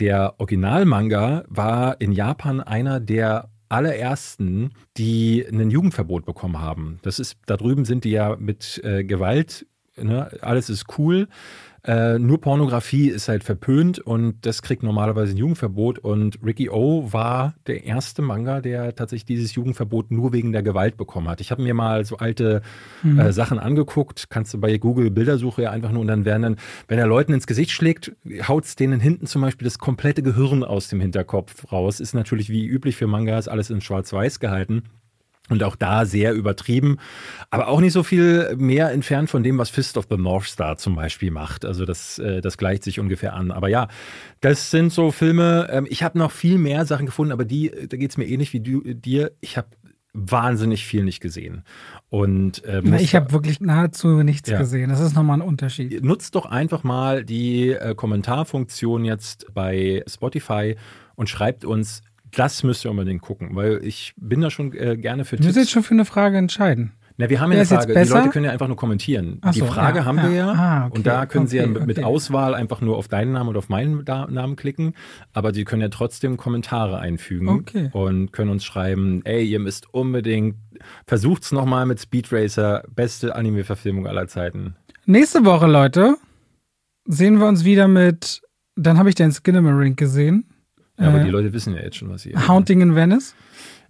[0.00, 6.98] Der Originalmanga war in Japan einer der allerersten, die ein Jugendverbot bekommen haben.
[7.02, 9.66] Das ist, da drüben sind die ja mit äh, Gewalt,
[9.96, 11.28] ne, alles ist cool.
[11.86, 15.98] Äh, nur Pornografie ist halt verpönt und das kriegt normalerweise ein Jugendverbot.
[15.98, 20.96] Und Ricky O war der erste Manga, der tatsächlich dieses Jugendverbot nur wegen der Gewalt
[20.96, 21.42] bekommen hat.
[21.42, 22.62] Ich habe mir mal so alte
[23.02, 23.20] mhm.
[23.20, 24.30] äh, Sachen angeguckt.
[24.30, 26.56] Kannst du bei Google Bildersuche ja einfach nur und dann werden dann,
[26.88, 28.12] wenn er Leuten ins Gesicht schlägt,
[28.48, 32.00] haut es denen hinten zum Beispiel das komplette Gehirn aus dem Hinterkopf raus.
[32.00, 34.84] Ist natürlich wie üblich für Mangas alles in Schwarz-Weiß gehalten.
[35.50, 36.96] Und auch da sehr übertrieben,
[37.50, 40.78] aber auch nicht so viel mehr entfernt von dem, was Fist of the North Star
[40.78, 41.66] zum Beispiel macht.
[41.66, 43.50] Also das, äh, das gleicht sich ungefähr an.
[43.50, 43.88] Aber ja,
[44.40, 45.68] das sind so Filme.
[45.70, 48.54] Ähm, ich habe noch viel mehr Sachen gefunden, aber die, da geht es mir ähnlich
[48.54, 49.32] wie du, dir.
[49.42, 49.68] Ich habe
[50.14, 51.64] wahnsinnig viel nicht gesehen.
[52.08, 54.58] Und äh, Na, ich habe wirklich nahezu nichts ja.
[54.58, 54.88] gesehen.
[54.88, 56.02] Das ist nochmal ein Unterschied.
[56.02, 60.76] Nutzt doch einfach mal die äh, Kommentarfunktion jetzt bei Spotify
[61.16, 62.02] und schreibt uns
[62.36, 65.54] das müsst ihr unbedingt gucken, weil ich bin da schon äh, gerne für Tipps.
[65.54, 66.92] Du jetzt schon für eine Frage entscheiden.
[67.16, 67.94] Na, wir haben ja eine Frage.
[67.94, 69.38] Die Leute können ja einfach nur kommentieren.
[69.42, 70.52] Ach die so, Frage ja, haben wir ja.
[70.52, 71.86] Ah, okay, und da können okay, Sie ja mit, okay.
[71.86, 74.94] mit, Auswahl einfach nur auf deinen Namen oder auf meinen Namen klicken.
[75.32, 80.56] Aber Sie können ja trotzdem Kommentare einfügen und können uns schreiben, ey, ihr müsst unbedingt,
[81.06, 84.74] versucht's nochmal mit Speed Racer, beste Anime-Verfilmung aller Zeiten.
[85.06, 86.16] Nächste Woche, Leute,
[87.04, 88.42] sehen wir uns wieder mit,
[88.74, 90.53] dann habe ich den Skinamarink gesehen.
[90.98, 93.34] Ja, aber Äh, die Leute wissen ja jetzt schon, was sie Haunting in Venice.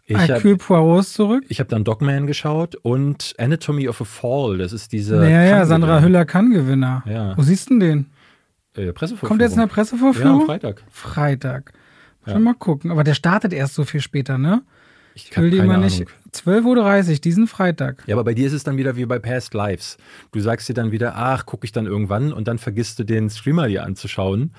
[0.06, 1.44] Ich Hercule habe Poirot zurück.
[1.48, 4.58] ich hab dann Dogman geschaut und Anatomy of a Fall.
[4.58, 5.16] Das ist diese.
[5.28, 7.02] Ja, ja, Sandra Hüller kann Gewinner.
[7.06, 7.36] Ja.
[7.38, 8.06] Wo siehst du denn
[8.76, 8.84] den?
[8.88, 9.28] Äh, Pressevorführung.
[9.28, 10.40] Kommt jetzt eine Ja, Pressevorführung?
[10.42, 10.82] am Freitag.
[10.90, 11.72] Freitag.
[12.26, 12.32] Ja.
[12.34, 12.90] Schon mal gucken.
[12.90, 14.62] Aber der startet erst so viel später, ne?
[15.14, 16.00] Ich Ich will die immer nicht.
[16.34, 16.64] Ahnung.
[16.66, 18.02] 12.30 Uhr, diesen Freitag.
[18.06, 19.96] Ja, aber bei dir ist es dann wieder wie bei Past Lives.
[20.32, 23.30] Du sagst dir dann wieder, ach, gucke ich dann irgendwann und dann vergisst du den
[23.30, 24.52] Streamer dir anzuschauen,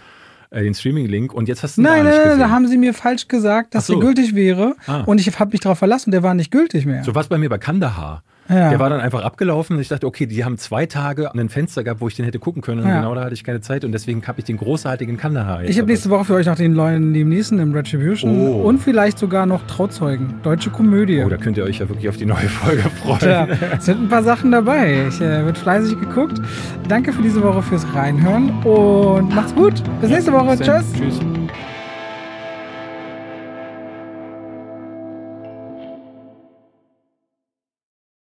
[0.56, 2.94] äh, den Streaming-Link und jetzt hast du ihn Nein, nein, nein, da haben sie mir
[2.94, 3.94] falsch gesagt, dass so.
[3.94, 4.76] der gültig wäre.
[4.88, 5.02] Ah.
[5.02, 7.04] Und ich habe mich darauf verlassen, der war nicht gültig mehr.
[7.04, 8.24] so was bei mir bei Kandahar.
[8.48, 8.70] Ja.
[8.70, 9.80] Der war dann einfach abgelaufen.
[9.80, 12.62] Ich dachte, okay, die haben zwei Tage ein Fenster gehabt, wo ich den hätte gucken
[12.62, 12.82] können.
[12.82, 12.98] Und ja.
[12.98, 13.84] genau da hatte ich keine Zeit.
[13.84, 15.64] Und deswegen habe ich den großartigen Kandahar.
[15.64, 18.48] Ich habe nächste Woche für euch noch den dem nächsten im Retribution.
[18.48, 18.62] Oh.
[18.64, 20.36] Und vielleicht sogar noch Trauzeugen.
[20.44, 21.24] Deutsche Komödie.
[21.26, 23.20] Oh, da könnt ihr euch ja wirklich auf die neue Folge freuen.
[23.22, 23.48] Ja,
[23.78, 25.08] es sind ein paar Sachen dabei.
[25.08, 26.40] Ich äh, wird fleißig geguckt.
[26.88, 29.74] Danke für diese Woche fürs Reinhören und macht's gut.
[30.02, 30.58] Bis nächste Woche.
[30.58, 30.86] Tschüss.
[30.94, 31.20] Tschüss.